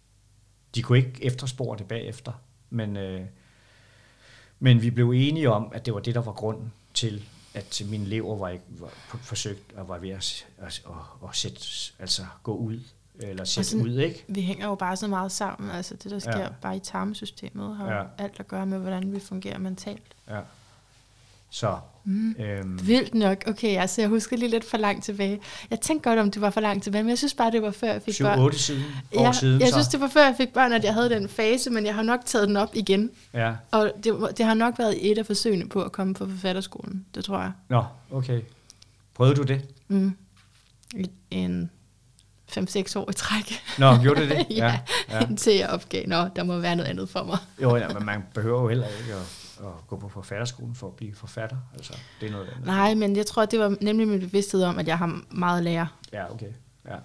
[0.74, 2.32] De kunne ikke efterspore det bagefter,
[2.70, 3.20] men, øh,
[4.58, 7.24] men vi blev enige om, at det var det, der var grunden til,
[7.54, 8.90] at min lever var, ikke, var
[9.22, 11.60] forsøgt og var ved at, at, at, at sætte,
[11.98, 12.80] altså gå ud,
[13.20, 14.24] eller sætte sådan- ud, ikke?
[14.28, 15.70] Vi hænger jo bare så meget sammen.
[15.70, 16.42] Altså det, der sker Ja.
[16.42, 16.48] ja.
[16.62, 17.98] bare i tarmsystemet, har Ja.
[17.98, 18.04] ja.
[18.18, 20.14] alt at gøre med, hvordan vi fungerer mentalt.
[20.28, 20.40] Ja.
[21.54, 22.34] Så, mm.
[22.38, 23.44] øhm, Vildt nok.
[23.46, 25.40] Okay, altså jeg husker lige lidt for langt tilbage.
[25.70, 27.70] Jeg tænkte godt, om det var for langt tilbage, men jeg synes bare, det var
[27.70, 28.52] før jeg fik børn.
[28.52, 28.82] 7-8 siden,
[29.16, 29.74] år Ja, siden, jeg så.
[29.74, 32.02] synes, det var før jeg fik børn, at jeg havde den fase, men jeg har
[32.02, 33.10] nok taget den op igen.
[33.34, 33.52] Ja.
[33.70, 37.06] Og det, det har nok været et af forsøgene på at komme på forfatterskolen.
[37.14, 37.52] Det tror jeg.
[37.68, 38.40] Nå, okay.
[39.14, 39.60] Prøvede du det?
[39.88, 40.16] Mm.
[41.30, 41.70] En
[42.58, 43.62] 5-6 år i træk.
[43.78, 44.46] Nå, gjorde det det?
[44.56, 44.78] ja,
[45.10, 45.20] ja.
[45.20, 47.38] indtil jeg opgav, nå, der må være noget andet for mig.
[47.62, 50.96] Jo, ja, men man behøver jo heller ikke at, at gå på forfatterskolen for at
[50.96, 51.56] blive forfatter.
[51.74, 52.66] Altså, det er noget andet.
[52.66, 55.64] Nej, men jeg tror, det var nemlig min bevidsthed om, at jeg har meget at
[55.64, 55.88] lære.
[56.12, 56.52] Ja, okay.
[56.88, 56.96] Ja,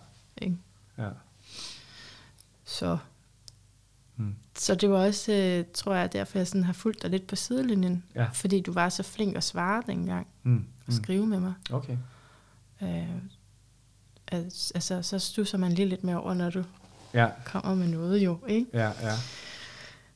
[0.41, 0.57] Ikke?
[0.97, 1.09] ja.
[2.65, 2.97] Så.
[4.15, 4.35] Hmm.
[4.57, 7.35] Så det var også, øh, tror jeg, derfor jeg sådan har fulgt dig lidt på
[7.35, 8.03] sidelinjen.
[8.15, 8.25] Ja.
[8.33, 10.27] Fordi du var så flink at svare dengang.
[10.43, 10.65] Mm.
[10.87, 11.53] Og skrive med mig.
[11.71, 11.97] Okay.
[12.81, 13.09] Øh,
[14.31, 16.63] al- altså, så stusser man lige lidt mere over, når du
[17.13, 18.65] Ja, kommer med noget jo, ikke?
[18.73, 19.13] ja, ja.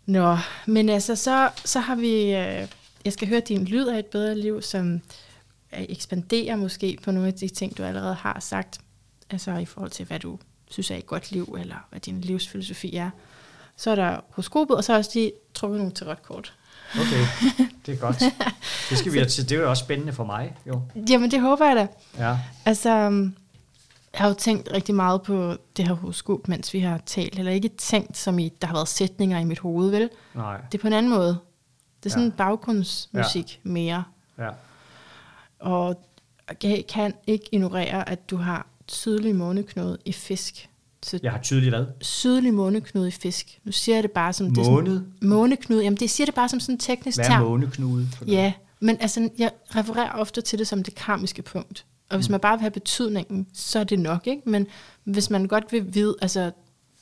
[0.06, 2.22] Nå, men altså, så, så har vi...
[2.22, 2.68] Øh,
[3.06, 4.94] jeg skal høre din lyd af et bedre liv, som
[5.74, 8.80] øh, ekspanderer måske på nogle af de ting, du allerede har sagt.
[9.30, 10.40] Altså i forhold til, hvad du
[10.72, 13.10] synes er et godt liv, eller hvad din livsfilosofi er.
[13.78, 16.54] Så er der horoskopet, og så er også lige trukket nogle tarotkort.
[16.96, 17.26] Okay,
[17.86, 18.20] det er godt.
[18.90, 19.50] Det, skal vi have til.
[19.50, 20.82] det er jo også spændende for mig, jo.
[21.10, 21.88] Jamen, det håber jeg da.
[22.26, 23.36] Ja, Altså, øhm,
[24.14, 27.40] jeg har jo tænkt rigtig meget på det her horoskop, mens vi har talt.
[27.40, 30.10] Eller ikke tænkt, som i, der har været sætninger i mit hoved, vel?
[30.36, 31.38] nej, Det er på en anden måde.
[32.04, 32.34] Det er sådan Ja.
[32.38, 33.70] baggrundsmusik ja.
[33.70, 34.04] mere.
[34.38, 34.50] ja.
[35.60, 36.04] Og
[36.64, 40.68] jeg kan ikke ignorere, at du har sydlig måneknude i fisk.
[41.04, 41.86] Så Jeg har tydeligt hvad?
[42.02, 43.60] sydlig måneknude i fisk.
[43.64, 44.48] Nu siger jeg det bare som...
[44.56, 44.98] Det Måned?
[44.98, 45.84] sådan, måneknude.
[45.84, 47.44] Jamen, det siger det bare som sådan en teknisk Hvad er term.
[47.44, 48.08] måneknude?
[48.18, 48.26] For?
[48.26, 51.86] Ja, men altså, jeg refererer ofte til det som det karmiske punkt.
[52.12, 52.32] Og hvis Mm.
[52.32, 54.50] man bare vil have betydningen, så er det nok, ikke?
[54.50, 54.68] Men
[55.04, 56.52] hvis man godt vil vide, altså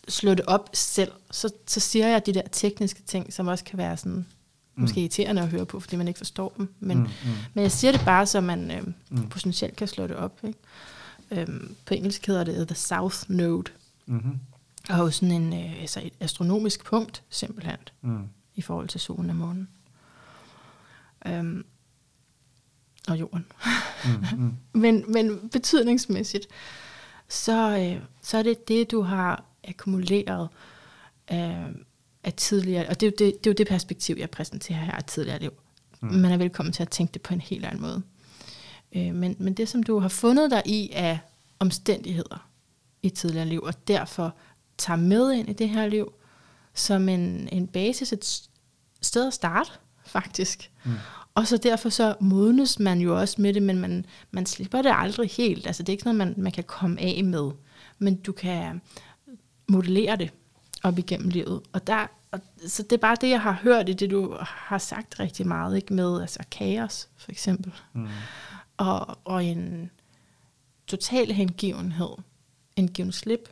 [0.08, 3.78] slå det op selv, så, så siger jeg de der tekniske ting, som også kan
[3.78, 4.26] være sådan,
[4.76, 6.74] måske irriterende at høre på, fordi man ikke forstår dem.
[6.80, 7.30] Men, Mm, mm, mm.
[7.30, 7.36] mm.
[7.54, 8.94] men jeg siger det bare, så man øh, Mm.
[9.10, 9.30] mm.
[9.30, 10.40] potentielt kan slå det op.
[10.44, 10.60] Ikke?
[11.32, 13.72] Øhm, på engelsk hedder det The South Node,
[14.06, 14.40] Mm-hmm.
[14.90, 18.24] og er jo sådan en, øh, altså et astronomisk punkt, simpelthen Mm.
[18.56, 19.68] i forhold til solen og månen.
[21.26, 21.66] Øhm,
[23.10, 23.46] og jorden.
[24.06, 24.38] Mm.
[24.38, 24.54] Mm.
[24.82, 26.48] Men, men betydningsmæssigt,
[27.28, 30.50] så, øh, så er det det, du har akkumuleret
[31.32, 31.76] øh,
[32.24, 34.92] af tidligere, og det er, jo det, det er jo det perspektiv, jeg præsenterer her
[34.92, 35.52] af tidligere liv.
[36.02, 36.10] Mm.
[36.10, 38.02] Man er velkommen til at tænke det på en helt anden måde.
[38.96, 41.20] Øh, men, men det, som du har fundet dig i af
[41.60, 42.50] omstændigheder
[43.04, 44.36] i tidligere liv, og derfor
[44.78, 46.14] tager med ind i det her liv,
[46.74, 48.50] som en, en basis, et
[49.02, 49.72] sted at starte,
[50.06, 50.72] faktisk.
[50.86, 50.92] Mm.
[51.40, 54.92] Og så derfor så modnes man jo også med det, men man, man slipper det
[54.96, 55.68] aldrig helt.
[55.68, 57.52] Altså det er ikke noget, man, man kan komme af med.
[58.00, 58.82] Men du kan
[59.68, 60.32] modellere det
[60.84, 61.62] op igennem livet.
[61.72, 64.78] Og der, og, så det er bare det, jeg har hørt i det, du har
[64.78, 67.74] sagt rigtig meget, ikke med altså kaos, for eksempel.
[67.94, 68.08] Mm.
[68.78, 69.92] Og, og en
[70.88, 72.10] total hengivenhed,
[72.76, 73.50] en given slip,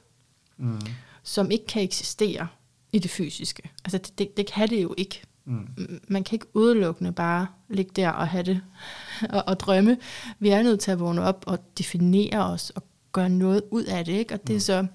[0.58, 0.82] mm.
[1.24, 2.48] som ikke kan eksistere
[2.94, 3.70] i det fysiske.
[3.86, 5.22] Altså det, det, det kan det jo ikke.
[5.48, 6.00] Mm.
[6.08, 8.62] Man kan ikke udelukkende bare ligge der og have det
[9.36, 9.98] og, og drømme.
[10.40, 14.06] Vi er nødt til at vågne op og definere os og gøre noget ud af
[14.06, 14.14] det.
[14.14, 14.34] Ikke?
[14.34, 14.60] Og det er mm.
[14.60, 14.88] så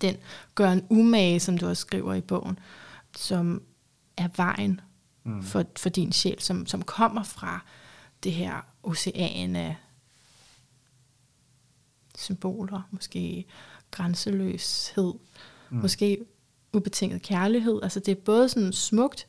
[0.00, 0.16] den
[0.54, 2.58] gør en umage, som du også skriver i bogen,
[3.16, 3.62] som
[4.16, 4.80] er vejen
[5.24, 5.42] mm.
[5.42, 7.64] for, for din sjæl, som, som kommer fra
[8.22, 9.76] det her ocean af
[12.18, 13.44] symboler, måske
[13.90, 15.12] grænseløshed,
[15.70, 15.76] mm.
[15.76, 16.18] måske
[16.72, 17.80] ubetinget kærlighed.
[17.82, 19.26] Altså det er både sådan smukt,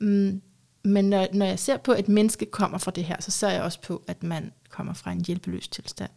[0.00, 0.42] mm,
[0.82, 3.48] men når, når jeg ser på, at et menneske kommer fra det her, så ser
[3.48, 6.10] jeg også på, at man kommer fra en hjælpeløs tilstand.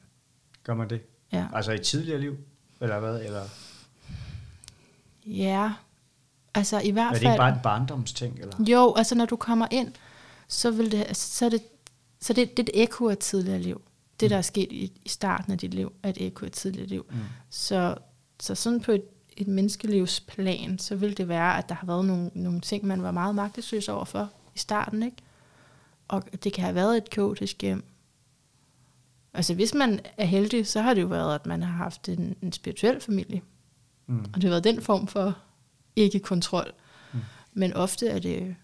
[0.63, 1.01] Gør man det?
[1.31, 1.47] Ja.
[1.53, 2.37] Altså i tidligere liv?
[2.81, 3.21] Eller hvad?
[3.21, 3.43] Eller?
[5.25, 5.73] Ja,
[6.53, 7.25] altså i hvert fald...
[7.25, 8.39] Er det ikke bare en barndomsting?
[8.39, 8.63] Eller?
[8.67, 9.93] Jo, altså når du kommer ind,
[10.47, 11.61] så, vil det, så er det,
[12.21, 13.81] så det, det er et ekko af tidligere liv.
[14.19, 14.29] Det, mm.
[14.29, 17.05] der er sket i, i starten af dit liv, er et ekko af tidligere liv.
[17.09, 17.17] Mm.
[17.49, 17.95] Så,
[18.39, 19.03] så sådan på et,
[19.39, 23.11] et menneskelivsplan, så vil det være, at der har været nogle, nogle ting, man var
[23.11, 25.17] meget magtesløs overfor i starten, ikke?
[26.07, 27.83] Og det kan have været et kaotisk hjem.
[29.33, 32.35] Altså hvis man er heldig, så har det jo været, at man har haft en,
[32.41, 33.41] en spirituel familie.
[34.07, 34.19] Mm.
[34.19, 35.37] Og det har været den form for
[35.95, 36.71] ikke-kontrol.
[37.13, 37.19] Mm.
[37.53, 38.55] Men ofte er det...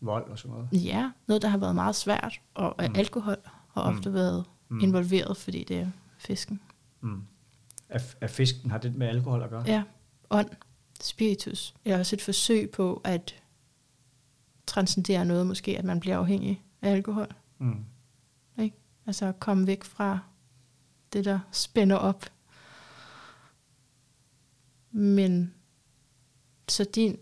[0.00, 0.68] Vold og sådan noget?
[0.72, 2.40] Ja, noget, der har været meget svært.
[2.54, 2.94] Og mm.
[2.94, 3.36] alkohol
[3.72, 4.14] har ofte mm.
[4.14, 4.80] været mm.
[4.80, 6.60] involveret, fordi det er fisken.
[7.00, 7.22] Mm.
[7.88, 9.64] Er, er fisken, har det med alkohol at gøre?
[9.66, 9.82] Ja,
[10.30, 10.50] ånd,
[11.00, 11.74] spiritus.
[11.84, 13.42] Er også et forsøg på at
[14.66, 17.34] transcendere noget, måske at man bliver afhængig af alkohol.
[17.58, 17.84] Mm.
[18.58, 18.76] Ikke?
[19.06, 20.18] Altså at komme væk fra
[21.12, 22.24] det, der spænder op.
[24.90, 25.54] Men
[26.68, 27.18] så din,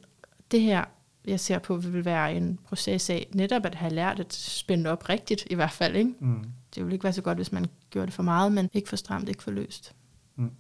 [0.51, 0.85] det her,
[1.25, 5.09] jeg ser på, vil være en proces af netop at have lært at spænde op
[5.09, 5.97] rigtigt, i hvert fald.
[5.97, 6.15] Ikke?
[6.21, 6.45] Mm.
[6.75, 8.97] Det ville ikke være så godt, hvis man gjorde det for meget, men ikke for
[8.97, 9.95] stramt, ikke for løst.
[10.37, 10.51] Mm.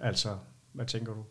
[0.00, 0.38] Altså,
[0.80, 1.24] hvad tænker du?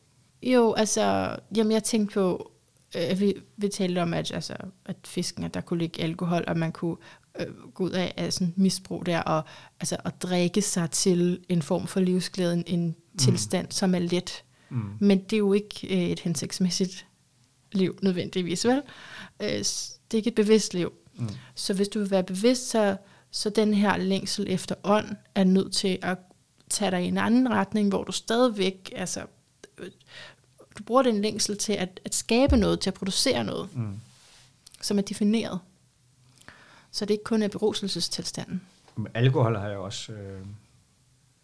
[0.43, 2.51] Jo, altså, jamen jeg tænkte på,
[2.95, 4.55] øh, vi, vi talte om, at, altså,
[4.85, 6.97] at fisken, at der kunne ligge alkohol, og man kunne
[7.39, 9.43] øh, gå ud af, af sådan misbrug der, og
[9.79, 13.17] altså, at drikke sig til en form for livsglæde, en, en mm.
[13.17, 14.43] tilstand, som er let.
[14.69, 14.81] Mm.
[14.99, 17.05] Men det er jo ikke øh, et hensigtsmæssigt
[17.71, 18.81] liv nødvendigvis, vel?
[19.41, 20.93] Øh, det er ikke et bevidst liv.
[21.15, 21.29] Mm.
[21.55, 22.97] Så hvis du vil være bevidst, så,
[23.31, 26.17] så den her længsel efter ånd er nødt til at
[26.69, 29.21] tage dig i en anden retning, hvor du stadigvæk, altså,
[30.77, 33.99] du bruger den længsel til at, at skabe noget, til at producere noget, mm.
[34.81, 35.59] som er defineret.
[36.91, 38.61] Så det ikke kun er beruselsestilstanden.
[39.13, 40.41] Alkohol har jeg også, øh,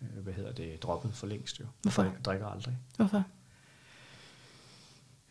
[0.01, 1.65] øh, hvad hedder det, droppet for længst jo.
[1.81, 2.03] Hvorfor?
[2.03, 2.77] Jeg drikker aldrig.
[2.95, 3.23] Hvorfor?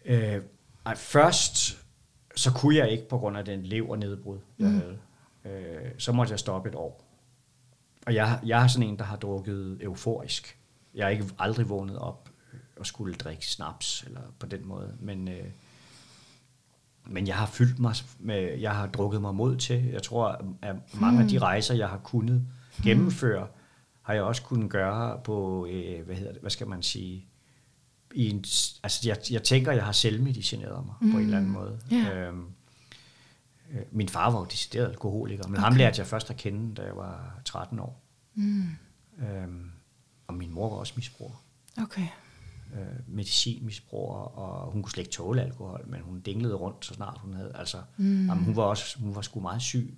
[0.05, 0.43] Øh,
[0.87, 1.79] ej, først,
[2.37, 4.81] så kunne jeg ikke på grund af den levernedbrud, jeg mm.
[4.81, 4.99] havde.
[5.45, 7.05] Øh, så måtte jeg stoppe et år.
[8.07, 10.59] Og jeg, jeg er sådan en, der har drukket euforisk.
[10.95, 12.31] Jeg har ikke aldrig vågnet op
[12.77, 14.97] og skulle drikke snaps, eller på den måde.
[15.01, 15.45] Men, øh,
[17.07, 19.85] men jeg har fyldt mig med, jeg har drukket mig mod til.
[19.85, 20.29] Jeg tror,
[20.63, 21.23] at mange hmm.
[21.23, 21.43] af de hmm.
[21.43, 22.47] rejser, jeg har kunnet
[22.83, 23.55] gennemføre, hmm.
[24.03, 27.27] har jeg også kunnet gøre på, øh, hvad hedder det, hvad skal man sige,
[28.15, 28.45] i en,
[28.83, 31.13] altså jeg, jeg tænker, jeg har selvmedicineret mig mm.
[31.13, 31.61] på en eller anden hmm.
[31.61, 31.81] måde.
[31.93, 32.29] Yeah.
[32.29, 32.47] Øhm,
[33.73, 35.65] øh, min far var jo decideret alkoholiker, men okay.
[35.65, 38.03] ham lærte jeg først at kende, da jeg var 13 år.
[38.35, 38.69] Mm.
[39.19, 39.71] Øhm,
[40.27, 41.45] og min mor var også misbruger.
[41.83, 42.07] Okay.
[42.75, 47.19] Øh, medicinmisbruger, og hun kunne slet ikke tåle alkohol, men hun dinglede rundt, så snart
[47.19, 48.27] hun havde, altså, mm.
[48.27, 49.95] jamen, hun var også, hun var sgu meget syg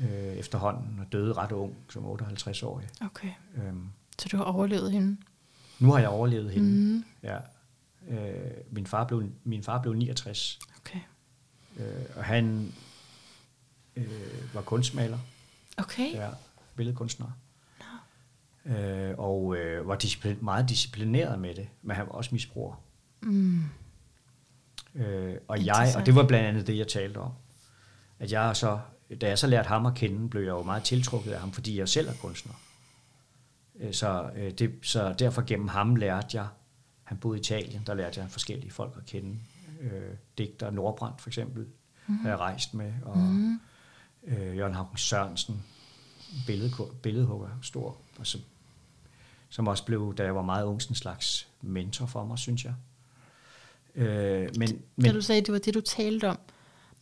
[0.00, 2.88] øh, efterhånden, og døde ret ung, som 58-årig.
[3.00, 3.30] Okay.
[3.56, 3.88] Øhm,
[4.18, 5.16] så du har overlevet hende?
[5.78, 7.04] Nu har jeg overlevet hende, mm.
[7.22, 7.38] ja.
[8.08, 10.58] Øh, min, far blev, min far blev 69.
[10.80, 11.00] Okay.
[11.76, 12.72] Øh, og han
[13.96, 15.18] øh, var kunstmaler.
[15.76, 16.12] Okay.
[16.12, 16.28] Ja,
[16.76, 17.30] billedkunstner.
[18.66, 22.74] Øh, og øh, var disciplin, meget disciplineret med det, men han var også misbruger.
[23.22, 23.62] Mm.
[24.94, 27.32] Øh, og jeg, og det var blandt andet det, jeg talte om.
[28.18, 28.78] At jeg så,
[29.20, 31.78] da jeg så lærte ham at kende, blev jeg jo meget tiltrukket af ham, fordi
[31.78, 32.54] jeg selv er kunstner.
[33.80, 36.46] Øh, så, øh, det, så derfor gennem ham lærte jeg,
[37.04, 39.38] han boede i Italien, der lærte jeg forskellige folk at kende
[39.80, 41.66] øh, digter, Nordbrandt for eksempel,
[42.06, 42.18] mm.
[42.18, 43.60] har jeg rejst med, og mm.
[44.26, 45.64] øh, Jørgen Havn Sørensen,
[46.46, 46.70] billed,
[47.02, 48.38] billedhugger, stor, og så,
[49.56, 52.74] som også blev, da jeg var meget ung, en slags mentor for mig, synes jeg.
[53.94, 56.38] Øh, men, Da men du sagde, at det var det, du talte om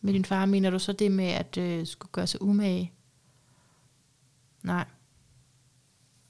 [0.01, 2.91] med din far, mener du så det med, at øh, skulle gøre sig umage?
[4.63, 4.85] Nej.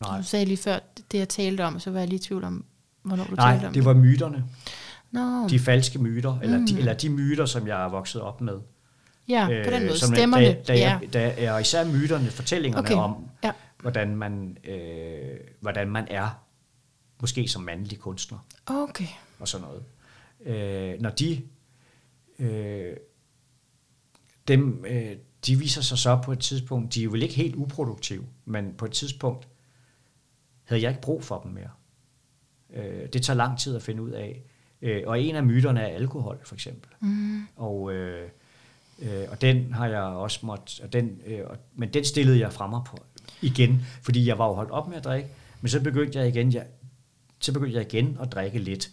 [0.02, 0.80] nej, Du sagde lige før,
[1.12, 2.66] det jeg talte om, så var jeg lige i tvivl om,
[3.02, 4.46] hvornår du talte nej, om det var myterne.
[5.12, 6.68] Nå, De falske myter, eller, Mm.
[6.68, 8.60] de, eller de myter, som jeg er vokset op med.
[9.28, 10.00] ja, på den måde.
[10.00, 10.46] som, Stemmerne.
[10.46, 11.00] Da, da, ja.
[11.02, 12.96] jeg, da, jeg, og især myterne, fortællingerne Okay.
[12.96, 13.52] om, Ja.
[13.86, 16.44] Hvordan man, øh, hvordan man er,
[17.22, 18.40] måske som mandlig kunstner.
[18.66, 19.08] Okay.
[19.40, 19.84] og sådan noget.
[20.46, 21.42] Øh, når de,
[22.40, 22.98] øh,
[24.48, 27.56] dem, øh, de viser sig så på et tidspunkt, de er jo vel ikke helt
[27.56, 29.48] uproduktive, men på et tidspunkt
[30.64, 31.72] havde jeg ikke brug for dem mere.
[32.74, 34.44] Øh, det tager lang tid at finde ud af.
[34.82, 36.92] Øh, og en af myterne er alkohol, for eksempel.
[37.00, 37.48] Mm.
[37.56, 38.30] Og, øh,
[39.02, 42.54] øh, og den har jeg også måttet, og den, øh, og, men den stillede jeg
[42.54, 42.98] fra mig på
[43.42, 45.30] igen, fordi jeg var jo holdt op med at drikke,
[45.62, 46.66] men så begyndte jeg igen, jeg,
[47.40, 48.90] så begyndte jeg igen at drikke lidt.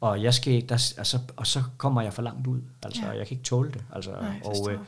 [0.00, 3.08] Og, jeg skal, ikke- der, altså, og så kommer jeg for langt ud, altså, Ja.
[3.10, 3.84] jeg kan ikke tåle det.
[3.94, 4.78] Altså, Nej, og, øh,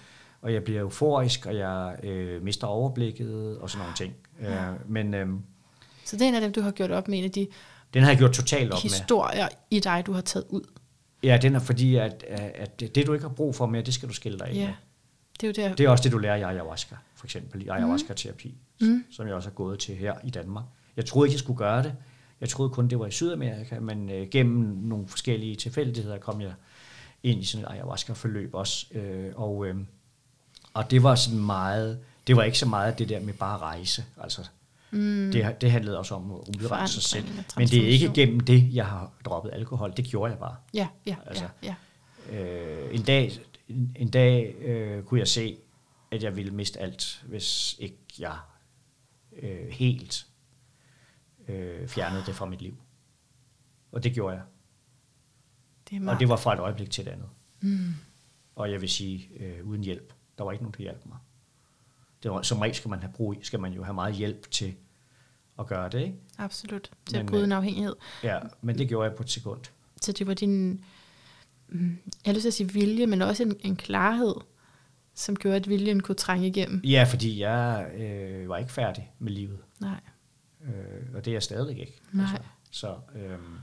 [0.43, 4.15] og jeg bliver euforisk, og jeg øh, mister overblikket, og sådan nogle ting.
[4.43, 4.71] Ja.
[4.71, 5.29] Øh, men øh,
[6.05, 7.47] Så det er en af dem, du har gjort op med, en af de
[7.95, 8.91] den har jeg gjort totalt op med.
[8.91, 10.63] historier i dig, du har taget ud.
[11.23, 12.25] Ja, den er fordi, at,
[12.55, 14.55] at det, det du ikke har brug for mere, det skal du skille dig af
[14.55, 14.61] med.
[14.63, 14.73] Ja.
[15.41, 15.75] Det er jo der.
[15.75, 18.87] Det er også det, du lærer i ayahuasca, for eksempel i ayahuasca-terapi, Mm.
[18.87, 19.05] mm.
[19.11, 20.65] som jeg også har gået til her i Danmark.
[20.97, 21.95] Jeg troede ikke, jeg skulle gøre det.
[22.41, 26.53] Jeg troede kun, det var i Sydamerika, men øh, gennem nogle forskellige tilfældigheder kom jeg
[27.23, 28.87] ind i sådan et ayahuasca-forløb også.
[28.95, 29.75] Øh, og, øh,
[30.75, 33.61] og det var sådan meget, det var ikke så meget det der med bare at
[33.61, 34.05] rejse.
[34.21, 34.49] Altså,
[34.93, 35.31] Mm.
[35.33, 37.25] det, det handlede også om at udrette sig selv.
[37.57, 39.93] Men det er ikke gennem det, jeg har droppet alkohol.
[39.97, 40.57] Det gjorde jeg bare.
[40.75, 41.75] Ja, ja, Altså, ja,
[42.33, 42.43] ja.
[42.43, 43.33] Øh, en dag,
[43.69, 45.57] en, en dag øh, kunne jeg se,
[46.11, 48.39] at jeg ville miste alt, hvis ikke jeg
[49.43, 50.27] øh, helt
[51.49, 52.77] øh, fjernede det fra mit liv.
[53.93, 54.45] Og det gjorde jeg.
[55.91, 57.29] Det er Og det var fra et øjeblik til et andet.
[57.61, 57.95] Mm.
[58.55, 60.15] Og jeg vil sige, øh, uden hjælp.
[60.39, 61.19] Der var ikke nogen, der hjalp mig.
[62.23, 64.75] Det var, som regel skal man, have brug, skal man jo have meget hjælp til
[65.59, 66.19] at gøre det, ikke?
[66.39, 66.91] Absolut.
[67.07, 67.97] Til at Men, bryde øh, en afhængighed.
[68.23, 69.61] Ja, men det gjorde jeg på et sekund.
[70.03, 70.85] Så det var din,
[71.69, 74.35] mm, jeg har lyst til at sige vilje, men også en, en klarhed,
[75.21, 76.81] som gjorde, at viljen kunne trænge igennem.
[76.85, 79.59] Ja, fordi jeg øh, var ikke færdig med livet.
[79.81, 80.01] Nej.
[80.65, 80.71] Øh,
[81.15, 82.01] og det er jeg stadig ikke.
[82.13, 82.23] Nej.
[82.25, 83.57] Altså, så, øhm,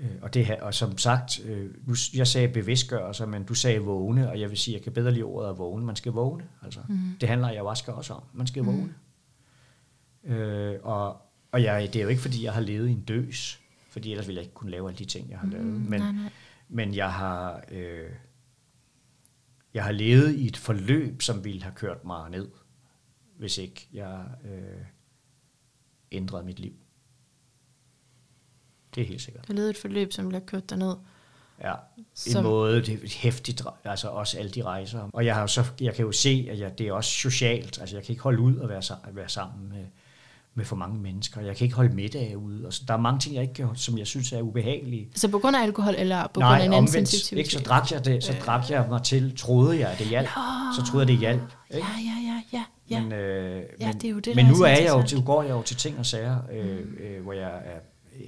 [0.00, 3.78] øh, og, det her, og som sagt, øh, nu, jeg sagde bevidstgørelse, men du sagde
[3.78, 5.84] vågne, og jeg vil sige, jeg kan bedre lide ordet at vågne.
[5.84, 6.44] Man skal vågne.
[6.64, 6.80] Altså.
[6.88, 6.98] Mm.
[7.20, 8.22] Det handler ayahuasca også om.
[8.32, 8.66] Man skal Mm.
[8.68, 8.94] vågne.
[10.24, 11.16] Øh, og
[11.52, 13.60] og jeg, det er jo ikke, fordi jeg har levet i en døs,
[13.90, 15.66] fordi ellers ville jeg ikke kunne lave alle de ting, jeg har lavet.
[15.66, 16.30] Mm, Men, nej, nej.
[16.68, 18.10] men jeg har, øh,
[19.74, 22.48] jeg har levet i et forløb, som ville have kørt mig ned,
[23.38, 24.84] hvis ikke jeg øh,
[26.12, 26.72] ændrede mit liv.
[28.94, 29.48] Det er helt sikkert.
[29.48, 30.94] Du levede et forløb, som blev kørt derned.
[31.62, 31.74] Ja,
[32.14, 35.10] Som- en måde, det er hæftigt, altså også alle de rejser.
[35.12, 37.80] Og jeg, har så, jeg kan jo se, at jeg, det er også socialt.
[37.80, 39.86] Altså jeg kan ikke holde ud at være, at være sammen med,
[40.54, 41.40] med for mange mennesker.
[41.40, 42.66] Jeg kan ikke holde middag ude.
[42.66, 45.08] Og så, der er mange ting, jeg ikke kan, som jeg synes er ubehagelige.
[45.14, 47.38] Så på grund af alkohol, eller på grund Nej, af en anden sensitivitet?
[47.38, 50.28] ikke, så drak jeg det, så drak jeg mig til, troede jeg, at det hjalp.
[50.76, 51.42] Så troede jeg, det hjalp.
[51.74, 51.86] Ikke?
[51.88, 52.64] Ja, ja, ja, ja.
[52.90, 53.02] ja.
[53.02, 55.42] Men, øh, Ja, men, det er jo det, men nu er jeg jo, nu går
[55.42, 57.78] jeg jo til ting og sager, øh, øh, hvor, jeg er,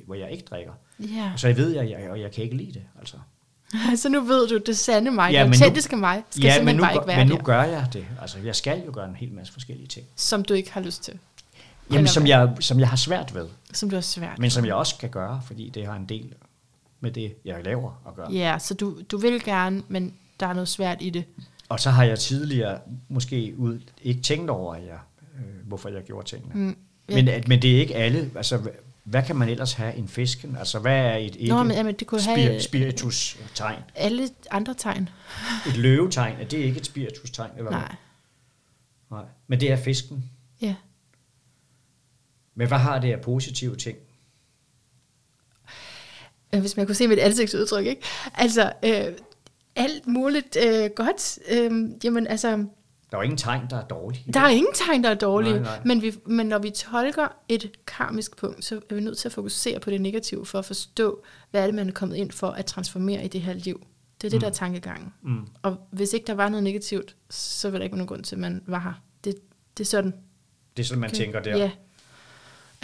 [0.07, 0.73] hvor jeg ikke drikker.
[1.01, 1.31] ja.
[1.33, 2.83] Og så jeg ved jeg, jeg, og jeg kan ikke lide det.
[2.99, 3.17] Altså.
[4.03, 6.77] så nu ved du, det sande mig, Ja, det autentiske mig, skal ja, simpelthen men
[6.77, 8.07] nu, bare ikke være men nu gør jeg det.
[8.21, 10.07] Altså, jeg skal jo gøre en hel masse forskellige ting.
[10.17, 11.19] som du ikke har lyst til.
[11.93, 12.28] Jamen, som hvad?
[12.31, 15.11] jeg, som jeg har svært ved, Som du har svært men som jeg også kan
[15.11, 16.35] gøre, fordi det har en del
[17.01, 18.32] med det, jeg laver at gøre.
[18.32, 21.24] Ja, så du, du vil gerne, men der er noget svært i det.
[21.69, 22.78] Og så har jeg tidligere
[23.09, 24.98] måske ud, ikke tænkt over, at jeg,
[25.39, 26.55] øh, hvorfor jeg gjorde tingene.
[26.55, 26.77] Mm.
[27.09, 27.15] Ja.
[27.15, 28.31] Men, at- men det er ikke alle.
[28.36, 28.73] Altså, hvad,
[29.05, 30.56] hvad kan man ellers have en fisken?
[30.56, 33.78] Altså, hvad er et ikke Nå, men, jamen, det kunne spir- have spiritus-tegn?
[33.94, 35.09] alle andre tegn.
[35.69, 37.51] Et løvetegn, er det ikke et spiritus-tegn?
[37.56, 37.81] Eller hvad?
[37.81, 37.94] Nej.
[39.11, 39.24] Nej.
[39.47, 40.31] Men det er fisken.
[42.55, 43.98] Men hvad har det af positive ting?
[46.55, 48.02] Øh, Hvis man kunne se mit ansigtsudtryk, ikke?
[48.35, 49.05] Altså, øh,
[49.76, 51.39] alt muligt øh, godt.
[51.51, 52.48] Øh, jamen, altså,
[53.10, 54.32] Der er ingen tegn, der er dårlige.
[54.32, 55.52] der er ingen tegn, der er dårlige.
[55.55, 55.81] Nej, nej.
[55.85, 59.32] Men, vi, men når vi tolker et karmisk punkt, så er vi nødt til at
[59.32, 62.48] fokusere på det negative, for at forstå, hvad er det, man er kommet ind for
[62.48, 63.86] at transformere i det her liv.
[64.20, 64.40] Det er det, Mm.
[64.40, 65.12] der er tankegangen.
[65.22, 65.47] Mm.
[65.62, 68.35] Og hvis ikke der var noget negativt, så ville der ikke være nogen grund til,
[68.36, 69.02] at man var her.
[69.24, 69.35] Det,
[69.78, 70.14] det er sådan.
[70.76, 71.16] Det er sådan, man Okay.
[71.18, 71.56] tænker der.
[71.56, 71.70] Ja.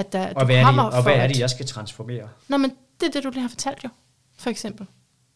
[0.01, 2.29] At der, Og hvad er, det, og for hvad er at- det, jeg skal transformere?
[2.49, 2.71] Nå, men
[3.01, 3.89] det er det, du lige har fortalt jo,
[4.39, 4.87] for eksempel.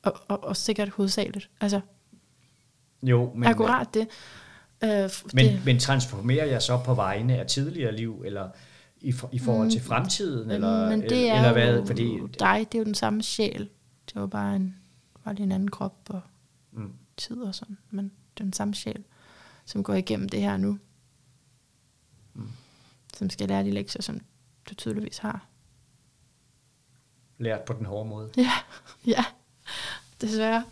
[0.03, 1.51] Og, og, og sikkert hovedsageligt.
[1.61, 1.81] Altså,
[3.03, 4.09] Jo, men, men, akkurat det.
[4.85, 5.63] Øh, men, det.
[5.65, 8.49] men transformerer jeg så på vegne af tidligere liv, eller
[9.01, 10.51] i, for, i forhold til fremtiden?
[10.51, 11.87] Eller, Mm, men det er eller jo hvad?
[11.87, 13.69] Fordi, dig, det er jo den samme sjæl.
[14.07, 14.77] Det var bare en,
[15.25, 16.21] var det en anden krop og
[16.73, 16.93] Mm.
[17.17, 19.05] tid og sådan, men den samme sjæl,
[19.65, 20.79] som går igennem det her nu.
[22.35, 22.49] Mm.
[23.17, 24.21] Som skal lære de lektier, som
[24.71, 25.47] du tydeligvis har.
[27.39, 28.31] Lært på den hårde måde.
[28.37, 28.53] Ja,
[29.17, 29.25] ja,
[30.21, 30.65] desværre.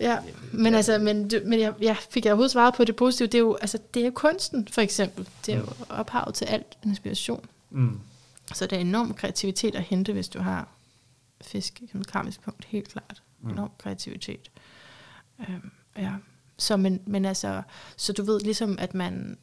[0.00, 0.18] Ja,
[0.52, 3.26] men altså, men, men jeg, jeg fik jeg overhovedet svaret på det positive.
[3.26, 5.28] Det er jo, altså, det er jo kunsten, for eksempel.
[5.46, 7.46] Det er jo ophavet til alt inspiration.
[7.70, 8.00] Mm.
[8.54, 10.68] Så der er enorm kreativitet at hente, hvis du har
[11.40, 13.22] fisk som karmisk punkt, helt klart.
[13.40, 13.50] Mm.
[13.50, 14.50] Enorm kreativitet.
[15.40, 16.12] Øhm, ja.
[16.58, 17.62] Så, men, men altså,
[17.96, 19.38] så du ved ligesom, at man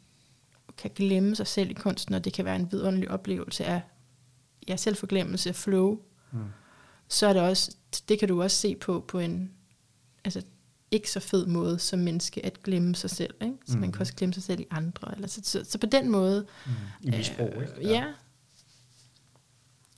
[0.77, 3.81] kan glemme sig selv i kunsten, og det kan være en vidunderlig oplevelse af
[4.67, 5.99] ja, selvforglemmelse, flow.
[6.31, 6.39] Mm.
[7.07, 7.75] Så er det også,
[8.09, 9.51] det kan du også se på på en
[10.23, 10.41] altså,
[10.91, 13.33] ikke så fed måde som menneske at glemme sig selv.
[13.41, 13.55] Ikke?
[13.67, 13.91] Så man Mm.
[13.91, 15.15] kan også glemme sig selv i andre.
[15.15, 16.71] Eller så, så, så på den måde, Mm.
[17.01, 17.89] I misbrug, Øh, ikke?
[17.91, 18.05] Ja.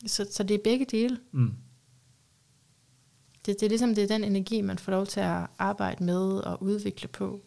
[0.08, 1.20] Så, så det er begge dele.
[1.32, 1.54] Mm.
[3.46, 6.22] Det, det er ligesom, det er den energi, man får lov til at arbejde med
[6.38, 7.42] og udvikle på.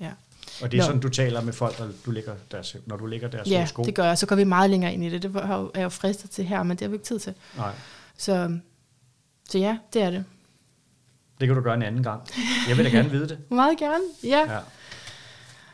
[0.00, 0.12] Ja,
[0.62, 0.86] Og det er Nå.
[0.86, 3.86] sådan, du taler med folk, når du ligger deres, når du ligger deres ja horoskop?
[3.86, 4.18] det gør jeg.
[4.18, 5.22] Så går vi meget længere ind i det.
[5.22, 7.34] Det er jeg jo fristet til her, men det har vi ikke tid til.
[7.56, 7.72] Nej,
[8.16, 8.58] Så,
[9.48, 10.24] så ja, det er det.
[11.40, 12.22] det kan du gøre en anden gang.
[12.68, 13.38] Jeg vil da gerne vide det.
[13.50, 14.52] Meget gerne, ja.
[14.54, 14.58] Ja.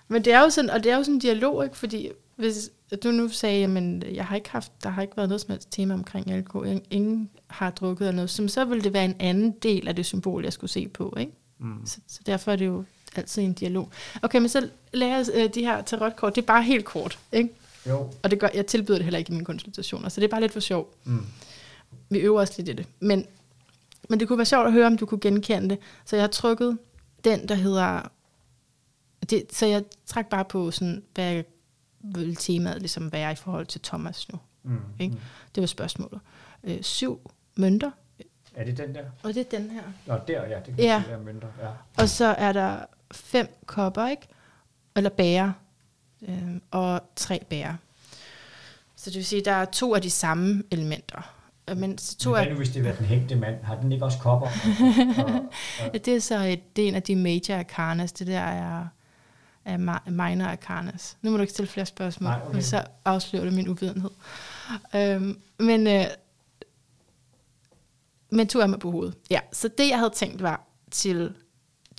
[0.08, 1.76] Men det er jo sådan, og det er jo sådan en dialog, ikke?
[1.76, 2.70] Fordi hvis
[3.02, 5.68] du nu sagde, jamen, jeg har ikke haft, der har ikke været noget som helst
[5.72, 9.16] tema omkring alkohol, ingen- ingen har drukket eller noget, så, så ville det være en
[9.20, 11.32] anden del af det symbol, jeg skulle se på, ikke?
[11.58, 11.86] Mm.
[11.86, 12.84] Så, så derfor er det jo
[13.18, 13.88] altid en dialog.
[14.22, 17.50] Okay, men så lærer jeg øh, de her tarotkort, det er bare helt kort, ikke?
[17.88, 18.10] Jo.
[18.22, 20.40] Og det gør, jeg tilbyder det heller ikke i mine konsultationer, så det er bare
[20.40, 20.94] lidt for sjov.
[21.04, 21.26] Mm.
[22.10, 22.86] Vi øver os lidt i det.
[23.00, 23.26] Men,
[24.08, 25.78] men det kunne være sjovt at høre, om du kunne genkende det.
[26.04, 26.78] Så jeg har trykket
[27.24, 28.00] den, der hedder...
[29.30, 31.42] Det, så jeg trak bare på, sådan, hvad
[32.00, 34.38] vil temaet ligesom være i forhold til Thomas nu.
[34.62, 34.76] Mm.
[34.98, 35.14] Ikke?
[35.14, 35.20] Mm.
[35.54, 36.20] Det var spørgsmålet.
[36.64, 37.90] Øh, syv mønter,
[38.54, 39.02] Er det den der?
[39.22, 39.82] og det er den her.
[40.06, 40.56] Nå, der, ja.
[40.56, 41.02] Det kan Ja.
[41.10, 41.48] er mønter.
[41.62, 41.68] Ja.
[42.02, 42.78] Og så er der
[43.12, 44.26] fem kopper, ikke?
[44.96, 45.52] Eller bærer.
[46.28, 47.74] Øh, og tre bærer.
[48.96, 51.34] Så det vil sige, at der er to af de samme elementer.
[51.70, 53.62] Øh, Men så to Men hvad nu, hvis det var den hængte mand?
[53.64, 54.48] Har den ikke også kopper?
[55.18, 58.12] Og, og, og, Ja, det er så et, det er en af de major arcanas.
[58.12, 58.86] Det der er,
[59.64, 61.16] er mi- minor arcanas.
[61.22, 62.60] Nu må du ikke stille flere spørgsmål, Nej, okay.
[62.60, 64.10] så afslører det min uvidenhed.
[64.94, 66.04] Øhm, men, øh,
[68.30, 69.14] men to er med på hovedet.
[69.30, 70.60] Ja, så det jeg havde tænkt var
[70.90, 71.34] til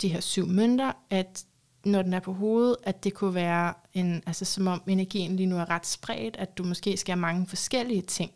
[0.02, 1.44] de her syv mønter, at
[1.84, 5.46] når den er på hovedet, at det kunne være en, altså som om energien lige
[5.46, 8.30] nu er ret spredt, at du måske skal have mange forskellige ting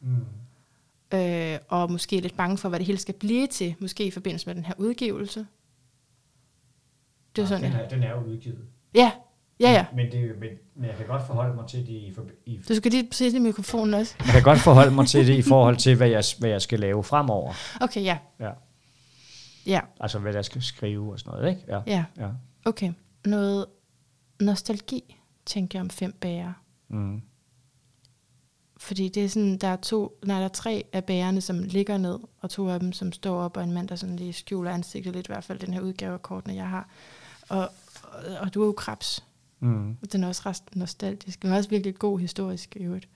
[0.00, 0.16] mm.
[1.18, 4.46] øh, og måske lidt bange for, hvad det hele skal blive til, måske i forbindelse
[4.46, 5.46] med den her udgivelse.
[7.36, 7.78] Det er sådan, den, ja.
[7.78, 8.64] er, den er jo udgivet.
[8.94, 9.12] Ja,
[9.60, 9.86] ja, ja.
[9.94, 12.74] Men, det, men, men jeg kan godt forholde mig til det i, forbi- i Du
[12.74, 14.14] skal lige se det i mikrofonen også.
[14.18, 16.80] Jeg kan godt forholde mig til det i forhold til, hvad jeg, hvad jeg skal
[16.80, 17.52] lave fremover.
[17.80, 18.18] Okay, ja.
[18.40, 18.50] Ja.
[19.66, 21.62] Ja, Altså, hvad jeg skal skrive og sådan noget, ikke?
[21.68, 21.80] Ja.
[21.86, 22.04] ja.
[22.16, 22.30] ja.
[22.64, 22.92] Okay.
[23.24, 23.66] Noget
[24.40, 25.16] nostalgi,
[25.46, 26.52] tænker jeg om fem bærer.
[26.88, 27.22] Mm.
[28.76, 31.98] Fordi det er sådan, der er to, nej, der er tre af bærerne, som ligger
[31.98, 34.70] ned, og to af dem, som står op, og en mand, der sådan lige skjuler
[34.70, 36.88] ansigtet lidt, i hvert fald den her udgave af kortene, jeg har.
[37.48, 37.58] Og,
[38.02, 39.24] og, og du er jo krebs.
[39.60, 39.96] Mm.
[40.12, 41.42] Den er også ret nostalgisk.
[41.42, 43.08] Den er også virkelig god historisk i øvrigt,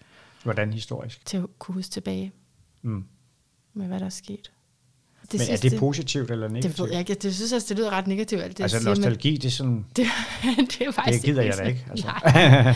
[0.42, 1.26] Hvordan historisk?
[1.26, 2.32] til at kunne huske tilbage
[2.82, 3.04] Mm.
[3.72, 4.52] med, hvad der er sket.
[5.32, 6.76] Det Men er det positivt eller negativt?
[6.76, 7.14] Det ved jeg ikke.
[7.14, 9.50] Det synes jeg, det lyder ret negativt, alt det, altså siger, men nostalgi, det er
[9.50, 9.86] sådan...
[9.96, 10.06] det,
[10.56, 11.86] det er faktisk Det gider jeg da ikke.
[11.90, 12.06] Altså.
[12.06, 12.74] Nej,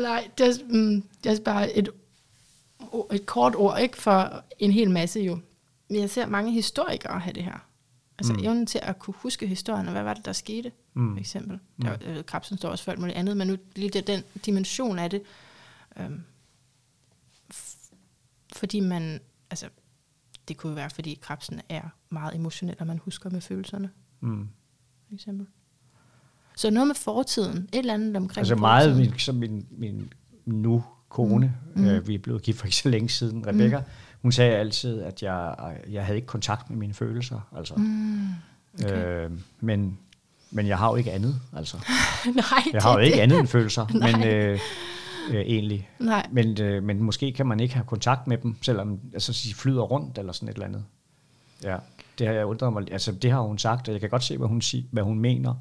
[0.10, 1.88] nej det, er, mm, det er bare et,
[3.12, 5.38] et kort ord ikke for en hel masse jo.
[5.88, 7.66] Men jeg ser mange historikere have det her.
[8.18, 8.38] Altså Mm.
[8.38, 8.44] mm.
[8.44, 11.14] evnen til at kunne huske historien, og hvad var det, der skete, Mm.
[11.14, 11.58] for eksempel.
[11.76, 11.84] Mm.
[11.84, 14.98] Der, øh, Krabsen står også for alt muligt andet, men nu lige det, den dimension
[14.98, 15.22] af det,
[16.00, 16.20] øhm,
[17.54, 17.92] f-
[18.52, 19.66] fordi man, altså,
[20.52, 24.48] det kunne være, fordi krabsen er meget emotionel, og man husker med følelserne, Mm.
[25.08, 25.46] for eksempel.
[26.56, 29.10] Så noget med fortiden, et eller andet omkring Altså meget, fortiden.
[29.10, 30.12] min, som min, min
[30.46, 31.82] nu kone, mm.
[31.82, 31.88] Mm.
[31.88, 33.84] øh, vi er blevet gift for ikke så længe siden, Rebecca, mm.
[34.22, 35.54] hun sagde altid, at jeg,
[35.90, 37.40] jeg havde ikke kontakt med mine følelser.
[37.56, 37.74] Altså.
[37.74, 38.28] Mm,
[38.84, 39.24] okay.
[39.24, 39.30] Øh,
[39.60, 39.98] men,
[40.50, 41.40] men jeg har jo ikke andet.
[41.56, 41.76] Altså.
[42.34, 44.58] Nej, Jeg har jo ikke andet end følelser, men øh,
[45.30, 45.88] øh, egentlig.
[45.98, 49.54] Nej, Men, øh, men måske kan man ikke have kontakt med dem, selvom altså, de
[49.54, 50.84] flyder rundt eller sådan et eller andet.
[51.62, 51.76] Ja,
[52.18, 52.92] det har jeg undret mig.
[52.92, 55.18] Altså, det har hun sagt, og jeg kan godt se, hvad hun, sig, hvad hun
[55.18, 55.54] mener.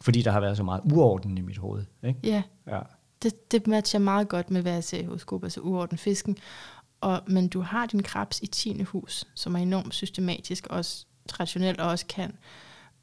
[0.00, 1.84] Fordi der har været så meget uorden i mit hoved.
[2.04, 2.20] Ikke?
[2.22, 2.80] ja, Ja.
[3.22, 6.36] det, det matcher meget godt med, hvad jeg ser i horoskop, altså uorden fisken.
[7.00, 8.82] Og, men du har din krebs i 10.
[8.82, 12.32] hus, som er enormt systematisk, også traditionelt, og også kan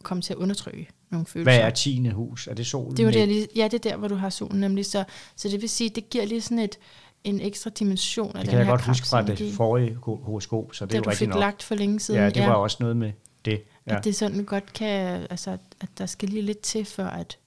[0.04, 1.52] komme til at undertrykke nogle følelser.
[1.52, 2.48] Hvad er tiende hus?
[2.48, 2.98] Er det solen?
[2.98, 4.86] Det er jo der, lige, ja, det er der, hvor du har solen nemlig.
[4.86, 5.04] Så,
[5.36, 6.78] så det vil sige, det giver lige sådan et,
[7.24, 10.24] en ekstra dimension af Det den kan jeg her godt huske fra det forrige ho-
[10.24, 11.40] horoskop, så det det er jo du rigtigt fik nok.
[11.40, 12.22] lagt for længe siden.
[12.22, 13.12] Ja, det var også noget med
[13.46, 13.64] det.
[13.88, 13.98] Ja.
[13.98, 17.38] At det sådan godt kan, altså at der skal lige lidt til, for at,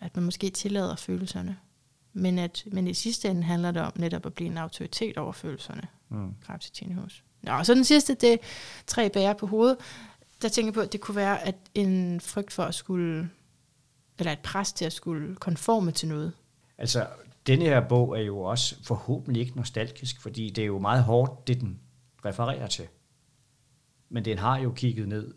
[0.00, 1.56] at man måske tillader følelserne.
[2.12, 5.32] Men, at, men i sidste ende handler det om netop at blive en autoritet over
[5.32, 5.82] følelserne.
[6.08, 6.34] Mm.
[6.46, 6.86] Krebs i.
[7.42, 8.36] Nå, og så den sidste, det er
[8.86, 9.76] tre bærer på hovedet.
[10.42, 13.30] Der tænker på, at det kunne være at en frygt for at skulle,
[14.18, 16.32] eller et pres til at skulle konforme til noget.
[16.78, 17.06] Altså,
[17.46, 21.48] denne her bog er jo også forhåbentlig ikke nostalgisk, fordi det er jo meget hårdt,
[21.48, 21.80] det den
[22.24, 22.88] refererer til.
[24.08, 25.34] Men den har jo kigget ned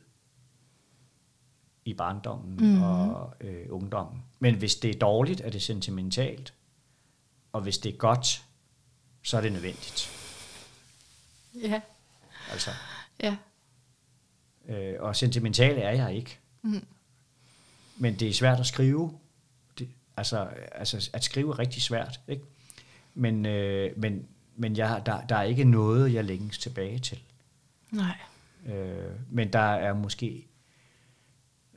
[1.85, 2.81] i barndommen mm.
[2.81, 4.23] og øh, ungdommen.
[4.39, 6.53] Men hvis det er dårligt, er det sentimentalt.
[7.51, 8.43] Og hvis det er godt,
[9.23, 10.09] så er det nødvendigt.
[11.55, 11.81] Ja.
[12.51, 12.71] Altså,
[13.23, 13.37] Ja.
[14.69, 16.39] Øh, og sentimental er jeg ikke.
[16.61, 16.85] Mm.
[17.97, 19.19] Men det er svært at skrive.
[19.79, 22.19] Det, altså, altså, at skrive er rigtig svært.
[22.27, 22.43] Ikke?
[23.13, 24.25] Men, øh, men,
[24.55, 27.19] men jeg, der, der er ikke noget, jeg længes tilbage til.
[27.91, 28.17] Nej.
[28.65, 30.47] Øh, men der er måske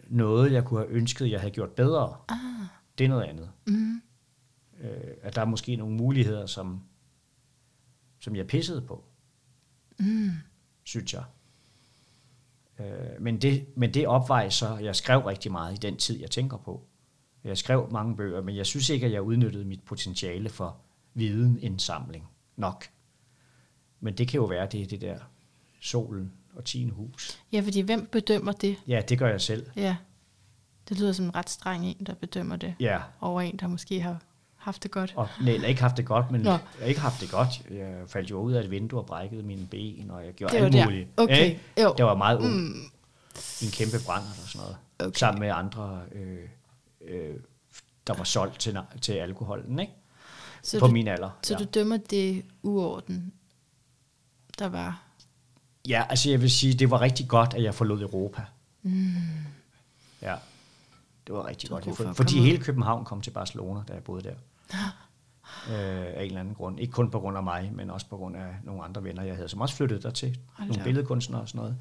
[0.09, 2.17] noget, jeg kunne have ønsket, jeg havde gjort bedre.
[2.29, 2.37] Ah.
[2.99, 3.51] Det er noget andet.
[3.67, 4.03] Mm.
[4.81, 6.83] Øh, at der er måske nogle muligheder, som,
[8.21, 9.05] som jeg pissede på,
[9.99, 10.31] Mm.
[10.85, 11.25] synes jeg.
[12.81, 12.87] Øh,
[13.21, 16.57] men, det, men det opvejer så, jeg skrev rigtig meget i den tid, jeg tænker
[16.57, 16.83] på.
[17.45, 20.77] Jeg skrev mange bøger, men jeg synes ikke, at jeg udnyttede mit potentiale for
[21.15, 22.85] videnindsamling nok.
[24.01, 25.19] Men det kan jo være, det er det der
[25.81, 27.43] solen og tiende hus.
[27.53, 28.77] Ja, fordi hvem bedømmer det?
[28.87, 29.67] Ja, det gør jeg selv.
[29.77, 29.97] Ja.
[30.89, 34.01] Det lyder som en ret streng en, der bedømmer det Ja, over en, der måske
[34.01, 34.23] har
[34.67, 35.13] haft det godt.
[35.17, 36.51] og nej, eller ikke haft det godt, men Nå.
[36.51, 37.49] jeg har ikke haft det godt.
[37.71, 40.65] Jeg faldt jo ud af et vindue og brækkede mine ben, og jeg gjorde Det
[40.65, 40.85] alt der.
[40.85, 41.09] muligt.
[41.17, 41.95] Okay, jo.
[41.97, 42.55] Det var meget ung.
[42.55, 42.81] Mm.
[43.63, 44.77] en kæmpe brand og sådan noget.
[44.99, 45.19] Okay.
[45.19, 46.39] Sammen med andre, øh,
[47.09, 47.35] øh,
[48.07, 49.93] der var solgt til, til alkoholen, ikke?
[50.63, 51.31] Så, På du, min alder.
[51.43, 51.59] så ja.
[51.59, 53.33] du dømmer det uorden,
[54.59, 55.03] der var.
[55.89, 58.43] ja, altså jeg vil sige, det var rigtig godt, at jeg forlod Europa.
[58.83, 59.13] Mm.
[60.23, 60.35] Ja,
[61.27, 61.97] det var rigtig Du godt.
[61.97, 64.35] for fordi hele København kom til Barcelona, da jeg boede der.
[65.71, 66.81] Øh, af en eller anden grund.
[66.81, 69.35] Ikke kun på grund af mig, men også på grund af nogle andre venner, jeg
[69.37, 70.39] havde, som også flyttede der til.
[70.53, 70.85] Hold Nogle op.
[70.85, 71.77] billedkunstnere og sådan noget.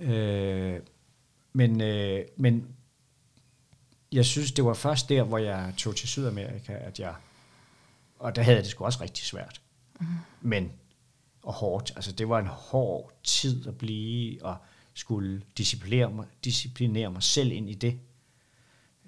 [0.00, 0.14] Ja.
[0.14, 0.80] Øh,
[1.52, 2.68] men, øh, men
[4.12, 7.14] jeg synes, det var først der, hvor jeg tog til Sydamerika, at jeg...
[8.18, 9.60] Og der havde jeg det sgu også rigtig svært.
[10.00, 10.06] Mm.
[10.40, 10.72] Men,
[11.42, 11.92] og hårdt.
[11.96, 14.56] Altså, det var en hård tid at blive, og
[14.94, 18.00] skulle disciplinere mig, disciplinere mig selv ind i det.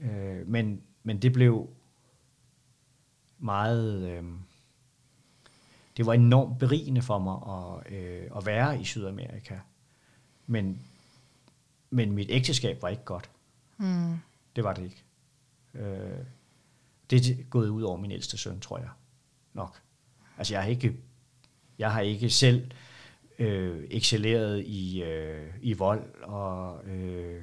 [0.03, 1.69] Øh, men, men det blev
[3.43, 4.09] meget...
[4.09, 4.25] Øh,
[5.97, 9.59] det var enormt berigende for mig at, øh, at være i Sydamerika.
[10.47, 10.83] Men,
[11.91, 13.31] men mit ægteskab var ikke godt.
[13.79, 14.17] Mm.
[14.57, 15.03] Det var det ikke.
[15.75, 16.25] Øh,
[17.11, 18.89] det er gået ud over min ældste søn, tror jeg
[19.53, 19.81] nok.
[20.39, 20.97] Altså jeg har ikke,
[21.79, 22.71] jeg har ikke selv
[23.39, 27.43] øh, excelleret i, øh, i vold og, øh,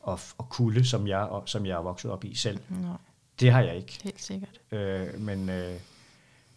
[0.00, 2.60] og, og kulde, som jeg, og, som jeg er vokset op i selv.
[2.68, 2.94] Nå,
[3.40, 3.98] Det har jeg ikke.
[4.04, 4.60] helt sikkert.
[4.72, 5.74] Øh, men, øh,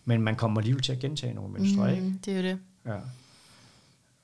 [0.06, 2.03] men man kommer alligevel til at gentage nogle mønstre, ikke?
[2.03, 2.60] Mm, det er jo det.
[2.85, 2.95] Ja.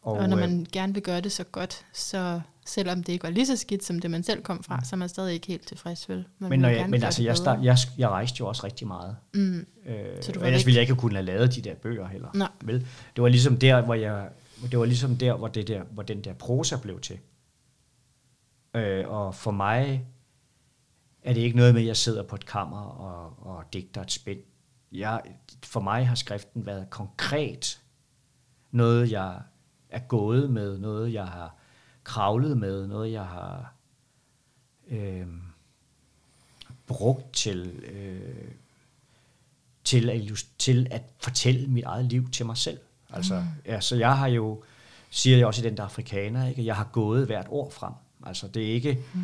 [0.02, 3.24] Og, og når øh, man gerne vil gøre det så godt, så selvom det ikke
[3.24, 5.48] var lige så skidt som det, man selv kom fra, så er man stadig ikke
[5.48, 6.26] helt tilfreds, vel?
[6.40, 9.16] Man men, når jeg, men altså, jeg, start, jeg, jeg rejste jo også rigtig meget.
[9.34, 9.66] Mm.
[9.86, 12.30] Øh, Så du var ellers ville jeg ikke kunne have lavet de der bøger heller.
[12.34, 12.50] Nej.
[12.62, 12.88] Vel?
[13.16, 14.30] Det var ligesom der, hvor jeg,
[14.72, 17.18] det var ligesom der, hvor, det der, hvor den der prosa blev til.
[18.76, 20.06] Øh, og for mig
[21.26, 24.12] er det ikke noget med, at jeg sidder på et kammer og, og digter et
[24.12, 24.40] spænd.
[24.92, 25.22] Jeg,
[25.64, 27.82] for mig har skriften været konkret.
[28.72, 29.40] Noget, jeg
[29.90, 31.56] er gået med, noget, jeg har
[32.04, 33.74] kravlet med, noget, jeg har
[34.88, 35.28] øh,
[36.88, 38.52] brugt til, øh,
[39.84, 42.80] til, at, til at fortælle mit eget liv til mig selv.
[43.10, 43.46] Altså, mm.
[43.66, 44.64] ja, så jeg har jo,
[45.10, 46.66] siger jeg også i den der afrikaner, ikke?
[46.66, 47.94] jeg har gået hvert ord frem.
[48.26, 49.00] Altså, det er ikke...
[49.14, 49.22] Mm.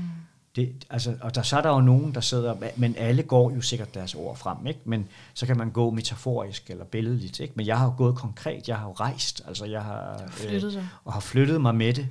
[0.55, 3.61] Det, altså, og der, så er der jo nogen, der sidder, men alle går jo
[3.61, 4.79] sikkert deres ord frem, ikke?
[4.85, 7.39] men så kan man gå metaforisk eller billedligt.
[7.39, 7.53] Ikke?
[7.55, 10.73] Men jeg har jo gået konkret, jeg har jo rejst, altså jeg har, har flyttet
[10.73, 10.87] dig.
[11.05, 12.07] og har flyttet mig med det.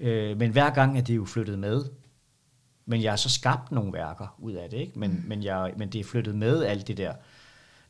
[0.00, 0.06] Ja.
[0.06, 1.84] Øh, men hver gang er det jo flyttet med.
[2.86, 4.98] Men jeg har så skabt nogle værker ud af det, ikke?
[4.98, 5.24] Men, mm.
[5.26, 7.12] men, jeg, men det er flyttet med alt det der,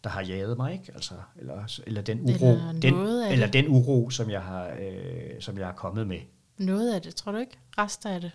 [0.04, 0.92] der har jaget mig, ikke?
[0.94, 2.94] Altså, eller, eller den uro, Eller den,
[3.32, 6.18] eller den uro, som jeg har, øh, som jeg har kommet med.
[6.58, 7.58] Noget af det, tror du ikke?
[7.78, 8.30] Rester af det.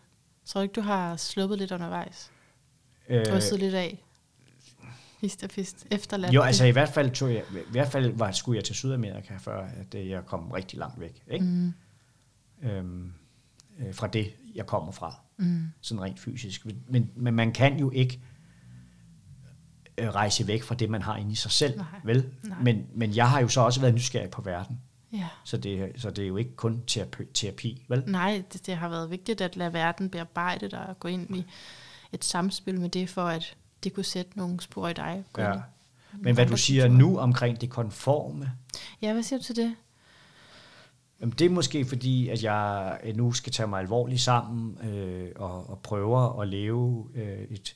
[0.46, 2.32] Tror du ikke, du har sluppet lidt undervejs?
[3.10, 4.04] Øh, Drysset lidt af?
[5.22, 5.88] Hist og fist.
[5.92, 8.76] Efterladt jo, altså i hvert fald, tog jeg, i hvert fald var, skulle jeg til
[8.76, 11.46] Sydamerika, før at øh, jeg kom rigtig langt væk, ikke?
[11.46, 11.74] Mm.
[12.64, 13.14] Øhm,
[13.80, 15.20] øh, fra det, jeg kommer fra.
[15.38, 15.64] Mm.
[15.82, 16.66] sådan rent fysisk.
[16.90, 18.20] Men, men man kan jo ikke
[19.98, 21.78] øh, rejse væk fra det, man har inde i sig selv.
[21.78, 21.86] Nej.
[22.04, 22.30] Vel?
[22.44, 22.62] Nej.
[22.62, 24.80] Men, men jeg har jo så også været nysgerrig på verden.
[25.16, 25.28] Ja.
[25.44, 28.04] Så det, så det er jo ikke kun terapi, terapi vel?
[28.08, 31.46] Nej, det, det har været vigtigt at lade verden bearbejde dig og gå ind i
[32.12, 35.24] et samspil med det, for at det kunne sætte nogle spor i dig.
[35.38, 35.54] Ja.
[35.54, 35.58] i
[36.14, 37.00] Men hvad du siger kulturer.
[37.00, 38.52] nu omkring det konforme,
[39.02, 39.76] Ja, hvad siger du til det?
[41.22, 45.32] Jamen, det er måske fordi, at jeg øh, nu skal tage mig alvorligt sammen øh,
[45.36, 47.76] og, og prøver at leve øh, et,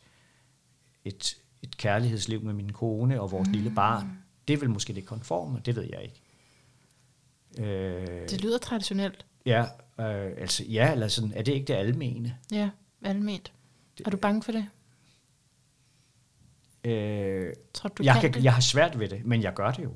[1.05, 3.53] et, et kærlighedsliv med min kone og vores mm.
[3.53, 4.17] lille barn.
[4.47, 6.21] Det er vel måske det konforme, det ved jeg ikke.
[7.57, 9.25] Øh, Det lyder traditionelt.
[9.45, 9.61] ja,
[9.99, 12.37] øh, altså ja, eller sådan, er det ikke det almene?
[12.51, 12.69] Ja,
[13.01, 13.51] alment.
[14.05, 14.65] Er du bange for det?
[16.83, 18.43] Øh, Tror du, jeg, kan, det?
[18.43, 19.91] jeg har svært ved det, men jeg gør det jo.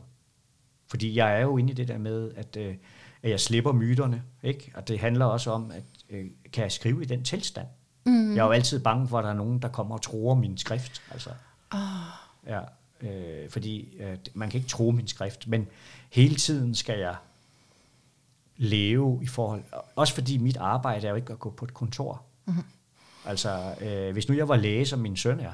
[0.88, 2.76] Fordi jeg er jo inde i det der med, at, øh,
[3.24, 4.24] at jeg slipper myterne.
[4.44, 4.72] Ikke?
[4.76, 7.68] Og det handler også om, at øh, kan jeg skrive i den tilstand?
[8.06, 8.36] Mm.
[8.36, 10.58] Jeg er jo altid bange for, at der er nogen, der kommer og tror min
[10.58, 11.02] skrift.
[11.12, 11.30] Altså,
[11.72, 11.80] Oh,
[12.48, 12.60] ja,
[13.02, 15.68] øh, fordi øh, man kan ikke tro min skrift, men
[16.12, 17.16] hele tiden skal jeg
[18.58, 19.64] leve i forhold...
[19.96, 22.24] Også fordi mit arbejde er jo ikke at gå på et kontor.
[22.46, 22.64] Mhm.
[23.26, 25.54] Altså, øh, hvis nu jeg var læge, som min søn er,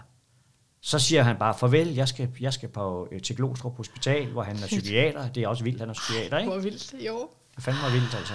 [0.81, 4.43] så siger han bare, farvel, jeg skal, jeg skal på, øh, til Glostrup Hospital, hvor
[4.43, 5.29] han er psykiater.
[5.29, 6.51] Det er også vildt, han er psykiater, ikke?
[6.51, 6.93] hvor vildt.
[7.07, 7.29] Jo.
[7.55, 8.33] Det fandt mig vildt, altså.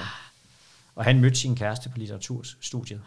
[0.95, 3.03] Og han mødte sin kæreste på litteraturstudiet,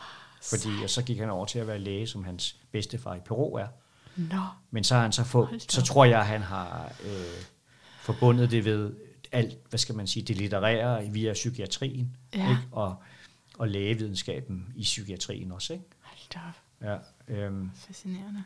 [0.49, 3.55] fordi og så gik han over til at være læge, som hans bedstefar i Peru
[3.55, 3.67] er.
[4.15, 4.41] Nå.
[4.71, 7.43] Men så har han så få, Hold da så tror jeg, han har øh,
[8.01, 8.93] forbundet det ved
[9.31, 12.49] alt, hvad skal man sige, det litterære via psykiatrien, Ja.
[12.49, 12.61] ikke?
[12.71, 12.95] Og,
[13.57, 15.85] og lægevidenskaben i psykiatrien også, ikke?
[16.01, 16.99] Hold da op.
[17.29, 18.43] Ja, øhm, Fascinerende.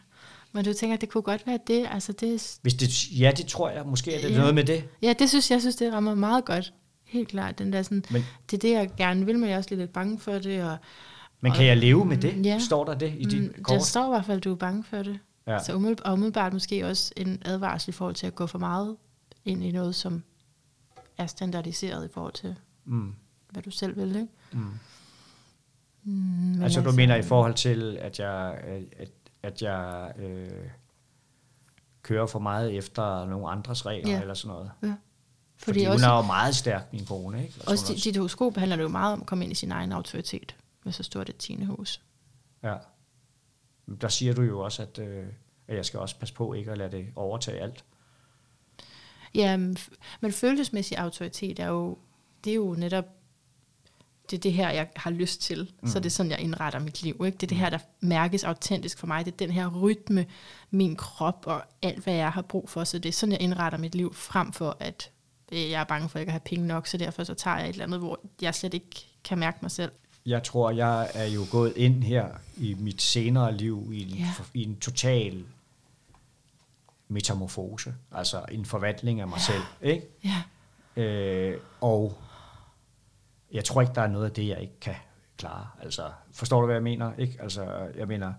[0.52, 1.88] Men du tænker, at det kunne godt være det?
[1.92, 4.38] Altså det hvis det, ja, det tror jeg måske, er det Ja.
[4.38, 4.84] noget med det.
[5.02, 6.74] ja, det synes jeg, synes, det rammer meget godt.
[7.04, 7.60] Helt klart.
[7.60, 9.94] Den der sådan, Men, det er det, jeg gerne vil, men jeg er også lidt
[9.94, 10.64] bange for det.
[10.64, 10.78] Og,
[11.42, 12.46] men kan jeg leve med det?
[12.46, 12.60] Ja.
[12.60, 13.80] Står der det i dit mm, kort?
[13.80, 15.20] der står i hvert fald, at du er bange for det.
[15.48, 15.64] Ja.
[15.64, 18.96] Så umiddelbart, og umiddelbart måske også en advarsel i forhold til at gå for meget
[19.46, 20.24] ind i noget, som
[21.22, 23.16] er standardiseret i forhold til, Mm,
[23.50, 24.08] hvad du selv vil.
[24.16, 24.28] Ikke?
[24.54, 24.60] mm.
[26.04, 28.62] Mm, men Altså, du mener i forhold til, at jeg,
[28.98, 29.10] at,
[29.44, 30.50] at jeg øh,
[32.02, 34.22] kører for meget efter nogle andres regler Ja.
[34.22, 34.72] eller sådan noget.
[34.84, 34.88] Ja.
[34.88, 34.96] Fordi,
[35.58, 37.62] Fordi, også, hun er jo meget stærk, min kone, ikke?
[37.62, 39.72] Og også dit, dit horoskop handler det jo meget om at komme ind i sin
[39.72, 42.02] egen autoritet med så stort et tiende hus.
[42.64, 42.76] Ja.
[44.02, 45.26] Der siger du jo også, at, øh,
[45.68, 47.84] at jeg skal også passe på ikke at lade det overtage alt.
[49.36, 49.58] Ja,
[50.22, 51.98] men følelsesmæssig autoritet er jo,
[52.44, 53.06] det er jo netop,
[54.30, 55.72] det er det her, jeg har lyst til.
[55.82, 55.88] Mm.
[55.90, 57.22] Så det er sådan, jeg indretter mit liv.
[57.26, 57.38] Ikke?
[57.38, 59.26] Det er det her, der mærkes autentisk for mig.
[59.26, 60.26] Det er den her rytme,
[60.72, 62.84] min krop og alt, hvad jeg har brug for.
[62.84, 65.10] Så det er sådan, jeg indretter mit liv, frem for at
[65.52, 67.66] øh, jeg er bange for ikke at have penge nok, så derfor så tager jeg
[67.70, 69.92] et eller andet, hvor jeg slet ikke kan mærke mig selv.
[70.26, 72.28] Jeg tror, jeg er jo gået ind her
[72.58, 74.30] i mit senere liv i en, Ja.
[74.54, 75.44] i en total
[77.12, 79.54] metamorfose, altså en forvandling af mig ja.
[79.54, 79.64] selv.
[79.82, 80.08] Ikke?
[80.24, 80.44] Ja,
[80.96, 82.18] Øh, og
[83.52, 84.96] jeg tror ikke, der er noget af det, jeg ikke kan
[85.38, 85.68] klare.
[85.82, 87.12] Altså, forstår du, hvad jeg mener?
[87.18, 87.38] Ikke?
[87.40, 88.34] Altså, jeg mener,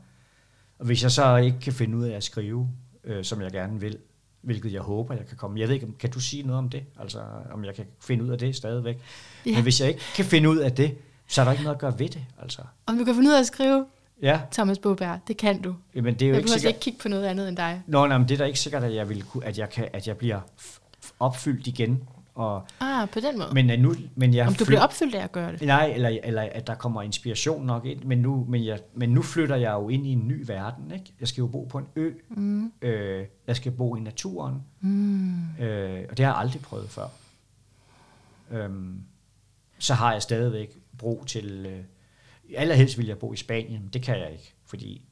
[0.79, 2.69] hvis jeg så ikke kan finde ud af at skrive,
[3.05, 3.99] øh, som jeg gerne vil,
[4.41, 5.61] hvilket jeg håber, jeg kan komme.
[5.61, 6.85] Jeg ved ikke, kan du sige noget om det?
[7.01, 7.23] Altså,
[7.53, 8.99] om jeg kan finde ud af det stadigvæk?
[9.47, 9.55] Ja.
[9.55, 11.81] Men hvis jeg ikke kan finde ud af det, så er der ikke noget at
[11.81, 12.25] gøre ved det.
[12.43, 12.63] Altså.
[12.87, 13.87] om du kan finde ud af at skrive,
[14.23, 15.75] Ja, Thomas Boberg, det kan du.
[15.95, 16.69] men det er jo Jeg ikke sikkert...
[16.71, 17.83] ikke kigge på noget andet end dig.
[17.87, 19.89] Nå, nej, men det er da ikke sikkert, at jeg, vil, kunne- at jeg, kan,
[19.93, 20.41] at jeg bliver
[21.21, 22.03] opfyldt igen.
[22.35, 23.51] Og, Ah, på den måde.
[23.55, 25.63] men, at nu, men jeg om du flyt- bliver opfyldt af at gøre det.
[25.63, 29.23] Nej, eller, eller at der kommer inspiration nok ind, men nu, men, jeg, men nu
[29.23, 30.91] flytter jeg jo ind i en ny verden.
[30.95, 31.13] Ikke?
[31.21, 32.11] Jeg skal jo bo på en ø.
[32.29, 32.73] Mm.
[32.83, 35.35] Øh, jeg skal bo i naturen, Mm.
[35.61, 37.07] øh, og det har jeg aldrig prøvet før.
[38.51, 39.01] Øhm,
[39.79, 41.67] så har jeg stadigvæk brug til...
[41.67, 41.79] Øh,
[42.57, 45.03] allerhelst vil jeg bo i Spanien, men det kan jeg ikke, fordi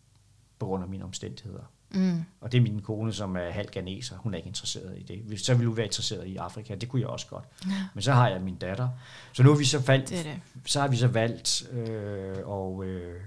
[0.58, 1.62] på grund af mine omstændigheder.
[1.94, 2.24] Mm.
[2.40, 4.16] Og det er min kone, som er halv ganeser.
[4.16, 5.40] Hun er ikke interesseret i det.
[5.40, 6.74] Så ville hun være interesseret i Afrika.
[6.74, 7.44] Det kunne jeg også godt.
[7.66, 7.72] Ja.
[7.94, 8.88] Men så har jeg min datter.
[9.32, 10.40] Så nu har vi så valgt, Det det.
[10.64, 13.20] så har vi så valgt øh, og, øh,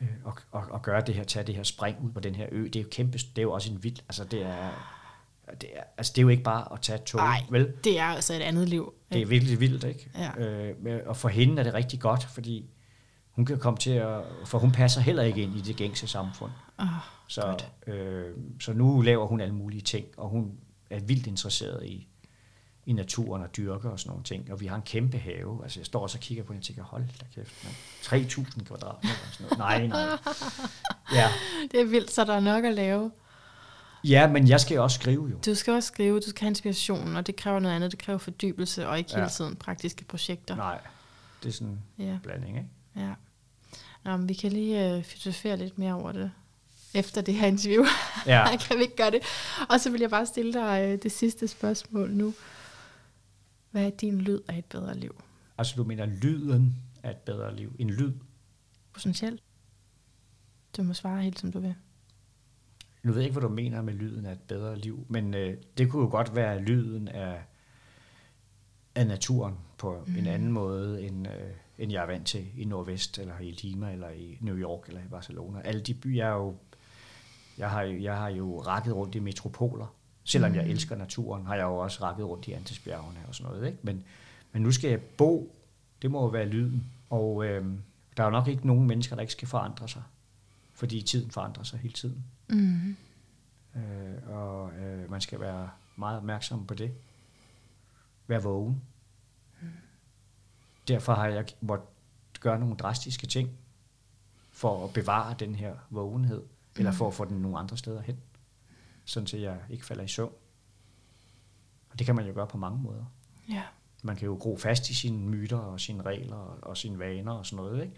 [0.00, 2.46] øh, at, at, at gøre det her, tage det her spring ud på den her
[2.52, 2.64] ø.
[2.64, 4.99] Det er jo kæmpe, det er jo også en vild, altså det er,
[5.60, 7.72] det er, altså det er jo ikke bare at tage tog, Nej, vel?
[7.84, 8.94] det er altså et andet liv.
[9.12, 10.10] Det er virkelig vildt, ikke?
[10.18, 10.44] Ja.
[10.44, 12.70] Øh, og for hende er det rigtig godt, fordi
[13.30, 16.50] hun kan komme til at, for hun passer heller ikke ind i det gængse samfund.
[16.78, 16.86] Oh,
[17.28, 17.56] Så,
[17.86, 18.24] øh,
[18.60, 20.52] så nu laver hun alle mulige ting, og hun
[20.90, 22.08] er vildt interesseret i,
[22.86, 24.52] i naturen og dyrker og sådan nogle ting.
[24.52, 25.60] Og vi har en kæmpe have.
[25.62, 27.72] Altså jeg står og kigger på hende og tænker, hold da kæft, man.
[28.20, 29.58] 3.000 kvadratmeter sådan noget.
[29.58, 30.18] Nej, nej.
[31.20, 31.28] Ja.
[31.70, 33.10] det er vildt, så der er nok at lave.
[34.04, 35.36] Ja, men jeg skal jo også skrive jo.
[35.46, 37.90] Du skal også skrive, du skal have inspiration, og det kræver noget andet.
[37.90, 39.18] Det kræver fordybelse, og ikke Ja.
[39.18, 40.56] hele tiden praktiske projekter.
[40.56, 40.80] Nej,
[41.42, 42.68] det er sådan en Ja, blanding, ikke?
[42.96, 43.14] ja.
[44.04, 46.30] Nå, men vi kan lige øh, filosofere lidt mere over det.
[46.94, 47.84] efter det her interview.
[48.26, 48.56] Ja.
[48.68, 49.20] kan vi ikke gøre det?
[49.68, 52.34] Og så vil jeg bare stille dig øh, det sidste spørgsmål nu.
[53.70, 55.22] Hvad er din lyd af et bedre liv?
[55.58, 57.76] Altså du mener lyden af et bedre liv.
[57.78, 58.12] En lyd.
[58.92, 59.42] Potentielt.
[60.76, 61.74] Du må svare helt som du vil.
[63.02, 65.56] Nu ved jeg ikke, hvad du mener med lyden af et bedre liv, men øh,
[65.78, 67.42] det kunne jo godt være lyden af,
[68.94, 70.16] af naturen på mm.
[70.16, 73.92] en anden måde, end, øh, end jeg er vant til i Nordvest, eller i Lima,
[73.92, 75.60] eller i New York, eller i Barcelona.
[75.64, 76.56] Alle de byer er jo...
[77.58, 79.94] Jeg har, jeg har jo rakket rundt i metropoler.
[80.24, 80.56] Selvom mm.
[80.56, 83.66] jeg elsker naturen, har jeg jo også rakket rundt i Antesbjergene og sådan noget.
[83.66, 83.78] Ikke?
[83.82, 84.04] Men,
[84.52, 85.56] men nu skal jeg bo.
[86.02, 86.84] Det må jo være lyden.
[87.10, 87.64] Og øh,
[88.16, 90.02] der er jo nok ikke nogen mennesker, der ikke skal forandre sig.
[90.80, 92.24] Fordi tiden forandrer sig hele tiden.
[92.48, 92.96] Mm.
[93.76, 96.94] Øh, og øh, man skal være meget opmærksom på det.
[98.26, 98.82] Være vågen.
[99.60, 99.68] Mm.
[100.88, 101.88] Derfor har jeg måttet
[102.40, 103.50] gøre nogle drastiske ting
[104.50, 106.48] for at bevare den her vågenhed, mm.
[106.76, 108.18] eller for at få den nogle andre steder hen,
[109.04, 110.32] sådan så jeg ikke falder i søvn.
[111.90, 113.04] Og det kan man jo gøre på mange måder.
[113.48, 113.62] Ja.
[114.02, 117.32] Man kan jo gro fast i sine myter og sine regler og, og sine vaner
[117.32, 117.82] og sådan noget.
[117.82, 117.96] Ikke?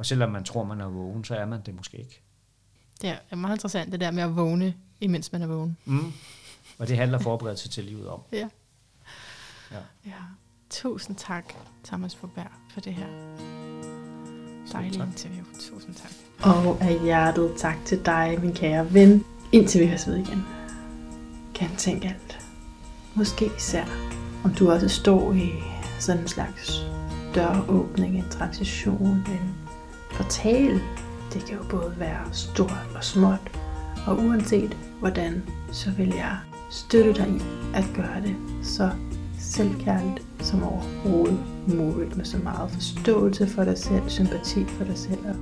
[0.00, 2.20] Og selvom man tror, man er vågen, så er man det måske ikke.
[3.02, 5.76] Det er meget interessant, det der med at vågne, imens man er vågen.
[5.84, 6.12] Mm.
[6.78, 8.20] Og det handler forberedelse til livet om.
[8.32, 8.48] Ja.
[9.70, 9.76] Ja.
[10.06, 10.12] ja.
[10.70, 11.54] Tusind tak,
[11.84, 13.06] Thomas Forberg, for det her
[14.72, 15.44] dejlige interview.
[15.60, 16.10] Tusind tak.
[16.42, 19.24] Og af hjertet tak til dig, min kære ven.
[19.52, 20.42] Indtil vi høres ved igen.
[21.54, 22.46] Kan tænke alt.
[23.14, 23.84] Måske især,
[24.44, 25.50] om du også står i
[25.98, 26.86] sådan en slags
[27.34, 29.69] døråbning, en transition, en
[30.22, 30.80] portal.
[31.32, 33.50] Det kan jo både være stort og småt.
[34.06, 35.42] Og uanset hvordan,
[35.72, 36.36] så vil jeg
[36.70, 37.42] støtte dig i
[37.74, 38.90] at gøre det så
[39.38, 45.26] selvkærligt som overhovedet muligt, med så meget forståelse for dig selv, sympati for dig selv,
[45.28, 45.36] og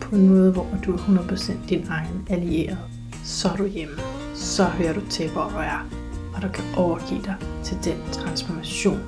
[0.00, 2.78] på en måde, hvor du er 100% din egen allieret.
[3.24, 3.94] Så er du hjemme.
[4.34, 5.88] Så hører du til, hvor du er,
[6.34, 9.00] og du kan overgive dig til den transformation,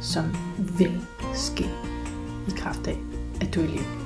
[0.00, 0.24] som
[0.78, 1.00] vil
[1.34, 1.64] ske
[2.48, 2.98] i kraft af,
[3.40, 4.05] at du er i liv.